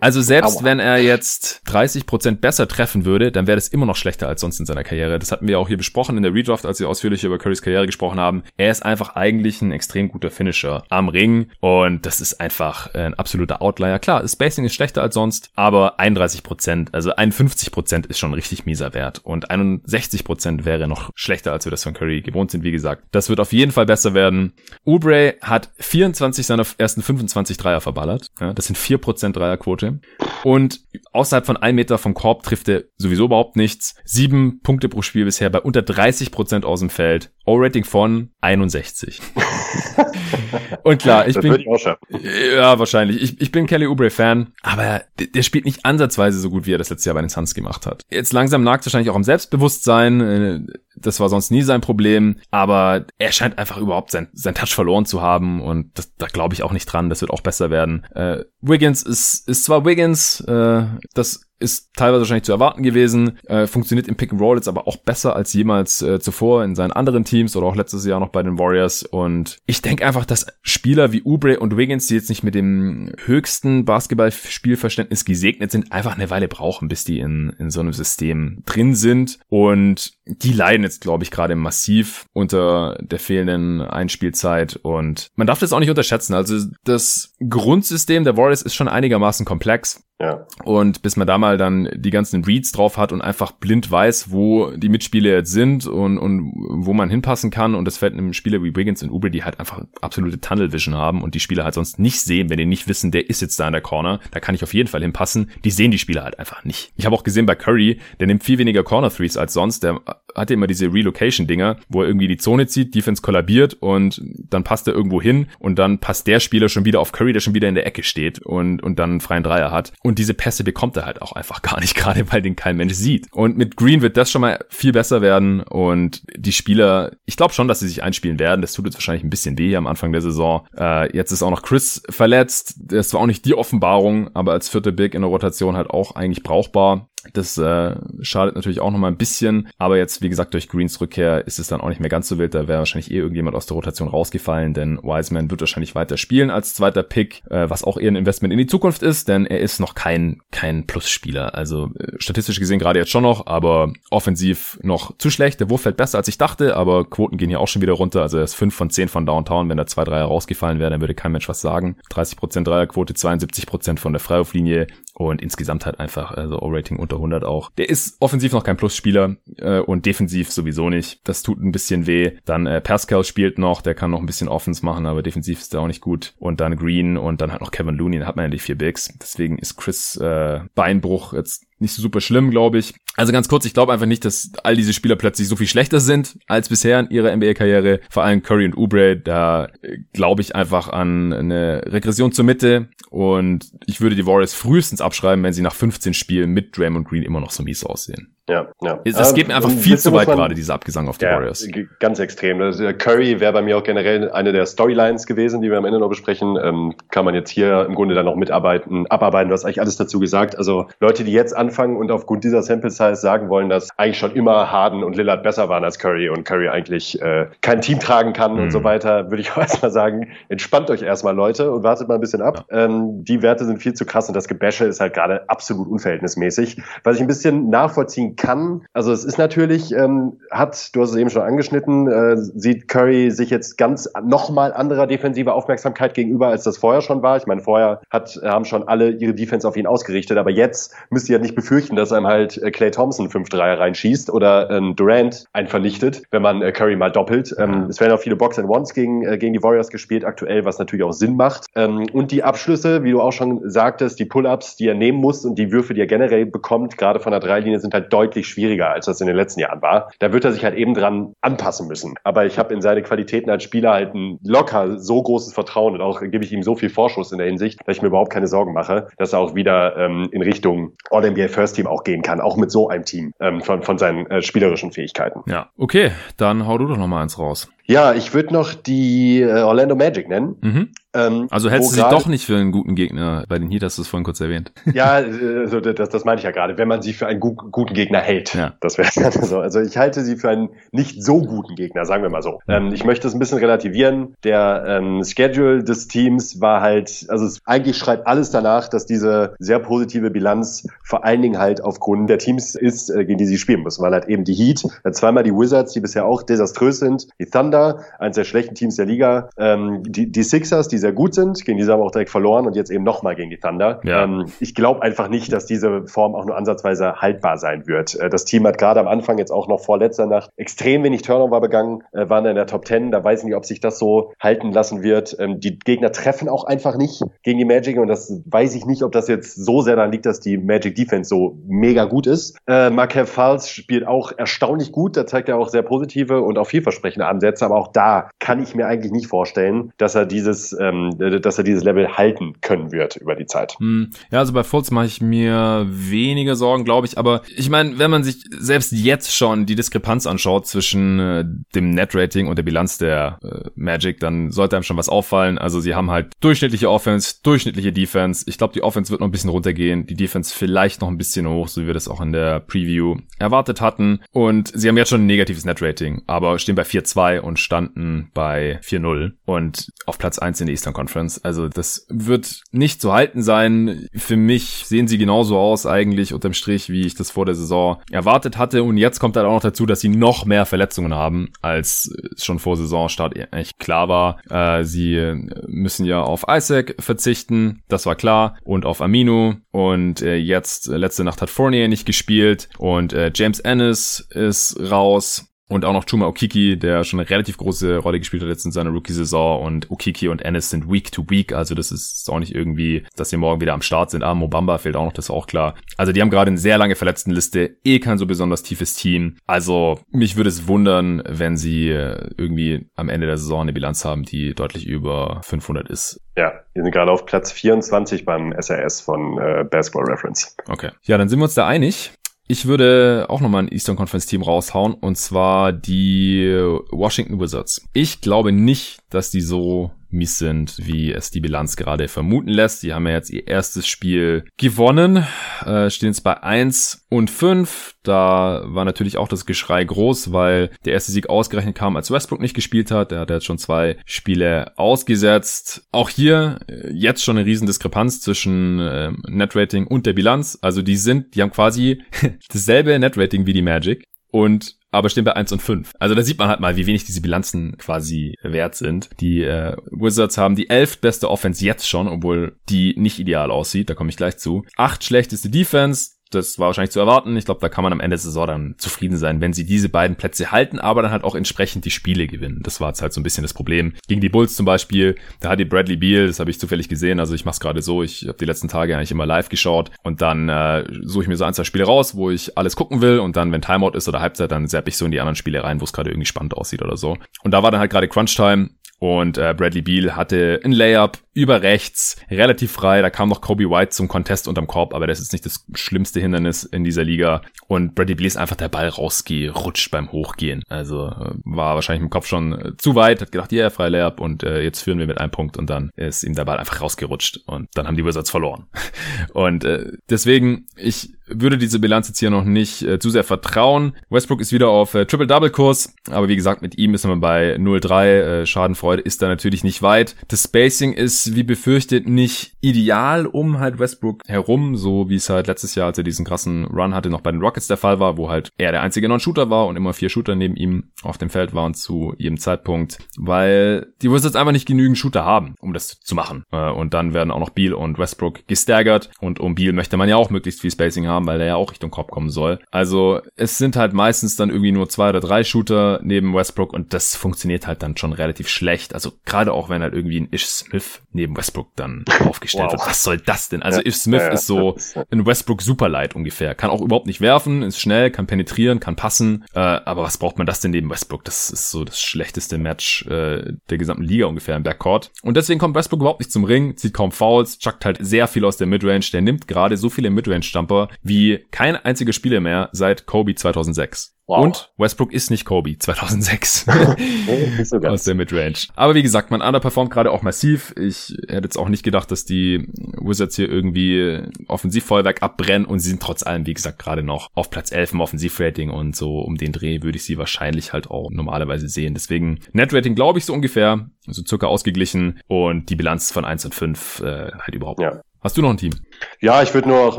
[0.00, 0.64] Also selbst Aua.
[0.64, 1.91] wenn er jetzt 30
[2.40, 5.18] besser treffen würde, dann wäre das immer noch schlechter als sonst in seiner Karriere.
[5.18, 7.86] Das hatten wir auch hier besprochen in der Redraft, als wir ausführlich über Currys Karriere
[7.86, 8.42] gesprochen haben.
[8.56, 13.14] Er ist einfach eigentlich ein extrem guter Finisher am Ring und das ist einfach ein
[13.14, 13.98] absoluter Outlier.
[13.98, 18.94] Klar, das Spacing ist schlechter als sonst, aber 31% also 51% ist schon richtig mieser
[18.94, 23.04] Wert und 61% wäre noch schlechter, als wir das von Curry gewohnt sind, wie gesagt.
[23.10, 24.52] Das wird auf jeden Fall besser werden.
[24.84, 30.00] Ubre hat 24 seiner ersten 25 Dreier verballert das sind 4% Dreierquote.
[30.44, 30.80] Und
[31.12, 33.96] außerhalb von einem Meter vom Korb trifft er sowieso überhaupt nichts.
[34.04, 37.32] Sieben Punkte pro Spiel bisher bei unter 30% aus dem Feld.
[37.44, 39.20] O-Rating von 61.
[40.84, 41.56] Und klar, ich das bin.
[41.56, 43.20] Ich ja, wahrscheinlich.
[43.20, 46.78] Ich, ich bin Kelly Oubre-Fan, aber der, der, spielt nicht ansatzweise so gut, wie er
[46.78, 48.04] das letzte Jahr bei den Suns gemacht hat.
[48.10, 50.68] Jetzt langsam nagt es wahrscheinlich auch am Selbstbewusstsein.
[51.02, 55.06] Das war sonst nie sein Problem, aber er scheint einfach überhaupt sein, sein Touch verloren
[55.06, 57.08] zu haben und das, da glaube ich auch nicht dran.
[57.08, 58.04] Das wird auch besser werden.
[58.14, 60.84] Äh, Wiggins ist, ist zwar Wiggins, äh,
[61.14, 64.86] das ist teilweise wahrscheinlich zu erwarten gewesen, äh, funktioniert im Pick and Roll jetzt aber
[64.86, 68.30] auch besser als jemals äh, zuvor in seinen anderen Teams oder auch letztes Jahr noch
[68.30, 72.28] bei den Warriors und ich denke einfach, dass Spieler wie Ubre und Wiggins, die jetzt
[72.28, 77.70] nicht mit dem höchsten Basketballspielverständnis gesegnet sind, einfach eine Weile brauchen, bis die in, in
[77.70, 83.18] so einem System drin sind und die leiden jetzt, glaube ich, gerade massiv unter der
[83.18, 86.34] fehlenden Einspielzeit und man darf das auch nicht unterschätzen.
[86.34, 90.04] Also das Grundsystem der Warriors ist schon einigermaßen komplex.
[90.22, 90.46] Ja.
[90.62, 94.30] Und bis man da mal dann die ganzen Reads drauf hat und einfach blind weiß,
[94.30, 97.74] wo die Mitspieler jetzt sind und, und wo man hinpassen kann.
[97.74, 100.94] Und das fällt einem Spieler wie Wiggins und Uber, die halt einfach absolute Tunnel Vision
[100.94, 103.58] haben und die Spieler halt sonst nicht sehen, wenn die nicht wissen, der ist jetzt
[103.58, 104.20] da in der Corner.
[104.30, 105.50] Da kann ich auf jeden Fall hinpassen.
[105.64, 106.92] Die sehen die Spieler halt einfach nicht.
[106.96, 109.82] Ich habe auch gesehen bei Curry, der nimmt viel weniger Corner Threes als sonst.
[109.82, 110.00] Der
[110.36, 114.86] hatte immer diese Relocation-Dinger, wo er irgendwie die Zone zieht, Defense kollabiert und dann passt
[114.86, 117.68] er irgendwo hin und dann passt der Spieler schon wieder auf Curry, der schon wieder
[117.68, 119.92] in der Ecke steht und, und dann einen freien Dreier hat.
[120.02, 122.76] Und und diese Pässe bekommt er halt auch einfach gar nicht, gerade weil den kein
[122.76, 123.32] Mensch sieht.
[123.32, 125.62] Und mit Green wird das schon mal viel besser werden.
[125.62, 128.60] Und die Spieler, ich glaube schon, dass sie sich einspielen werden.
[128.60, 130.66] Das tut jetzt wahrscheinlich ein bisschen weh am Anfang der Saison.
[130.76, 132.74] Äh, jetzt ist auch noch Chris verletzt.
[132.78, 136.14] Das war auch nicht die Offenbarung, aber als vierte Big in der Rotation halt auch
[136.14, 137.08] eigentlich brauchbar.
[137.32, 141.46] Das äh, schadet natürlich auch nochmal ein bisschen, aber jetzt, wie gesagt, durch Greens Rückkehr
[141.46, 142.54] ist es dann auch nicht mehr ganz so wild.
[142.54, 146.50] Da wäre wahrscheinlich eh irgendjemand aus der Rotation rausgefallen, denn Wiseman wird wahrscheinlich weiter spielen
[146.50, 149.60] als zweiter Pick, äh, was auch eher ein Investment in die Zukunft ist, denn er
[149.60, 151.54] ist noch kein, kein Plus-Spieler.
[151.54, 155.60] Also äh, statistisch gesehen gerade jetzt schon noch, aber offensiv noch zu schlecht.
[155.60, 158.22] Der Wurf fällt besser als ich dachte, aber Quoten gehen hier auch schon wieder runter.
[158.22, 159.68] Also er ist 5 von 10 von Downtown.
[159.68, 161.96] Wenn da zwei Dreier rausgefallen wäre, dann würde kein Mensch was sagen.
[162.10, 167.70] 30% Dreierquote, 72% von der Freiwurflinie und insgesamt halt einfach, also O-Rating unter 100 auch.
[167.72, 171.20] Der ist offensiv noch kein Plusspieler äh, und defensiv sowieso nicht.
[171.24, 172.32] Das tut ein bisschen weh.
[172.44, 175.74] Dann äh, Pascal spielt noch, der kann noch ein bisschen Offens machen, aber defensiv ist
[175.74, 176.34] er auch nicht gut.
[176.38, 178.76] Und dann Green und dann halt noch Kevin Looney, dann hat man ja die vier
[178.76, 179.12] Bigs.
[179.20, 182.94] Deswegen ist Chris äh, Beinbruch jetzt nicht so super schlimm, glaube ich.
[183.16, 186.00] Also ganz kurz, ich glaube einfach nicht, dass all diese Spieler plötzlich so viel schlechter
[186.00, 188.00] sind als bisher in ihrer NBA-Karriere.
[188.08, 192.88] Vor allem Curry und Oubre, da äh, glaube ich einfach an eine Regression zur Mitte
[193.10, 197.22] und ich würde die Warriors frühestens abschreiben, wenn sie nach 15 Spielen mit Draymond Green
[197.22, 198.34] immer noch so mies aussehen.
[198.48, 198.98] Ja, ja.
[199.04, 201.64] Das geht mir einfach viel zu weit gerade, dieser Abgesang auf die ja, Warriors.
[202.00, 202.60] Ganz extrem.
[202.60, 206.00] Also Curry wäre bei mir auch generell eine der Storylines gewesen, die wir am Ende
[206.00, 206.58] noch besprechen.
[206.60, 209.48] Ähm, kann man jetzt hier im Grunde dann noch mitarbeiten, abarbeiten.
[209.48, 210.58] Du hast eigentlich alles dazu gesagt.
[210.58, 214.32] Also Leute, die jetzt anfangen und aufgrund dieser Sample Size sagen wollen, dass eigentlich schon
[214.32, 218.32] immer Harden und Lillard besser waren als Curry und Curry eigentlich äh, kein Team tragen
[218.32, 218.62] kann mhm.
[218.62, 218.84] und so mhm.
[218.84, 222.42] weiter, würde ich auch erstmal sagen, entspannt euch erstmal Leute und wartet mal ein bisschen
[222.42, 222.66] ab.
[222.72, 222.86] Ja.
[222.86, 226.82] Ähm, die Werte sind viel zu krass und das Gebäsche ist halt gerade absolut unverhältnismäßig.
[227.04, 228.82] Was ich ein bisschen nachvollziehen kann.
[228.92, 233.30] Also es ist natürlich, ähm, hat, du hast es eben schon angeschnitten, äh, sieht Curry
[233.30, 237.36] sich jetzt ganz nochmal anderer defensiver Aufmerksamkeit gegenüber, als das vorher schon war.
[237.36, 241.28] Ich meine, vorher hat, haben schon alle ihre Defense auf ihn ausgerichtet, aber jetzt müsst
[241.28, 245.46] ihr ja nicht befürchten, dass einem halt äh, Clay Thompson 5-3 reinschießt oder ähm, Durant
[245.52, 247.54] einen vernichtet, wenn man äh, Curry mal doppelt.
[247.58, 250.64] Ähm, es werden auch viele Box and Ones gegen, äh, gegen die Warriors gespielt aktuell,
[250.64, 251.66] was natürlich auch Sinn macht.
[251.74, 255.44] Ähm, und die Abschlüsse, wie du auch schon sagtest, die Pull-ups, die er nehmen muss
[255.44, 258.46] und die Würfe, die er generell bekommt, gerade von der Dreilinie, sind halt deutlich deutlich
[258.46, 260.12] schwieriger, als das in den letzten Jahren war.
[260.20, 262.14] Da wird er sich halt eben dran anpassen müssen.
[262.22, 266.00] Aber ich habe in seine Qualitäten als Spieler halt ein locker so großes Vertrauen und
[266.00, 268.46] auch gebe ich ihm so viel Vorschuss in der Hinsicht, dass ich mir überhaupt keine
[268.46, 272.40] Sorgen mache, dass er auch wieder ähm, in Richtung All-NBA First Team auch gehen kann,
[272.40, 275.42] auch mit so einem Team ähm, von, von seinen äh, spielerischen Fähigkeiten.
[275.46, 277.68] Ja, okay, dann hau du doch noch mal eins raus.
[277.84, 280.56] Ja, ich würde noch die äh, Orlando Magic nennen.
[280.60, 280.88] Mhm.
[281.14, 283.44] Ähm, also hältst du sie doch nicht für einen guten Gegner.
[283.48, 284.72] Bei den Heat hast du es vorhin kurz erwähnt.
[284.92, 286.76] Ja, also das, das meine ich ja gerade.
[286.76, 288.74] Wenn man sie für einen gu guten Gegner hält, ja.
[288.80, 289.10] das wäre
[289.46, 289.60] so.
[289.60, 292.60] Also ich halte sie für einen nicht so guten Gegner, sagen wir mal so.
[292.68, 294.34] Ähm, ich möchte es ein bisschen relativieren.
[294.44, 299.54] Der ähm, Schedule des Teams war halt, also es eigentlich schreit alles danach, dass diese
[299.58, 303.58] sehr positive Bilanz vor allen Dingen halt aufgrund der Teams ist, äh, gegen die sie
[303.58, 304.02] spielen müssen.
[304.02, 307.71] Weil halt eben die Heat, zweimal die Wizards, die bisher auch desaströs sind, die Thunder,
[308.18, 311.78] eines der schlechten Teams der Liga, ähm, die, die Sixers, die sehr gut sind, gegen
[311.78, 314.00] diese haben wir auch direkt verloren und jetzt eben nochmal gegen die Thunder.
[314.04, 314.24] Ja.
[314.24, 318.14] Ähm, ich glaube einfach nicht, dass diese Form auch nur ansatzweise haltbar sein wird.
[318.14, 321.22] Äh, das Team hat gerade am Anfang jetzt auch noch vor letzter Nacht extrem wenig
[321.22, 323.98] Turnover begangen, äh, waren in der Top 10, da weiß ich nicht, ob sich das
[323.98, 325.36] so halten lassen wird.
[325.38, 329.02] Ähm, die Gegner treffen auch einfach nicht gegen die Magic und das weiß ich nicht,
[329.02, 332.56] ob das jetzt so sehr daran liegt, dass die Magic Defense so mega gut ist.
[332.66, 336.66] Äh, Markel Falls spielt auch erstaunlich gut, da zeigt er auch sehr positive und auch
[336.66, 341.16] vielversprechende Ansätze, aber auch da kann ich mir eigentlich nicht vorstellen, dass er dieses, ähm,
[341.18, 343.76] dass er dieses Level halten können wird über die Zeit.
[343.78, 344.10] Hm.
[344.30, 347.18] Ja, also bei Fultz mache ich mir weniger Sorgen, glaube ich.
[347.18, 351.44] Aber ich meine, wenn man sich selbst jetzt schon die Diskrepanz anschaut zwischen äh,
[351.74, 355.58] dem Net-Rating und der Bilanz der äh, Magic, dann sollte einem schon was auffallen.
[355.58, 358.44] Also sie haben halt durchschnittliche Offense, durchschnittliche Defense.
[358.46, 361.48] Ich glaube, die Offense wird noch ein bisschen runtergehen, die Defense vielleicht noch ein bisschen
[361.48, 364.20] hoch, so wie wir das auch in der Preview erwartet hatten.
[364.32, 368.80] Und sie haben jetzt schon ein negatives Net-Rating, aber stehen bei 4-2 und standen bei
[368.82, 371.42] 4-0 und auf Platz 1 in der Eastern Conference.
[371.44, 374.06] Also das wird nicht zu halten sein.
[374.14, 378.00] Für mich sehen sie genauso aus eigentlich unterm Strich, wie ich das vor der Saison
[378.10, 378.82] erwartet hatte.
[378.82, 382.58] Und jetzt kommt halt auch noch dazu, dass sie noch mehr Verletzungen haben, als schon
[382.58, 384.40] vor Saisonstart eigentlich klar war.
[384.50, 389.56] Äh, sie müssen ja auf Isaac verzichten, das war klar, und auf Amino.
[389.70, 395.51] Und äh, jetzt, letzte Nacht hat Fournier nicht gespielt und äh, James Ennis ist raus.
[395.72, 398.72] Und auch noch Chuma Okiki, der schon eine relativ große Rolle gespielt hat jetzt in
[398.72, 399.62] seiner Rookie-Saison.
[399.62, 401.54] Und Okiki und Ennis sind Week to Week.
[401.54, 404.22] Also das ist auch nicht irgendwie, dass sie morgen wieder am Start sind.
[404.22, 405.74] Ah, Mobamba fehlt auch noch, das ist auch klar.
[405.96, 407.76] Also die haben gerade eine sehr lange Verletztenliste.
[407.84, 409.36] Eh kein so besonders tiefes Team.
[409.46, 414.04] Also mich würde es wundern, wenn sie äh, irgendwie am Ende der Saison eine Bilanz
[414.04, 416.20] haben, die deutlich über 500 ist.
[416.36, 420.56] Ja, wir sind gerade auf Platz 24 beim SRS von äh, Basketball Reference.
[420.68, 420.90] Okay.
[421.02, 422.12] Ja, dann sind wir uns da einig.
[422.52, 426.54] Ich würde auch nochmal ein Eastern Conference Team raushauen und zwar die
[426.90, 427.88] Washington Wizards.
[427.94, 432.82] Ich glaube nicht, dass die so mies sind, wie es die Bilanz gerade vermuten lässt.
[432.82, 435.26] Die haben ja jetzt ihr erstes Spiel gewonnen,
[435.64, 437.94] äh, stehen jetzt bei 1 und 5.
[438.02, 442.40] Da war natürlich auch das Geschrei groß, weil der erste Sieg ausgerechnet kam, als Westbrook
[442.40, 443.10] nicht gespielt hat.
[443.10, 445.86] Der hat jetzt schon zwei Spiele ausgesetzt.
[445.92, 450.58] Auch hier äh, jetzt schon eine riesen Diskrepanz zwischen äh, Netrating und der Bilanz.
[450.62, 452.02] Also die sind, die haben quasi
[452.52, 455.92] dasselbe Netrating wie die Magic und aber stehen bei 1 und 5.
[455.98, 459.10] Also da sieht man halt mal, wie wenig diese Bilanzen quasi wert sind.
[459.20, 463.90] Die äh, Wizards haben die elf beste Offense jetzt schon, obwohl die nicht ideal aussieht,
[463.90, 464.64] da komme ich gleich zu.
[464.76, 467.36] Acht schlechteste Defense, das war wahrscheinlich zu erwarten.
[467.36, 469.88] Ich glaube, da kann man am Ende der Saison dann zufrieden sein, wenn sie diese
[469.88, 472.60] beiden Plätze halten, aber dann halt auch entsprechend die Spiele gewinnen.
[472.62, 473.94] Das war jetzt halt so ein bisschen das Problem.
[474.08, 477.20] Gegen die Bulls zum Beispiel, da hat die Bradley Beal, das habe ich zufällig gesehen,
[477.20, 479.90] also ich mache es gerade so, ich habe die letzten Tage eigentlich immer live geschaut
[480.02, 483.00] und dann äh, suche ich mir so ein, zwei Spiele raus, wo ich alles gucken
[483.00, 485.36] will und dann, wenn Timeout ist oder Halbzeit, dann zapp ich so in die anderen
[485.36, 487.16] Spiele rein, wo es gerade irgendwie spannend aussieht oder so.
[487.42, 488.70] Und da war dann halt gerade Crunch Time
[489.02, 493.02] und äh, Bradley Beal hatte ein Layup über rechts, relativ frei.
[493.02, 496.20] Da kam noch Kobe White zum Contest unterm Korb, aber das ist nicht das schlimmste
[496.20, 497.42] Hindernis in dieser Liga.
[497.66, 500.62] Und Bradley Beal ist einfach der Ball rausgerutscht beim Hochgehen.
[500.68, 503.88] Also äh, war wahrscheinlich im Kopf schon äh, zu weit, hat gedacht, ja, yeah, frei
[503.88, 506.60] Layup und äh, jetzt führen wir mit einem Punkt und dann ist ihm der Ball
[506.60, 508.66] einfach rausgerutscht und dann haben die Wizards verloren.
[509.32, 513.94] und äh, deswegen, ich würde diese Bilanz jetzt hier noch nicht äh, zu sehr vertrauen.
[514.10, 518.06] Westbrook ist wieder auf äh, Triple-Double-Kurs, aber wie gesagt, mit ihm ist man bei 0-3.
[518.42, 520.16] Äh, Schadenfreude ist da natürlich nicht weit.
[520.28, 525.46] Das Spacing ist, wie befürchtet, nicht ideal um halt Westbrook herum, so wie es halt
[525.46, 528.16] letztes Jahr, als er diesen krassen Run hatte, noch bei den Rockets der Fall war,
[528.16, 531.30] wo halt er der einzige Non-Shooter war und immer vier Shooter neben ihm auf dem
[531.30, 536.00] Feld waren zu jedem Zeitpunkt, weil die Wizards einfach nicht genügend Shooter haben, um das
[536.00, 536.44] zu machen.
[536.52, 540.08] Äh, und dann werden auch noch Beal und Westbrook gestaggert und um Beal möchte man
[540.08, 542.60] ja auch möglichst viel Spacing haben, weil er ja auch Richtung Korb kommen soll.
[542.70, 546.94] Also es sind halt meistens dann irgendwie nur zwei oder drei Shooter neben Westbrook und
[546.94, 548.94] das funktioniert halt dann schon relativ schlecht.
[548.94, 552.72] Also gerade auch wenn halt irgendwie ein Ish Smith neben Westbrook dann aufgestellt wow.
[552.72, 552.88] wird.
[552.88, 553.62] Was soll das denn?
[553.62, 554.76] Also ja, Ish Smith ja, ist so
[555.10, 556.54] ein Westbrook Superlight ungefähr.
[556.54, 559.44] Kann auch überhaupt nicht werfen, ist schnell, kann penetrieren, kann passen.
[559.54, 561.24] Äh, aber was braucht man das denn neben Westbrook?
[561.24, 565.10] Das ist so das schlechteste Match äh, der gesamten Liga ungefähr im Backcourt.
[565.22, 568.44] Und deswegen kommt Westbrook überhaupt nicht zum Ring, zieht kaum Fouls, chuckt halt sehr viel
[568.44, 569.06] aus der Midrange.
[569.12, 574.16] Der nimmt gerade so viele Midrange-Stumper wie kein einziger Spieler mehr seit Kobe 2006.
[574.28, 574.44] Wow.
[574.44, 576.66] Und Westbrook ist nicht Kobe 2006
[577.86, 578.54] aus der Midrange.
[578.76, 580.72] Aber wie gesagt, man underperformt gerade auch massiv.
[580.78, 582.68] Ich hätte jetzt auch nicht gedacht, dass die
[583.00, 587.50] Wizards hier irgendwie Offensivfeuerwerk abbrennen und sie sind trotz allem, wie gesagt, gerade noch auf
[587.50, 591.10] Platz 11 im Offensivrating und so um den Dreh würde ich sie wahrscheinlich halt auch
[591.10, 591.94] normalerweise sehen.
[591.94, 596.54] Deswegen Netrating glaube ich so ungefähr, so circa ausgeglichen und die Bilanz von 1 und
[596.54, 597.80] 5 äh, halt überhaupt.
[597.80, 598.00] Ja.
[598.22, 598.72] Hast du noch ein Team?
[599.20, 599.98] Ja, ich würde nur auch,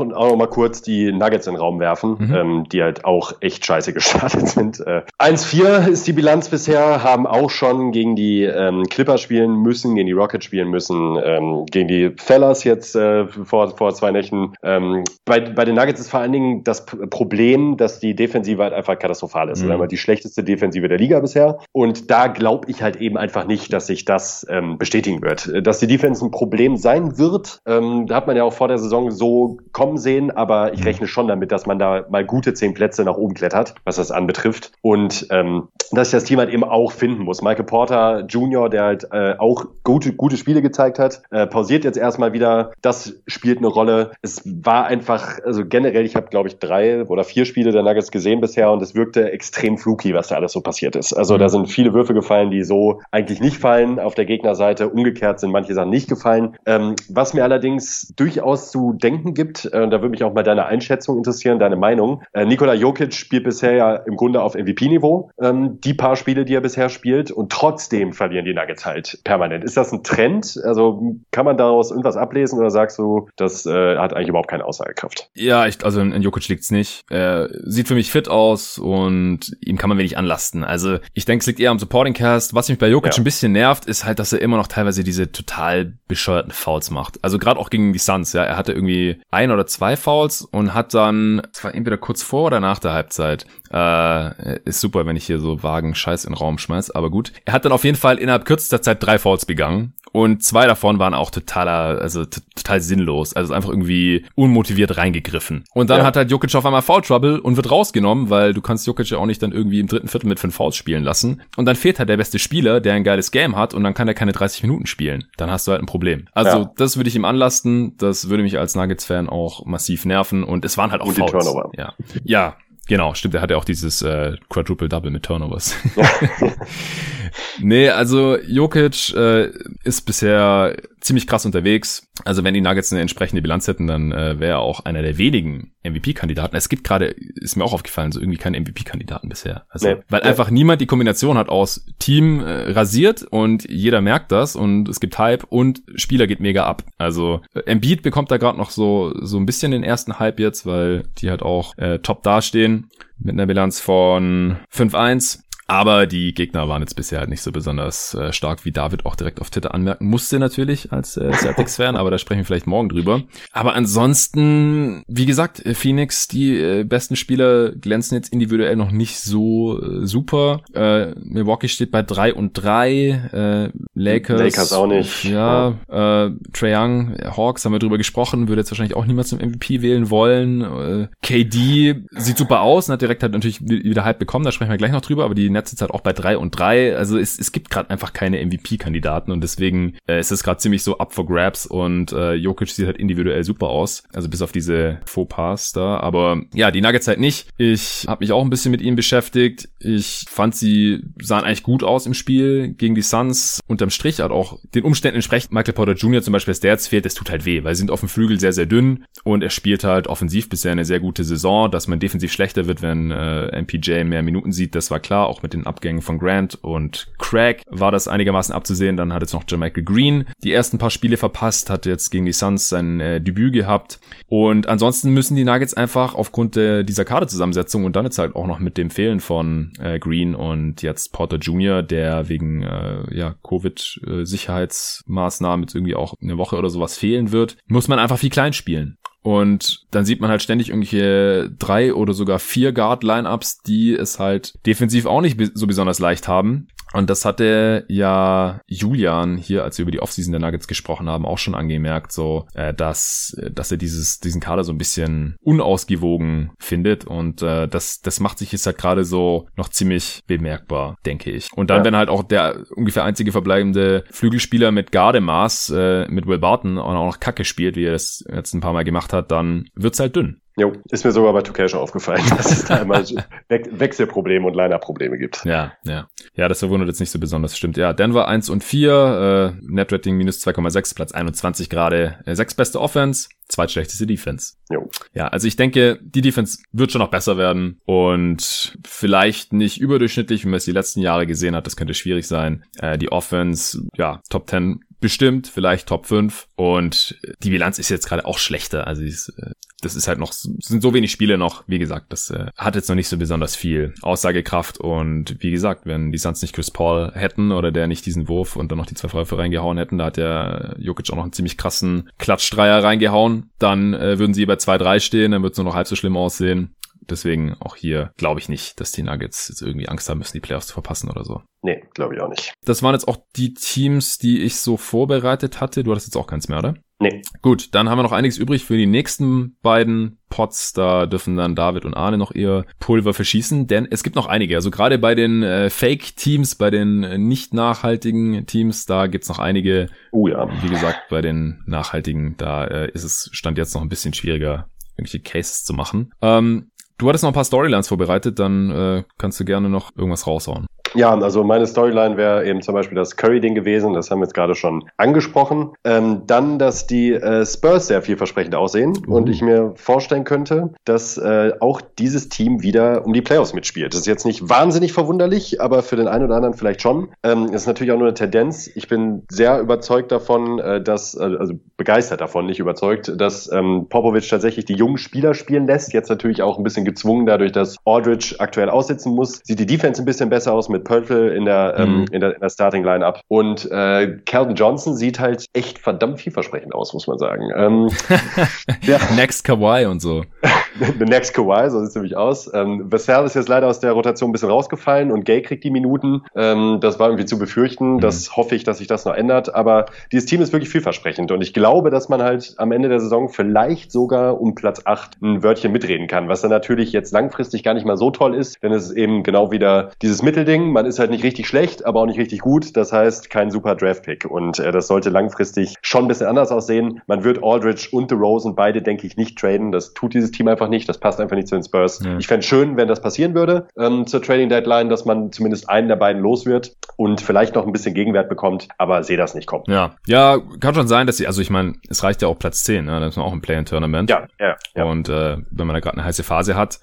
[0.00, 2.34] auch noch mal kurz die Nuggets in den Raum werfen, mhm.
[2.34, 4.80] ähm, die halt auch echt scheiße gestartet sind.
[4.80, 9.94] Äh, 1-4 ist die Bilanz bisher, haben auch schon gegen die ähm, Clippers spielen müssen,
[9.94, 14.54] gegen die Rockets spielen müssen, ähm, gegen die Fellas jetzt äh, vor, vor zwei Nächten.
[14.62, 18.72] Ähm, bei, bei den Nuggets ist vor allen Dingen das Problem, dass die Defensive halt
[18.72, 19.62] einfach katastrophal ist.
[19.62, 19.70] Mhm.
[19.70, 21.58] Einmal die schlechteste Defensive der Liga bisher.
[21.72, 25.50] Und da glaube ich halt eben einfach nicht, dass sich das ähm, bestätigen wird.
[25.66, 29.10] Dass die Defense ein Problem sein wird, ähm, hat man ja auch vor der Saison
[29.10, 30.86] so kommen sehen, aber ich mhm.
[30.86, 34.10] rechne schon damit, dass man da mal gute zehn Plätze nach oben klettert, was das
[34.10, 34.72] anbetrifft.
[34.82, 37.42] Und ähm, dass ich das Team halt eben auch finden muss.
[37.42, 41.98] Michael Porter Jr., der halt äh, auch gute, gute Spiele gezeigt hat, äh, pausiert jetzt
[41.98, 42.72] erstmal wieder.
[42.82, 44.12] Das spielt eine Rolle.
[44.22, 48.10] Es war einfach, also generell, ich habe, glaube ich, drei oder vier Spiele der Nuggets
[48.10, 51.12] gesehen bisher und es wirkte extrem fluky, was da alles so passiert ist.
[51.12, 51.38] Also mhm.
[51.38, 54.88] da sind viele Würfe gefallen, die so eigentlich nicht fallen auf der Gegnerseite.
[54.88, 56.56] Umgekehrt sind manche Sachen nicht gefallen.
[56.66, 60.66] Ähm, was mir allerdings durchaus zu denken gibt, äh, da würde mich auch mal deine
[60.66, 62.22] Einschätzung interessieren, deine Meinung.
[62.32, 66.54] Äh, Nikola Jokic spielt bisher ja im Grunde auf MVP-Niveau, ähm, die paar Spiele, die
[66.54, 69.64] er bisher spielt und trotzdem verlieren die Nuggets halt permanent.
[69.64, 70.60] Ist das ein Trend?
[70.64, 74.64] Also kann man daraus irgendwas ablesen oder sagst du, das äh, hat eigentlich überhaupt keine
[74.64, 75.30] Aussagekraft?
[75.34, 77.04] Ja, ich, also in Jokic liegt's nicht.
[77.10, 80.64] Er sieht für mich fit aus und ihm kann man wenig anlasten.
[80.64, 82.54] Also ich denke, es liegt eher am Supporting Cast.
[82.54, 83.18] Was mich bei Jokic ja.
[83.18, 87.22] ein bisschen nervt, ist halt, dass er immer noch teilweise diese total bescheuerten Fouls macht.
[87.22, 88.44] Also gerade auch gegen die Suns, ja.
[88.44, 92.46] Er hatte irgendwie ein oder zwei Fouls und hat dann, es war entweder kurz vor
[92.46, 96.38] oder nach der Halbzeit, äh, ist super, wenn ich hier so vagen Scheiß in den
[96.38, 97.32] Raum schmeiß, aber gut.
[97.44, 101.00] Er hat dann auf jeden Fall innerhalb kürzester Zeit drei Fouls begangen und zwei davon
[101.00, 103.34] waren auch totaler, also total sinnlos.
[103.34, 105.64] Also einfach irgendwie unmotiviert reingegriffen.
[105.74, 106.04] Und dann ja.
[106.04, 109.18] hat halt Jokic auf einmal Foul Trouble und wird rausgenommen, weil du kannst Jokic ja
[109.18, 111.42] auch nicht dann irgendwie im dritten Viertel mit fünf Fouls spielen lassen.
[111.56, 114.06] Und dann fehlt halt der beste Spieler, der ein geiles Game hat und dann kann
[114.06, 115.24] er keine 30 Minuten spielen.
[115.36, 116.28] Dann hast du halt ein Problem.
[116.32, 116.72] Also ja.
[116.76, 117.96] das würde ich ihm anlasten.
[117.98, 120.44] Das würde mich als Nuggets-Fan auch massiv nerven.
[120.44, 121.50] Und es waren halt auch und Fouls.
[121.76, 121.94] Ja.
[122.22, 122.56] ja,
[122.86, 125.74] Genau, stimmt, er hat ja auch dieses äh, Quadruple-Double mit Turnovers.
[127.58, 129.50] nee, also Jokic äh,
[129.84, 132.08] ist bisher ziemlich krass unterwegs.
[132.24, 135.18] Also wenn die Nuggets eine entsprechende Bilanz hätten, dann äh, wäre er auch einer der
[135.18, 136.56] wenigen MVP-Kandidaten.
[136.56, 139.66] Es gibt gerade, ist mir auch aufgefallen, so irgendwie keine MVP-Kandidaten bisher.
[139.68, 140.28] Also, nee, weil nee.
[140.28, 144.98] einfach niemand die Kombination hat aus Team äh, rasiert und jeder merkt das und es
[144.98, 146.84] gibt Hype und Spieler geht mega ab.
[146.96, 150.64] Also äh, Embiid bekommt da gerade noch so so ein bisschen den ersten Hype jetzt,
[150.64, 155.43] weil die halt auch äh, top dastehen mit einer Bilanz von 5-1.
[155.66, 159.16] Aber die Gegner waren jetzt bisher halt nicht so besonders äh, stark, wie David auch
[159.16, 162.88] direkt auf Twitter anmerken musste natürlich als äh, Celtics-Fan, aber da sprechen wir vielleicht morgen
[162.88, 163.22] drüber.
[163.50, 169.18] Aber ansonsten, wie gesagt, äh, Phoenix, die äh, besten Spieler glänzen jetzt individuell noch nicht
[169.18, 170.60] so äh, super.
[170.72, 172.92] Äh, Milwaukee steht bei drei und drei
[173.32, 174.40] äh, Lakers.
[174.40, 175.24] Lakers auch nicht.
[175.24, 176.26] Ja, ja.
[176.26, 179.82] Äh, Trae Young, Hawks haben wir drüber gesprochen, würde jetzt wahrscheinlich auch niemand zum MVP
[179.82, 180.60] wählen wollen.
[180.60, 184.70] Äh, KD sieht super aus und hat direkt halt natürlich wieder Hype bekommen, da sprechen
[184.70, 186.96] wir gleich noch drüber, aber die Netz jetzt halt auch bei drei und drei.
[186.96, 190.82] Also es, es gibt gerade einfach keine MVP-Kandidaten und deswegen äh, ist es gerade ziemlich
[190.82, 194.04] so up for grabs und äh, Jokic sieht halt individuell super aus.
[194.12, 195.98] Also bis auf diese Fauxpas da.
[195.98, 197.48] Aber ja, die Nuggets halt nicht.
[197.56, 199.68] Ich habe mich auch ein bisschen mit ihnen beschäftigt.
[199.78, 203.60] Ich fand, sie sahen eigentlich gut aus im Spiel gegen die Suns.
[203.66, 206.22] Unterm Strich hat auch den Umständen entsprechend Michael Porter Jr.
[206.22, 208.08] zum Beispiel, dass der jetzt fehlt, das tut halt weh, weil sie sind auf dem
[208.08, 211.70] Flügel sehr, sehr dünn und er spielt halt offensiv bisher eine sehr gute Saison.
[211.70, 215.42] Dass man defensiv schlechter wird, wenn äh, MPJ mehr Minuten sieht, das war klar, auch
[215.44, 218.96] mit den Abgängen von Grant und Craig war das einigermaßen abzusehen.
[218.96, 222.32] Dann hat jetzt noch Jermichael Green die ersten paar Spiele verpasst, hat jetzt gegen die
[222.32, 224.00] Suns sein äh, Debüt gehabt.
[224.28, 228.46] Und ansonsten müssen die Nuggets einfach aufgrund äh, dieser Kaderzusammensetzung und dann jetzt halt auch
[228.46, 233.34] noch mit dem Fehlen von äh, Green und jetzt Porter Jr., der wegen äh, ja,
[233.46, 238.54] Covid-Sicherheitsmaßnahmen jetzt irgendwie auch eine Woche oder sowas fehlen wird, muss man einfach viel klein
[238.54, 238.96] spielen.
[239.24, 244.54] Und dann sieht man halt ständig irgendwelche drei oder sogar vier Guard-Lineups, die es halt
[244.66, 246.68] defensiv auch nicht so besonders leicht haben.
[246.94, 251.26] Und das hatte ja Julian hier, als wir über die Offseason der Nuggets gesprochen haben,
[251.26, 256.52] auch schon angemerkt, so, äh, dass, dass er dieses, diesen Kader so ein bisschen unausgewogen
[256.60, 257.04] findet.
[257.04, 261.48] Und äh, das, das macht sich jetzt halt gerade so noch ziemlich bemerkbar, denke ich.
[261.56, 261.84] Und dann, ja.
[261.84, 266.92] wenn halt auch der ungefähr einzige verbleibende Flügelspieler mit Gardemaß, äh, mit Will Barton auch
[266.92, 270.16] noch Kacke spielt, wie er das jetzt ein paar Mal gemacht hat, dann wird's halt
[270.16, 270.42] dünn.
[270.56, 274.54] Jo, ist mir sogar bei 2K schon aufgefallen, dass es da immer We Wechselprobleme und
[274.54, 275.44] Liner-Probleme gibt.
[275.44, 276.08] Ja, ja.
[276.34, 277.56] Ja, das verwundert jetzt nicht so besonders.
[277.56, 277.76] Stimmt.
[277.76, 282.18] Ja, Denver 1 und 4, äh, Netrating minus 2,6, Platz 21 gerade.
[282.24, 284.54] Äh, sechs beste Offense, zweitschlechteste Defense.
[284.70, 284.88] Jo.
[285.12, 290.44] Ja, also ich denke, die Defense wird schon noch besser werden und vielleicht nicht überdurchschnittlich,
[290.44, 291.66] wie man es die letzten Jahre gesehen hat.
[291.66, 292.64] Das könnte schwierig sein.
[292.78, 298.08] Äh, die Offense, ja, Top 10 bestimmt, vielleicht Top 5 und die Bilanz ist jetzt
[298.08, 298.86] gerade auch schlechter.
[298.86, 299.50] Also ist, äh,
[299.82, 302.88] das ist halt noch, sind so wenig Spiele noch, wie gesagt, das äh, hat jetzt
[302.88, 307.12] noch nicht so besonders viel Aussagekraft und wie gesagt, wenn die Suns nicht Chris Paul
[307.12, 310.06] hätten oder der nicht diesen Wurf und dann noch die zwei Freiwürfe reingehauen hätten, da
[310.06, 314.54] hat der Jokic auch noch einen ziemlich krassen Klatschdreier reingehauen, dann äh, würden sie bei
[314.54, 316.74] 2-3 stehen, dann wird es nur noch halb so schlimm aussehen.
[317.08, 320.40] Deswegen auch hier glaube ich nicht, dass die Nuggets jetzt irgendwie Angst haben müssen, die
[320.40, 321.42] Playoffs zu verpassen oder so.
[321.62, 322.52] Nee, glaube ich auch nicht.
[322.64, 325.82] Das waren jetzt auch die Teams, die ich so vorbereitet hatte.
[325.82, 326.74] Du hattest jetzt auch keins mehr, oder?
[327.00, 327.22] Nee.
[327.42, 330.72] Gut, dann haben wir noch einiges übrig für die nächsten beiden Pots.
[330.72, 334.56] Da dürfen dann David und Arne noch ihr Pulver verschießen, denn es gibt noch einige.
[334.56, 339.38] Also gerade bei den äh, Fake-Teams, bei den äh, nicht nachhaltigen Teams, da gibt's noch
[339.38, 339.88] einige.
[340.12, 340.48] Oh ja.
[340.62, 344.68] Wie gesagt, bei den nachhaltigen, da äh, ist es stand jetzt noch ein bisschen schwieriger,
[344.96, 346.12] irgendwelche Cases zu machen.
[346.22, 350.26] Ähm, du hattest noch ein paar Storylines vorbereitet, dann äh, kannst du gerne noch irgendwas
[350.26, 350.66] raushauen.
[350.94, 354.34] Ja, also meine Storyline wäre eben zum Beispiel das Curry-Ding gewesen, das haben wir jetzt
[354.34, 355.72] gerade schon angesprochen.
[355.82, 359.16] Ähm, dann, dass die äh, Spurs sehr vielversprechend aussehen uh.
[359.16, 363.92] und ich mir vorstellen könnte, dass äh, auch dieses Team wieder um die Playoffs mitspielt.
[363.92, 367.08] Das ist jetzt nicht wahnsinnig verwunderlich, aber für den einen oder anderen vielleicht schon.
[367.24, 368.70] Ähm, ist natürlich auch nur eine Tendenz.
[368.72, 373.86] Ich bin sehr überzeugt davon, äh, dass, äh, also begeistert davon, nicht überzeugt, dass ähm,
[373.88, 375.92] Popovic tatsächlich die jungen Spieler spielen lässt.
[375.92, 379.40] Jetzt natürlich auch ein bisschen gezwungen dadurch, dass Aldridge aktuell aussitzen muss.
[379.44, 381.98] Sieht die Defense ein bisschen besser aus mit Pöltl in der, ähm, mhm.
[382.00, 383.20] ähm, in der, in der Starting Line-Up.
[383.28, 387.50] Und äh, Calvin Johnson sieht halt echt verdammt vielversprechend aus, muss man sagen.
[387.56, 387.90] Ähm,
[388.82, 388.98] ja.
[389.16, 390.24] Next Kawhi und so.
[390.98, 392.52] The next Kawhi, so sieht es nämlich aus.
[392.52, 395.70] Ähm, Vassell ist jetzt leider aus der Rotation ein bisschen rausgefallen und Gay kriegt die
[395.70, 396.22] Minuten.
[396.34, 397.94] Ähm, das war irgendwie zu befürchten.
[397.94, 398.00] Mhm.
[398.00, 399.54] Das hoffe ich, dass sich das noch ändert.
[399.54, 403.00] Aber dieses Team ist wirklich vielversprechend und ich glaube, dass man halt am Ende der
[403.00, 407.62] Saison vielleicht sogar um Platz 8 ein Wörtchen mitreden kann, was dann natürlich jetzt langfristig
[407.62, 410.86] gar nicht mal so toll ist, denn es ist eben genau wieder dieses Mittelding man
[410.86, 412.76] ist halt nicht richtig schlecht, aber auch nicht richtig gut.
[412.76, 414.24] Das heißt, kein super Draft-Pick.
[414.24, 417.00] Und äh, das sollte langfristig schon ein bisschen anders aussehen.
[417.06, 419.72] Man wird Aldridge und DeRozan beide, denke ich, nicht traden.
[419.72, 420.88] Das tut dieses Team einfach nicht.
[420.88, 422.00] Das passt einfach nicht zu den Spurs.
[422.04, 422.18] Ja.
[422.18, 425.88] Ich fände schön, wenn das passieren würde ähm, zur Trading Deadline, dass man zumindest einen
[425.88, 429.46] der beiden los wird und vielleicht noch ein bisschen Gegenwert bekommt, aber sehe das nicht
[429.46, 429.64] kommen.
[429.66, 432.64] Ja, ja, kann schon sein, dass sie, also ich meine, es reicht ja auch Platz
[432.64, 433.00] 10, ne?
[433.00, 434.10] da ist man auch im Play-in-Tournament.
[434.10, 434.84] Ja, ja, ja.
[434.84, 436.80] Und äh, wenn man da gerade eine heiße Phase hat,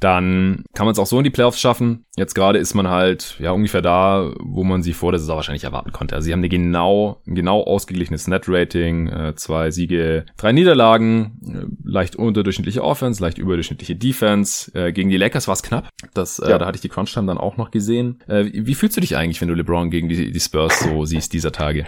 [0.00, 2.03] dann kann man es auch so in die Playoffs schaffen.
[2.16, 5.64] Jetzt gerade ist man halt ja ungefähr da, wo man sie vor der Saison wahrscheinlich
[5.64, 6.14] erwarten konnte.
[6.14, 12.14] Also sie haben eine genau, genau ausgeglichenes Net-Rating, äh, zwei Siege, drei Niederlagen, äh, leicht
[12.16, 14.70] unterdurchschnittliche Offense, leicht überdurchschnittliche Defense.
[14.74, 15.88] Äh, gegen die Lakers war es knapp.
[16.14, 16.58] Das, ja.
[16.58, 18.22] da hatte ich die Crunch-Time dann auch noch gesehen.
[18.26, 21.32] Wie, wie fühlst du dich eigentlich, wenn du LeBron gegen die, die Spurs so siehst
[21.32, 21.86] dieser Tage?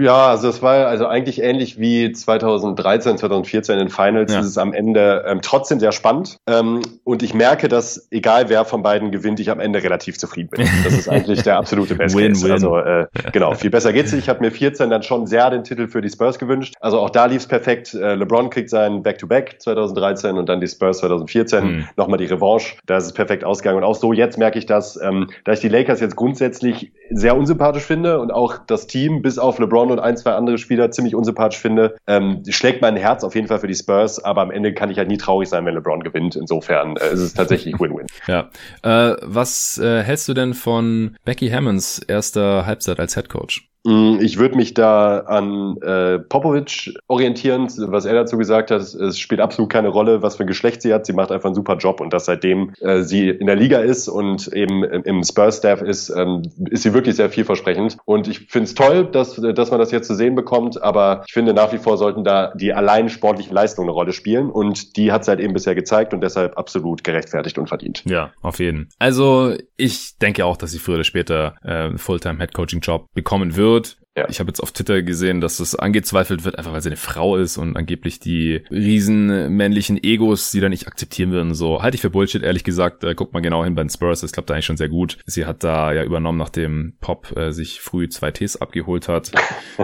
[0.00, 4.32] Ja, also es war also eigentlich ähnlich wie 2013, 2014 in den Finals.
[4.32, 4.40] Ja.
[4.40, 6.36] Es ist am Ende ähm, trotzdem sehr spannend.
[6.46, 10.50] Ähm, und ich merke, dass egal wer von beiden gewinnt, ich am Ende relativ zufrieden
[10.50, 10.68] bin.
[10.84, 12.44] Das ist eigentlich der absolute Best win, Case.
[12.44, 12.52] Win.
[12.52, 14.24] Also äh, genau, viel besser geht's nicht.
[14.24, 16.74] Ich habe mir 14 dann schon sehr den Titel für die Spurs gewünscht.
[16.80, 17.94] Also auch da lief's perfekt.
[17.94, 21.64] Äh, LeBron kriegt sein Back-to-Back -Back 2013 und dann die Spurs 2014.
[21.64, 21.88] Mhm.
[21.96, 22.76] Nochmal die Revanche.
[22.86, 23.78] Da ist es perfekt ausgegangen.
[23.78, 27.36] Und auch so jetzt merke ich das, ähm, da ich die Lakers jetzt grundsätzlich sehr
[27.36, 31.14] unsympathisch finde und auch das Team bis auf LeBron und ein, zwei andere Spieler ziemlich
[31.14, 34.74] unsympathisch finde, ähm, schlägt mein Herz auf jeden Fall für die Spurs, aber am Ende
[34.74, 36.36] kann ich halt nie traurig sein, wenn LeBron gewinnt.
[36.36, 38.06] Insofern äh, ist es tatsächlich Win-Win.
[38.26, 38.50] ja.
[38.82, 43.69] Äh, was äh, hältst du denn von Becky Hammonds erster Halbzeit als Head Coach?
[43.84, 48.82] Mm, ich würde mich da an äh, Popovic orientieren, was er dazu gesagt hat.
[48.82, 51.06] Es spielt absolut keine Rolle, was für ein Geschlecht sie hat.
[51.06, 54.08] Sie macht einfach einen super Job und dass seitdem äh, sie in der Liga ist
[54.08, 57.96] und eben im Spurs-Staff ist, ähm, ist sie wirklich sehr vielversprechend.
[58.04, 61.32] Und ich finde es toll, dass, dass man das jetzt zu sehen bekommt, aber ich
[61.32, 65.12] finde nach wie vor sollten da die allein sportlichen Leistungen eine Rolle spielen und die
[65.12, 68.02] hat es halt eben bisher gezeigt und deshalb absolut gerechtfertigt und verdient.
[68.04, 68.88] Ja, auf jeden.
[68.98, 74.00] Also ich denke auch, dass sie früher oder später äh, Fulltime-Head-Coaching-Job bekommen wird wird.
[74.16, 74.28] Ja.
[74.28, 77.36] Ich habe jetzt auf Twitter gesehen, dass das angezweifelt wird, einfach weil sie eine Frau
[77.36, 81.54] ist und angeblich die riesen männlichen Egos sie da nicht akzeptieren würden.
[81.54, 83.04] So halte ich für Bullshit, ehrlich gesagt.
[83.04, 85.18] Äh, guck mal genau hin bei den Spurs, das klappt da eigentlich schon sehr gut.
[85.26, 89.30] Sie hat da ja übernommen, nachdem Pop äh, sich früh zwei Ts abgeholt hat.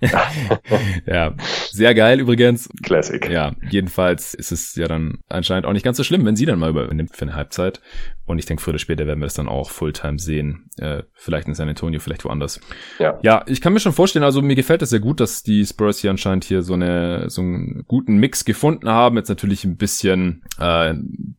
[1.06, 1.34] ja,
[1.70, 2.68] sehr geil übrigens.
[2.84, 3.28] Classic.
[3.28, 6.60] Ja, jedenfalls ist es ja dann anscheinend auch nicht ganz so schlimm, wenn sie dann
[6.60, 7.80] mal übernimmt für eine Halbzeit.
[8.26, 10.70] Und ich denke, früher oder später werden wir es dann auch Fulltime sehen.
[10.78, 12.60] Äh, vielleicht in San Antonio, vielleicht woanders.
[12.98, 13.18] Ja.
[13.22, 15.98] ja, ich kann mir schon vorstellen, also mir gefällt es sehr gut, dass die Spurs
[15.98, 19.16] hier anscheinend hier so eine so einen guten Mix gefunden haben.
[19.16, 20.94] Jetzt natürlich ein bisschen äh,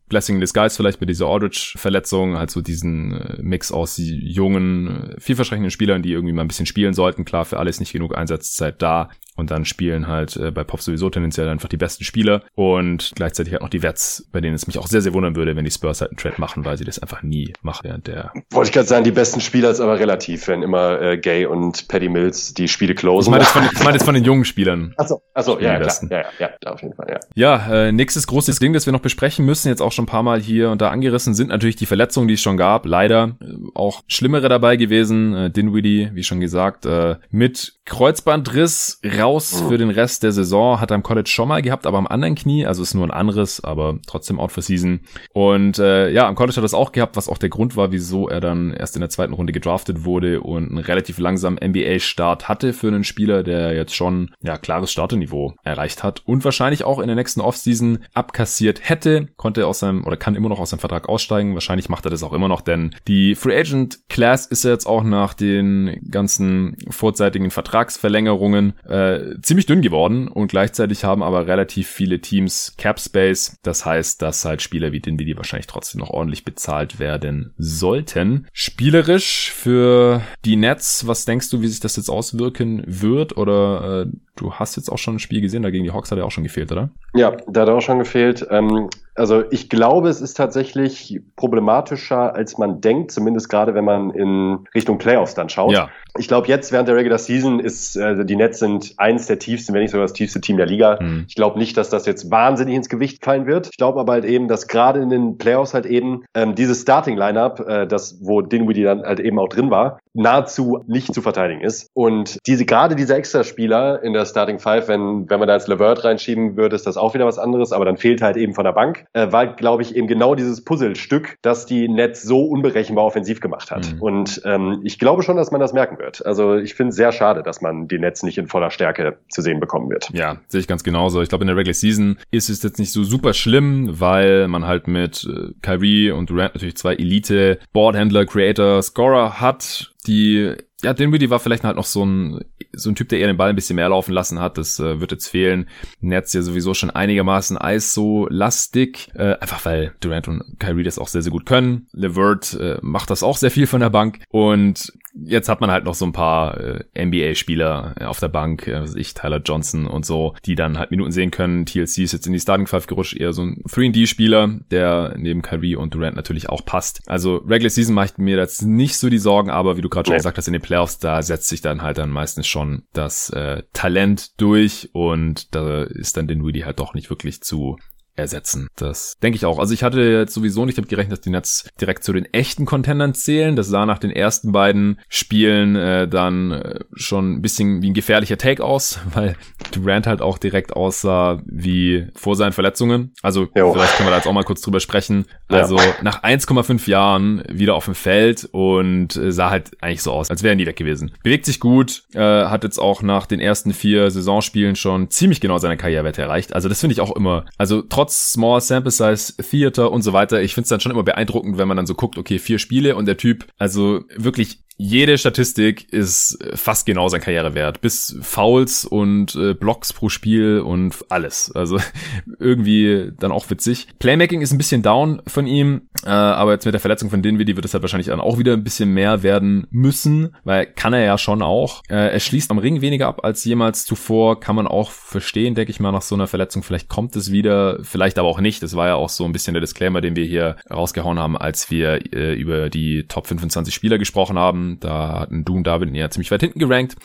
[0.08, 5.20] Blessing in Disguise vielleicht bei dieser Aldridge-Verletzung, halt so diesen äh, Mix aus jungen, äh,
[5.20, 7.26] vielversprechenden Spielern, die irgendwie mal ein bisschen spielen sollten.
[7.26, 9.10] Klar, für alles nicht genug Einsatzzeit da.
[9.38, 13.52] Und dann spielen halt äh, bei Pop sowieso tendenziell einfach die besten Spieler und gleichzeitig
[13.52, 15.72] halt noch die Vets, bei denen es mich auch sehr, sehr wundern würde, wenn die
[15.72, 18.32] Spurs halt einen Trade machen, weil sie das einfach nie machen während der.
[18.52, 21.90] Wollte ich gerade sagen, die besten Spieler ist aber relativ, wenn immer äh, Gay und
[21.90, 23.28] Paddy Mills die Spiele closen.
[23.28, 24.94] Ich meine jetzt von, ich mein jetzt von den jungen Spielern.
[24.96, 25.96] Achso, achso ja, ja, klar.
[26.10, 27.20] ja, ja, ja, auf jeden Fall, ja.
[27.36, 30.24] Ja, äh, nächstes großes Ding, das wir noch besprechen müssen, jetzt auch schon ein paar
[30.24, 32.86] Mal hier und da angerissen, sind natürlich die Verletzungen, die es schon gab.
[32.86, 35.34] Leider äh, auch schlimmere dabei gewesen.
[35.34, 40.80] Äh, Dinwiddie, wie schon gesagt, äh, mit Kreuzbandriss raus für den Rest der Saison.
[40.80, 42.66] Hat er im College schon mal gehabt, aber am anderen Knie.
[42.66, 45.02] Also ist nur ein anderes, aber trotzdem out for season.
[45.34, 47.92] Und äh, ja, am College hat er es auch gehabt, was auch der Grund war,
[47.92, 52.50] wieso er dann erst in der zweiten Runde gedraftet wurde und einen relativ langsamen NBA-Start
[52.50, 57.00] hatte für einen Spieler, der jetzt schon ja klares Starterniveau erreicht hat und wahrscheinlich auch
[57.00, 60.80] in der nächsten Offseason abkassiert hätte, konnte aus seinem oder kann immer noch aus seinem
[60.80, 61.54] Vertrag aussteigen.
[61.54, 65.04] Wahrscheinlich macht er das auch immer noch, denn die Free Agent Class ist jetzt auch
[65.04, 72.20] nach den ganzen vorzeitigen Vertragsverlängerungen äh, ziemlich dünn geworden und gleichzeitig haben aber relativ viele
[72.20, 73.58] Teams Cap Space.
[73.64, 78.48] Das heißt, dass halt Spieler wie Dinwiddie wahrscheinlich trotzdem noch ordentlich bezahlt werden sollten.
[78.54, 83.38] Spielerisch für die Nets, was denkst du, wie sich das jetzt auswirken wird?
[83.38, 86.18] Oder äh, du hast jetzt auch schon ein Spiel gesehen, da gegen die Hawks hat
[86.18, 86.90] er auch schon gefehlt, oder?
[87.14, 88.46] Ja, da hat er auch schon gefehlt.
[88.50, 94.10] Ähm, also ich glaube, es ist tatsächlich problematischer, als man denkt, zumindest gerade wenn man
[94.12, 95.72] in Richtung Playoffs dann schaut.
[95.72, 95.90] Ja.
[96.18, 99.74] Ich glaube, jetzt während der Regular Season ist äh, die Nets sind eins der tiefsten,
[99.74, 100.98] wenn nicht sogar das tiefste Team der Liga.
[101.02, 101.26] Mhm.
[101.28, 103.70] Ich glaube nicht, dass das jetzt wahnsinnig ins Gewicht fallen wird.
[103.72, 107.18] Ich glaube aber halt eben, dass gerade in den Playoffs halt eben ähm, dieses Starting
[107.18, 111.62] Lineup, äh, das wo Dinwiddie dann halt eben auch drin war, nahezu nicht zu verteidigen
[111.62, 111.90] ist.
[111.94, 116.04] Und diese gerade diese Extraspieler in der Starting Five, wenn wenn man da jetzt Levert
[116.04, 117.72] reinschieben würde, ist das auch wieder was anderes.
[117.72, 120.64] Aber dann fehlt halt eben von der Bank äh, war, glaube ich, eben genau dieses
[120.64, 123.94] Puzzlestück, das die Nets so unberechenbar offensiv gemacht hat.
[123.94, 124.02] Mhm.
[124.02, 126.05] Und ähm, ich glaube schon, dass man das merken wird.
[126.26, 129.42] Also ich finde es sehr schade, dass man die Nets nicht in voller Stärke zu
[129.42, 130.10] sehen bekommen wird.
[130.14, 131.22] Ja, sehe ich ganz genauso.
[131.22, 134.66] Ich glaube, in der Regular Season ist es jetzt nicht so super schlimm, weil man
[134.66, 140.56] halt mit äh, Kyrie und Durant natürlich zwei Elite Boardhändler, Creator, Scorer hat, die
[140.86, 143.50] ja, Dinwiddie war vielleicht halt noch so ein, so ein Typ, der eher den Ball
[143.50, 144.60] ein bisschen mehr laufen lassen hat.
[144.60, 145.68] Das äh, wird jetzt fehlen.
[146.00, 149.10] Netz ja sowieso schon einigermaßen ISO-lastig.
[149.16, 151.88] Äh, einfach weil Durant und Kyrie das auch sehr, sehr gut können.
[151.92, 154.20] Levert äh, macht das auch sehr viel von der Bank.
[154.30, 158.68] Und jetzt hat man halt noch so ein paar äh, NBA-Spieler äh, auf der Bank,
[158.68, 161.66] äh, was ich, Tyler Johnson und so, die dann halt Minuten sehen können.
[161.66, 165.76] TLC ist jetzt in die Starting Five gerutscht, eher so ein 3D-Spieler, der neben Kyrie
[165.76, 167.02] und Durant natürlich auch passt.
[167.08, 170.18] Also Regular Season macht mir jetzt nicht so die Sorgen, aber wie du gerade schon
[170.18, 173.64] gesagt hast, in den Playoffs, da setzt sich dann halt dann meistens schon das äh,
[173.72, 177.78] Talent durch und da ist dann den Weedy halt doch nicht wirklich zu
[178.16, 178.68] ersetzen.
[178.76, 179.60] Das denke ich auch.
[179.60, 182.66] Also ich hatte jetzt sowieso nicht damit gerechnet, dass die Nets direkt zu den echten
[182.66, 183.56] Contendern zählen.
[183.56, 187.94] Das sah nach den ersten beiden Spielen äh, dann äh, schon ein bisschen wie ein
[187.94, 189.36] gefährlicher Take aus, weil
[189.72, 193.14] Durant halt auch direkt aussah wie vor seinen Verletzungen.
[193.22, 193.74] Also jo.
[193.74, 195.26] vielleicht können wir da jetzt auch mal kurz drüber sprechen.
[195.48, 195.96] Also ja.
[196.02, 200.44] nach 1,5 Jahren wieder auf dem Feld und äh, sah halt eigentlich so aus, als
[200.44, 201.12] wäre er nie weg gewesen.
[201.24, 205.58] Bewegt sich gut, äh, hat jetzt auch nach den ersten vier Saisonspielen schon ziemlich genau
[205.58, 206.54] seine Karrierewerte erreicht.
[206.54, 210.14] Also das finde ich auch immer, also trotz trotz Small Sample Size Theater und so
[210.14, 212.60] weiter, ich finde es dann schon immer beeindruckend, wenn man dann so guckt, okay, vier
[212.60, 217.80] Spiele und der Typ, also wirklich jede Statistik ist fast genau sein Karrierewert.
[217.80, 221.52] Bis Fouls und äh, Blocks pro Spiel und alles.
[221.56, 221.80] Also
[222.40, 223.88] irgendwie dann auch witzig.
[224.00, 227.56] Playmaking ist ein bisschen down von ihm, äh, aber jetzt mit der Verletzung von Dinwiddie
[227.56, 231.06] wird es halt wahrscheinlich dann auch wieder ein bisschen mehr werden müssen, weil kann er
[231.06, 231.82] ja schon auch.
[231.88, 235.72] Äh, er schließt am Ring weniger ab als jemals zuvor, kann man auch verstehen, denke
[235.72, 236.64] ich mal, nach so einer Verletzung.
[236.64, 238.62] Vielleicht kommt es wieder, vielleicht aber auch nicht.
[238.62, 241.72] Das war ja auch so ein bisschen der Disclaimer, den wir hier rausgehauen haben, als
[241.72, 245.96] wir äh, über die Top 25 Spieler gesprochen haben da hatten Du und David ihn
[245.96, 246.96] ja ziemlich weit hinten gerankt.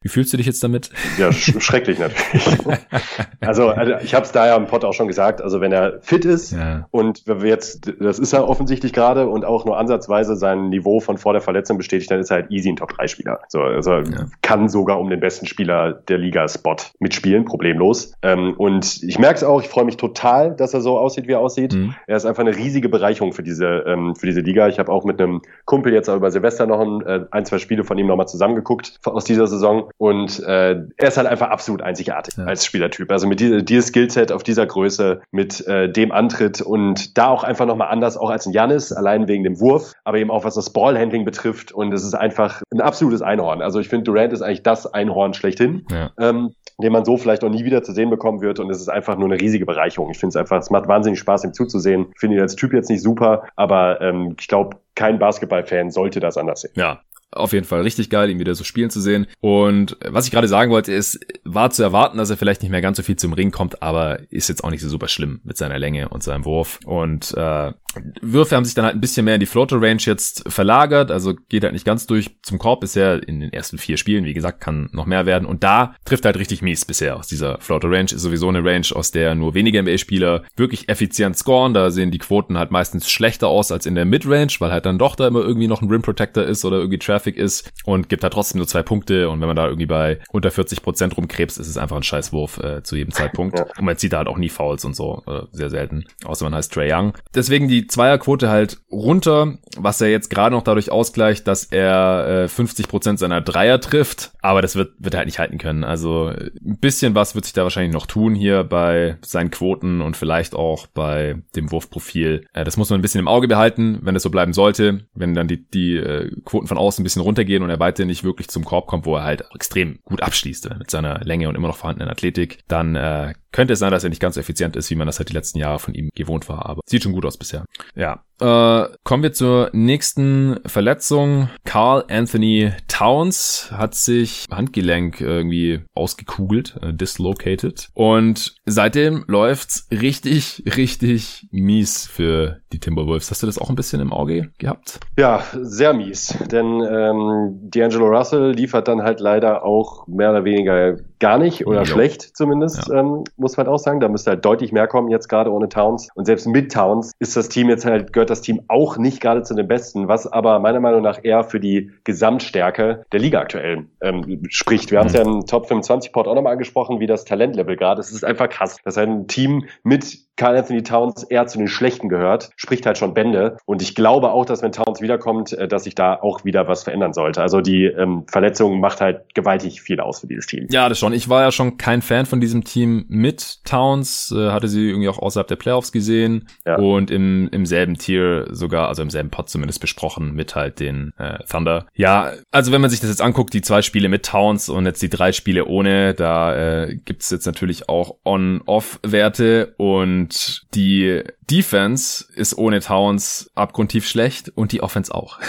[0.00, 0.90] Wie fühlst du dich jetzt damit?
[1.18, 2.56] Ja, sch schrecklich natürlich.
[3.40, 5.98] also, also ich habe es da ja im Pod auch schon gesagt, also wenn er
[6.02, 6.86] fit ist ja.
[6.92, 11.00] und wenn wir jetzt, das ist er offensichtlich gerade und auch nur ansatzweise sein Niveau
[11.00, 13.40] von vor der Verletzung bestätigt, dann ist er halt easy ein Top-3-Spieler.
[13.48, 14.26] So, also ja.
[14.40, 18.12] kann sogar um den besten Spieler der Liga-Spot mitspielen, problemlos.
[18.22, 21.32] Ähm, und ich merke es auch, ich freue mich total, dass er so aussieht, wie
[21.32, 21.74] er aussieht.
[21.74, 21.96] Mhm.
[22.06, 24.68] Er ist einfach eine riesige Bereicherung für diese, ähm, für diese Liga.
[24.68, 27.82] Ich habe auch mit einem Kumpel jetzt über Silvester noch ein, äh, ein zwei Spiele
[27.82, 32.36] von ihm nochmal zusammengeguckt aus dieser Saison und äh, er ist halt einfach absolut einzigartig
[32.36, 32.44] ja.
[32.44, 33.10] als Spielertyp.
[33.10, 37.44] Also mit diesem dieses Skillset auf dieser Größe, mit äh, dem Antritt und da auch
[37.44, 40.54] einfach nochmal anders, auch als ein Janis, allein wegen dem Wurf, aber eben auch was
[40.54, 41.72] das Ballhandling betrifft.
[41.72, 43.62] Und es ist einfach ein absolutes Einhorn.
[43.62, 45.86] Also ich finde, Durant ist eigentlich das Einhorn schlechthin.
[45.90, 46.10] Ja.
[46.18, 48.60] Ähm, den man so vielleicht auch nie wieder zu sehen bekommen wird.
[48.60, 50.10] Und es ist einfach nur eine riesige Bereicherung.
[50.10, 52.06] Ich finde es einfach, es macht wahnsinnig Spaß, ihm zuzusehen.
[52.14, 56.20] Ich finde ihn als Typ jetzt nicht super, aber ähm, ich glaube, kein Basketballfan sollte
[56.20, 56.72] das anders sehen.
[56.74, 57.00] Ja,
[57.38, 59.26] auf jeden Fall richtig geil, ihn wieder so spielen zu sehen.
[59.40, 62.82] Und was ich gerade sagen wollte, ist, war zu erwarten, dass er vielleicht nicht mehr
[62.82, 65.56] ganz so viel zum Ring kommt, aber ist jetzt auch nicht so super schlimm mit
[65.56, 66.80] seiner Länge und seinem Wurf.
[66.84, 67.72] Und äh,
[68.20, 71.34] Würfe haben sich dann halt ein bisschen mehr in die Floater Range jetzt verlagert, also
[71.48, 74.24] geht halt nicht ganz durch zum Korb bisher in den ersten vier Spielen.
[74.24, 75.46] Wie gesagt, kann noch mehr werden.
[75.46, 78.04] Und da trifft halt richtig mies bisher aus dieser Floater Range.
[78.04, 81.74] Ist sowieso eine Range, aus der nur wenige NBA-Spieler wirklich effizient scoren.
[81.74, 84.98] Da sehen die Quoten halt meistens schlechter aus als in der Midrange, weil halt dann
[84.98, 88.22] doch da immer irgendwie noch ein Rim Protector ist oder irgendwie Traffic ist und gibt
[88.22, 89.28] halt trotzdem nur zwei Punkte.
[89.28, 92.58] Und wenn man da irgendwie bei unter 40 Prozent rumkrebst, ist es einfach ein Scheißwurf
[92.58, 93.58] äh, zu jedem Zeitpunkt.
[93.58, 93.66] Ja.
[93.78, 96.04] Und man zieht da halt auch nie Fouls und so, äh, sehr selten.
[96.24, 97.14] Außer man heißt Trey Young.
[97.34, 102.48] Deswegen die Zweierquote halt runter, was er jetzt gerade noch dadurch ausgleicht, dass er äh,
[102.48, 104.32] 50 Prozent seiner Dreier trifft.
[104.40, 105.84] Aber das wird, wird er halt nicht halten können.
[105.84, 110.16] Also ein bisschen was wird sich da wahrscheinlich noch tun hier bei seinen Quoten und
[110.16, 112.46] vielleicht auch bei dem Wurfprofil.
[112.52, 115.06] Äh, das muss man ein bisschen im Auge behalten, wenn es so bleiben sollte.
[115.14, 118.22] Wenn dann die, die äh, Quoten von außen ein bisschen runtergehen und er weiter nicht
[118.22, 121.54] wirklich zum Korb kommt, wo er halt extrem gut abschließt äh, mit seiner Länge und
[121.54, 124.76] immer noch vorhandenen Athletik, dann äh, könnte es sein, dass er nicht ganz so effizient
[124.76, 127.12] ist, wie man das halt die letzten Jahre von ihm gewohnt war, aber sieht schon
[127.12, 127.64] gut aus bisher.
[127.94, 128.22] Ja.
[128.40, 131.48] Äh, kommen wir zur nächsten Verletzung.
[131.64, 137.88] Carl Anthony Towns hat sich Handgelenk irgendwie ausgekugelt, äh, dislocated.
[137.94, 143.30] Und seitdem läuft's richtig, richtig mies für die Timberwolves.
[143.30, 145.00] Hast du das auch ein bisschen im Auge gehabt?
[145.18, 146.38] Ja, sehr mies.
[146.50, 151.80] Denn ähm, D'Angelo Russell liefert dann halt leider auch mehr oder weniger gar nicht oder
[151.80, 151.86] ja.
[151.86, 153.00] schlecht zumindest, ja.
[153.00, 154.00] ähm, muss man auch sagen.
[154.00, 156.08] Da müsste halt deutlich mehr kommen jetzt gerade ohne Towns.
[156.14, 159.42] Und selbst mit Towns ist das Team jetzt halt, gehört das Team auch nicht gerade
[159.42, 163.86] zu den Besten, was aber meiner Meinung nach eher für die Gesamtstärke der Liga aktuell
[164.00, 164.90] ähm, spricht.
[164.90, 165.00] Wir mhm.
[165.00, 168.08] haben es ja im Top 25 Port auch nochmal angesprochen, wie das Talentlevel gerade ist.
[168.08, 172.08] Es ist einfach krass, dass ein Team mit Carl Anthony Towns eher zu den Schlechten
[172.08, 173.56] gehört, spricht halt schon Bände.
[173.66, 176.84] Und ich glaube auch, dass wenn Towns wiederkommt, äh, dass sich da auch wieder was
[176.84, 177.42] verändern sollte.
[177.42, 180.68] Also die ähm, Verletzung macht halt gewaltig viel aus für dieses Team.
[180.70, 181.07] Ja, das schon.
[181.12, 185.08] Ich war ja schon kein Fan von diesem Team mit Towns, äh, hatte sie irgendwie
[185.08, 186.76] auch außerhalb der Playoffs gesehen ja.
[186.76, 191.12] und im, im selben Tier sogar, also im selben Pod zumindest besprochen mit halt den
[191.18, 191.86] äh, Thunder.
[191.94, 195.02] Ja, also wenn man sich das jetzt anguckt, die zwei Spiele mit Towns und jetzt
[195.02, 202.24] die drei Spiele ohne, da äh, gibt jetzt natürlich auch On-Off-Werte und und die Defense
[202.34, 205.38] ist ohne Towns abgrundtief schlecht und die Offense auch.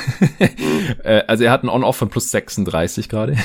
[1.03, 3.37] Äh, also er hat einen On-Off von plus 36 gerade.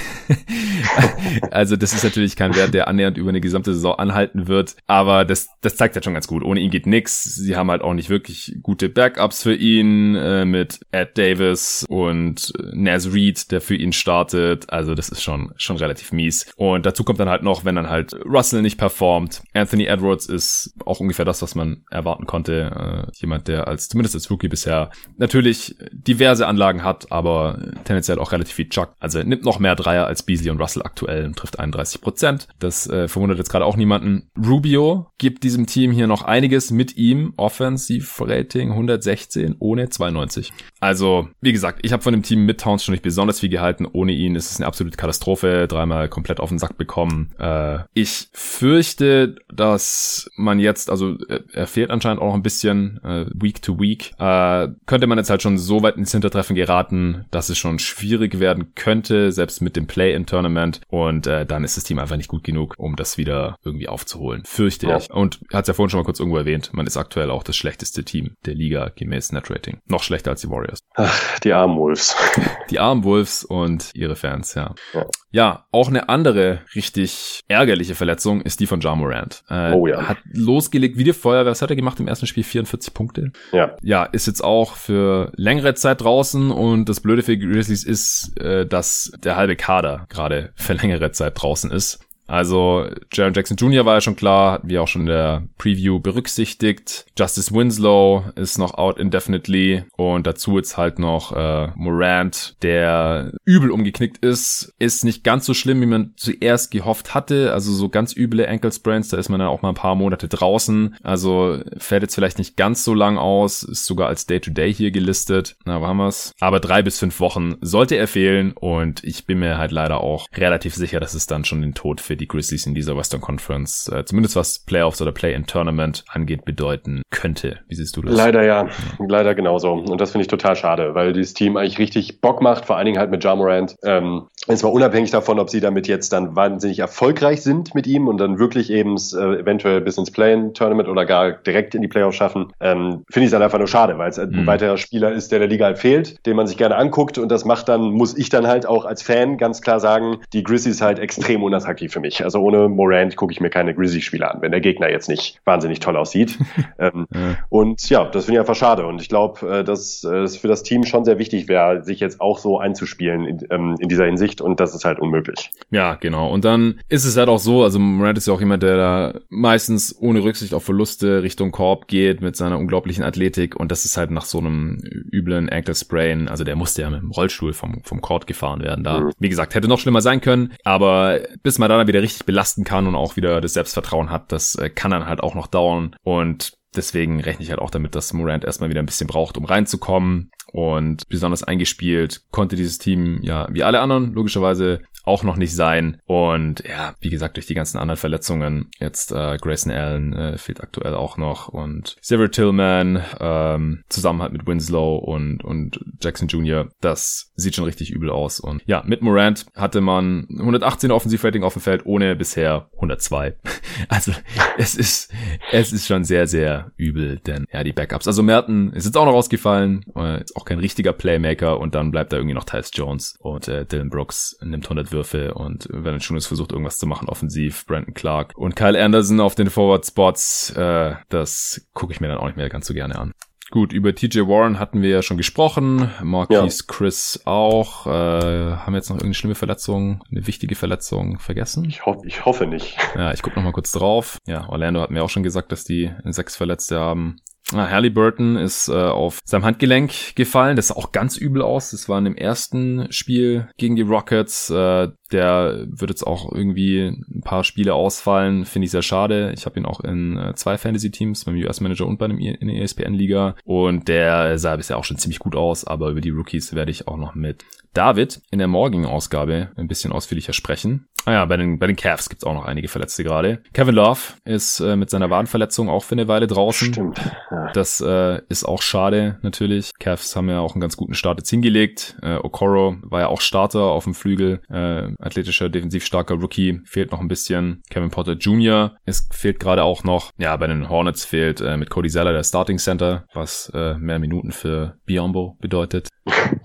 [1.50, 4.76] also das ist natürlich kein Wert, der annähernd über eine gesamte Saison anhalten wird.
[4.86, 6.44] Aber das, das zeigt halt schon ganz gut.
[6.44, 7.24] Ohne ihn geht nix.
[7.24, 12.52] Sie haben halt auch nicht wirklich gute Backups für ihn äh, mit Ed Davis und
[12.58, 14.70] äh, Naz Reed, der für ihn startet.
[14.70, 16.52] Also das ist schon, schon relativ mies.
[16.56, 19.42] Und dazu kommt dann halt noch, wenn dann halt Russell nicht performt.
[19.54, 23.06] Anthony Edwards ist auch ungefähr das, was man erwarten konnte konnte.
[23.12, 28.32] Äh, jemand, der als zumindest als Rookie bisher natürlich diverse Anlagen hat, aber tendenziell auch
[28.32, 28.94] relativ viel Chuck.
[29.00, 32.48] Also nimmt noch mehr Dreier als Beasley und Russell aktuell und trifft 31 Prozent.
[32.58, 34.30] Das äh, verwundert jetzt gerade auch niemanden.
[34.36, 37.34] Rubio gibt diesem Team hier noch einiges mit ihm.
[37.36, 40.52] Offensive Rating 116 ohne 92.
[40.80, 43.86] Also, wie gesagt, ich habe von dem Team mit Towns schon nicht besonders viel gehalten.
[43.90, 45.66] Ohne ihn ist es eine absolute Katastrophe.
[45.68, 47.32] Dreimal komplett auf den Sack bekommen.
[47.38, 51.16] Äh, ich fürchte, dass man jetzt, also
[51.52, 55.30] er fehlt anscheinend auch noch ein bisschen äh, Week to Week, äh, könnte man jetzt
[55.30, 59.76] halt schon so weit ins Hintertreffen geraten, dass es schon schwierig werden könnte, selbst mit
[59.76, 60.80] dem Play-in-Tournament.
[60.88, 64.42] Und äh, dann ist das Team einfach nicht gut genug, um das wieder irgendwie aufzuholen.
[64.44, 64.96] Fürchte ja.
[64.96, 65.10] ich.
[65.10, 67.56] Und hat es ja vorhin schon mal kurz irgendwo erwähnt, man ist aktuell auch das
[67.56, 69.78] schlechteste Team der Liga gemäß Net-Rating.
[69.86, 70.80] Noch schlechter als die Warriors.
[70.94, 72.16] Ach, die armen Wolves.
[72.70, 74.74] Die armen Wolves und ihre Fans, ja.
[74.94, 75.06] ja.
[75.34, 79.42] Ja, auch eine andere richtig ärgerliche Verletzung ist die von Ja Morant.
[79.48, 80.06] Äh, oh ja.
[80.06, 81.50] Hat losgelegt wie die Feuerwehr.
[81.50, 82.44] Was hat er gemacht im ersten Spiel?
[82.44, 83.32] 44 Punkte.
[83.50, 83.76] Ja.
[83.82, 88.64] Ja, ist jetzt auch für längere Zeit draußen und das Blöde für Grizzlies ist, äh,
[88.64, 91.98] dass der halbe Kader gerade für längere Zeit draußen ist.
[92.26, 93.84] Also Jaron Jackson Jr.
[93.84, 97.06] war ja schon klar, hatten wir auch schon in der Preview berücksichtigt.
[97.18, 103.70] Justice Winslow ist noch out indefinitely und dazu jetzt halt noch äh, Morant, der übel
[103.70, 104.74] umgeknickt ist.
[104.78, 107.52] Ist nicht ganz so schlimm, wie man zuerst gehofft hatte.
[107.52, 110.28] Also so ganz üble Ankle Sprains, da ist man dann auch mal ein paar Monate
[110.28, 110.96] draußen.
[111.02, 114.90] Also fällt jetzt vielleicht nicht ganz so lang aus, ist sogar als Day-to-Day -Day hier
[114.90, 115.56] gelistet.
[115.64, 116.32] Na, wo haben wir's?
[116.40, 120.26] Aber drei bis fünf Wochen sollte er fehlen und ich bin mir halt leider auch
[120.34, 123.20] relativ sicher, dass es dann schon den Tod findet für die Grizzlies in dieser Western
[123.20, 127.58] Conference, äh, zumindest was Playoffs oder Play-in-Tournament angeht, bedeuten könnte.
[127.66, 128.14] Wie siehst du das?
[128.14, 128.70] Leider ja, ja.
[129.08, 129.72] leider genauso.
[129.72, 132.86] Und das finde ich total schade, weil dieses Team eigentlich richtig Bock macht, vor allen
[132.86, 133.74] Dingen halt mit Jamorant.
[133.84, 138.06] Ähm, es war unabhängig davon, ob sie damit jetzt dann wahnsinnig erfolgreich sind mit ihm
[138.06, 142.16] und dann wirklich eben äh, eventuell bis ins Play-in-Tournament oder gar direkt in die Playoffs
[142.16, 144.46] schaffen, ähm, finde ich es halt einfach nur schade, weil es ein mhm.
[144.46, 147.44] weiterer Spieler ist, der der Liga halt fehlt, den man sich gerne anguckt und das
[147.44, 151.00] macht dann, muss ich dann halt auch als Fan ganz klar sagen, die Grizzlies halt
[151.00, 152.03] extrem unattraktiv für mich.
[152.22, 155.80] Also ohne Morant gucke ich mir keine Grizzlies-Spieler an, wenn der Gegner jetzt nicht wahnsinnig
[155.80, 156.38] toll aussieht.
[156.78, 157.36] ähm, ja.
[157.48, 160.48] Und ja, das finde ich einfach schade und ich glaube, äh, dass äh, es für
[160.48, 164.04] das Team schon sehr wichtig wäre, sich jetzt auch so einzuspielen in, ähm, in dieser
[164.04, 165.50] Hinsicht und das ist halt unmöglich.
[165.70, 166.30] Ja, genau.
[166.30, 169.14] Und dann ist es halt auch so, also Morant ist ja auch jemand, der da
[169.28, 173.96] meistens ohne Rücksicht auf Verluste Richtung Korb geht mit seiner unglaublichen Athletik und das ist
[173.96, 174.78] halt nach so einem
[175.12, 178.84] üblen Ankle Sprain, also der musste ja mit dem Rollstuhl vom, vom Court gefahren werden
[178.84, 179.00] da.
[179.00, 179.12] Mhm.
[179.18, 182.86] Wie gesagt, hätte noch schlimmer sein können, aber bis man dann wieder richtig belasten kann
[182.86, 186.52] und auch wieder das Selbstvertrauen hat, das äh, kann dann halt auch noch dauern und
[186.76, 190.30] Deswegen rechne ich halt auch damit, dass Morant erstmal wieder ein bisschen braucht, um reinzukommen.
[190.52, 196.00] Und besonders eingespielt konnte dieses Team ja wie alle anderen logischerweise auch noch nicht sein.
[196.06, 200.62] Und ja, wie gesagt, durch die ganzen anderen Verletzungen, jetzt äh, Grayson Allen äh, fehlt
[200.62, 206.68] aktuell auch noch und Sever Tillman ähm, zusammen halt mit Winslow und, und Jackson Jr.,
[206.80, 208.40] das sieht schon richtig übel aus.
[208.40, 213.36] Und ja, mit Morant hatte man 118 Offensivrating auf dem Feld, ohne bisher 102.
[213.88, 214.12] also
[214.58, 215.12] es ist,
[215.52, 218.06] es ist schon sehr, sehr übel, denn ja, die Backups.
[218.06, 221.90] Also Merton ist jetzt auch noch ausgefallen, äh, ist auch kein richtiger Playmaker und dann
[221.90, 226.00] bleibt da irgendwie noch Tyus Jones und äh, Dylan Brooks nimmt 100 Würfe und wenn
[226.00, 230.50] Schunes versucht irgendwas zu machen offensiv, Brandon Clark und Kyle Anderson auf den Forward Spots,
[230.50, 233.12] äh, das gucke ich mir dann auch nicht mehr ganz so gerne an.
[233.50, 236.64] Gut, über TJ Warren hatten wir ja schon gesprochen, Marquise ja.
[236.66, 237.86] Chris auch.
[237.86, 241.64] Äh, haben wir jetzt noch irgendeine schlimme Verletzung, eine wichtige Verletzung vergessen?
[241.66, 242.76] Ich, ho ich hoffe nicht.
[242.96, 244.18] Ja, ich gucke noch mal kurz drauf.
[244.26, 247.18] Ja, Orlando hat mir auch schon gesagt, dass die sechs Verletzte haben.
[247.52, 250.56] Ah, Halliburton ist äh, auf seinem Handgelenk gefallen.
[250.56, 251.72] Das sah auch ganz übel aus.
[251.72, 254.48] Das war in dem ersten Spiel gegen die Rockets.
[254.48, 258.44] Äh, der wird jetzt auch irgendwie ein paar Spiele ausfallen.
[258.44, 259.32] Finde ich sehr schade.
[259.36, 262.62] Ich habe ihn auch in äh, zwei Fantasy-Teams, beim US-Manager und bei dem in der
[262.62, 263.36] ESPN-Liga.
[263.44, 265.64] Und der sah bisher auch schon ziemlich gut aus.
[265.64, 267.44] Aber über die Rookies werde ich auch noch mit
[267.74, 270.86] David in der morgigen Ausgabe ein bisschen ausführlicher sprechen.
[271.06, 273.42] Ah ja, bei den, bei den Cavs gibt's auch noch einige Verletzte gerade.
[273.52, 276.72] Kevin Love ist äh, mit seiner Wadenverletzung auch für eine Weile draußen.
[276.72, 276.98] Stimmt.
[277.30, 277.52] Ja.
[277.52, 279.72] Das äh, ist auch schade natürlich.
[279.78, 281.96] Cavs haben ja auch einen ganz guten Start jetzt hingelegt.
[282.00, 284.40] Äh, Okoro war ja auch Starter auf dem Flügel.
[284.48, 286.60] Äh, athletischer, defensiv starker Rookie.
[286.64, 287.62] Fehlt noch ein bisschen.
[287.70, 288.76] Kevin Potter Jr.
[288.84, 290.10] Es fehlt gerade auch noch.
[290.18, 293.98] Ja, bei den Hornets fehlt äh, mit Cody Zeller der Starting Center, was äh, mehr
[293.98, 295.88] Minuten für Biombo bedeutet.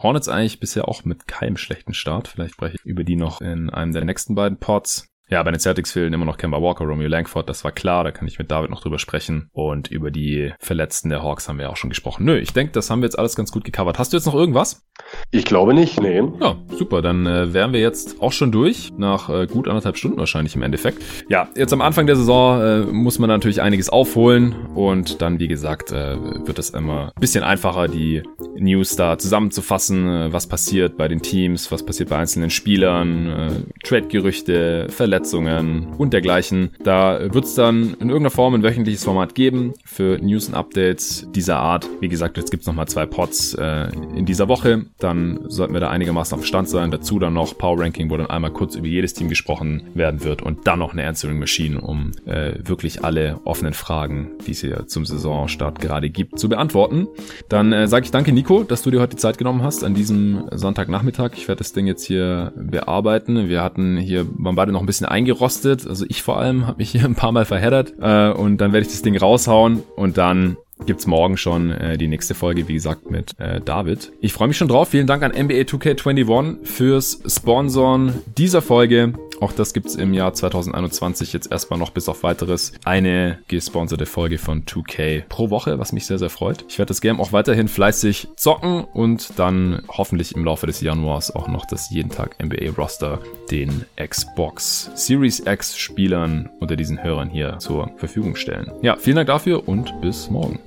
[0.01, 2.27] Hornets eigentlich bisher auch mit keinem schlechten Start.
[2.27, 5.08] Vielleicht spreche ich über die noch in einem der nächsten beiden Pods.
[5.29, 8.11] Ja, bei den Celtics fehlen immer noch Kemba Walker, Romeo Langford, das war klar, da
[8.11, 9.49] kann ich mit David noch drüber sprechen.
[9.53, 12.25] Und über die Verletzten der Hawks haben wir auch schon gesprochen.
[12.25, 13.99] Nö, ich denke, das haben wir jetzt alles ganz gut gecovert.
[13.99, 14.87] Hast du jetzt noch irgendwas?
[15.29, 16.21] Ich glaube nicht, nee.
[16.41, 20.17] Ja, super, dann äh, wären wir jetzt auch schon durch, nach äh, gut anderthalb Stunden
[20.17, 21.03] wahrscheinlich im Endeffekt.
[21.29, 25.47] Ja, jetzt am Anfang der Saison äh, muss man natürlich einiges aufholen und dann, wie
[25.47, 28.23] gesagt, äh, wird es immer ein bisschen einfacher, die
[28.55, 33.51] News da zusammenzufassen, äh, was passiert bei den Teams, was passiert bei einzelnen Spielern, äh,
[33.83, 36.69] Trade-Gerüchte, Verletzungen, Verletzungen und dergleichen.
[36.83, 41.27] Da wird es dann in irgendeiner Form ein wöchentliches Format geben für News und Updates
[41.35, 41.87] dieser Art.
[41.99, 44.85] Wie gesagt, jetzt gibt es nochmal zwei Pods äh, in dieser Woche.
[44.97, 46.89] Dann sollten wir da einigermaßen auf Stand sein.
[46.89, 50.41] Dazu dann noch Power Ranking, wo dann einmal kurz über jedes Team gesprochen werden wird
[50.41, 54.87] und dann noch eine Answering Machine, um äh, wirklich alle offenen Fragen, die es hier
[54.87, 57.07] zum Saisonstart gerade gibt, zu beantworten.
[57.49, 59.93] Dann äh, sage ich danke, Nico, dass du dir heute die Zeit genommen hast an
[59.93, 61.31] diesem Sonntagnachmittag.
[61.35, 63.49] Ich werde das Ding jetzt hier bearbeiten.
[63.49, 65.87] Wir hatten hier, waren beide noch ein bisschen eingerostet.
[65.87, 67.93] Also ich vor allem habe mich hier ein paar Mal verheddert.
[67.99, 72.07] Äh, und dann werde ich das Ding raushauen und dann gibt's morgen schon äh, die
[72.07, 74.11] nächste Folge, wie gesagt, mit äh, David.
[74.21, 74.89] Ich freue mich schon drauf.
[74.89, 79.13] Vielen Dank an NBA 2K21 fürs Sponsoren dieser Folge.
[79.41, 84.37] Auch das gibt's im Jahr 2021 jetzt erstmal noch bis auf weiteres eine gesponserte Folge
[84.37, 86.65] von 2K pro Woche, was mich sehr, sehr freut.
[86.67, 91.33] Ich werde das Game auch weiterhin fleißig zocken und dann hoffentlich im Laufe des Januars
[91.33, 93.19] auch noch das jeden Tag NBA Roster
[93.49, 98.71] den Xbox Series X Spielern unter diesen Hörern hier zur Verfügung stellen.
[98.81, 100.59] Ja, vielen Dank dafür und bis morgen.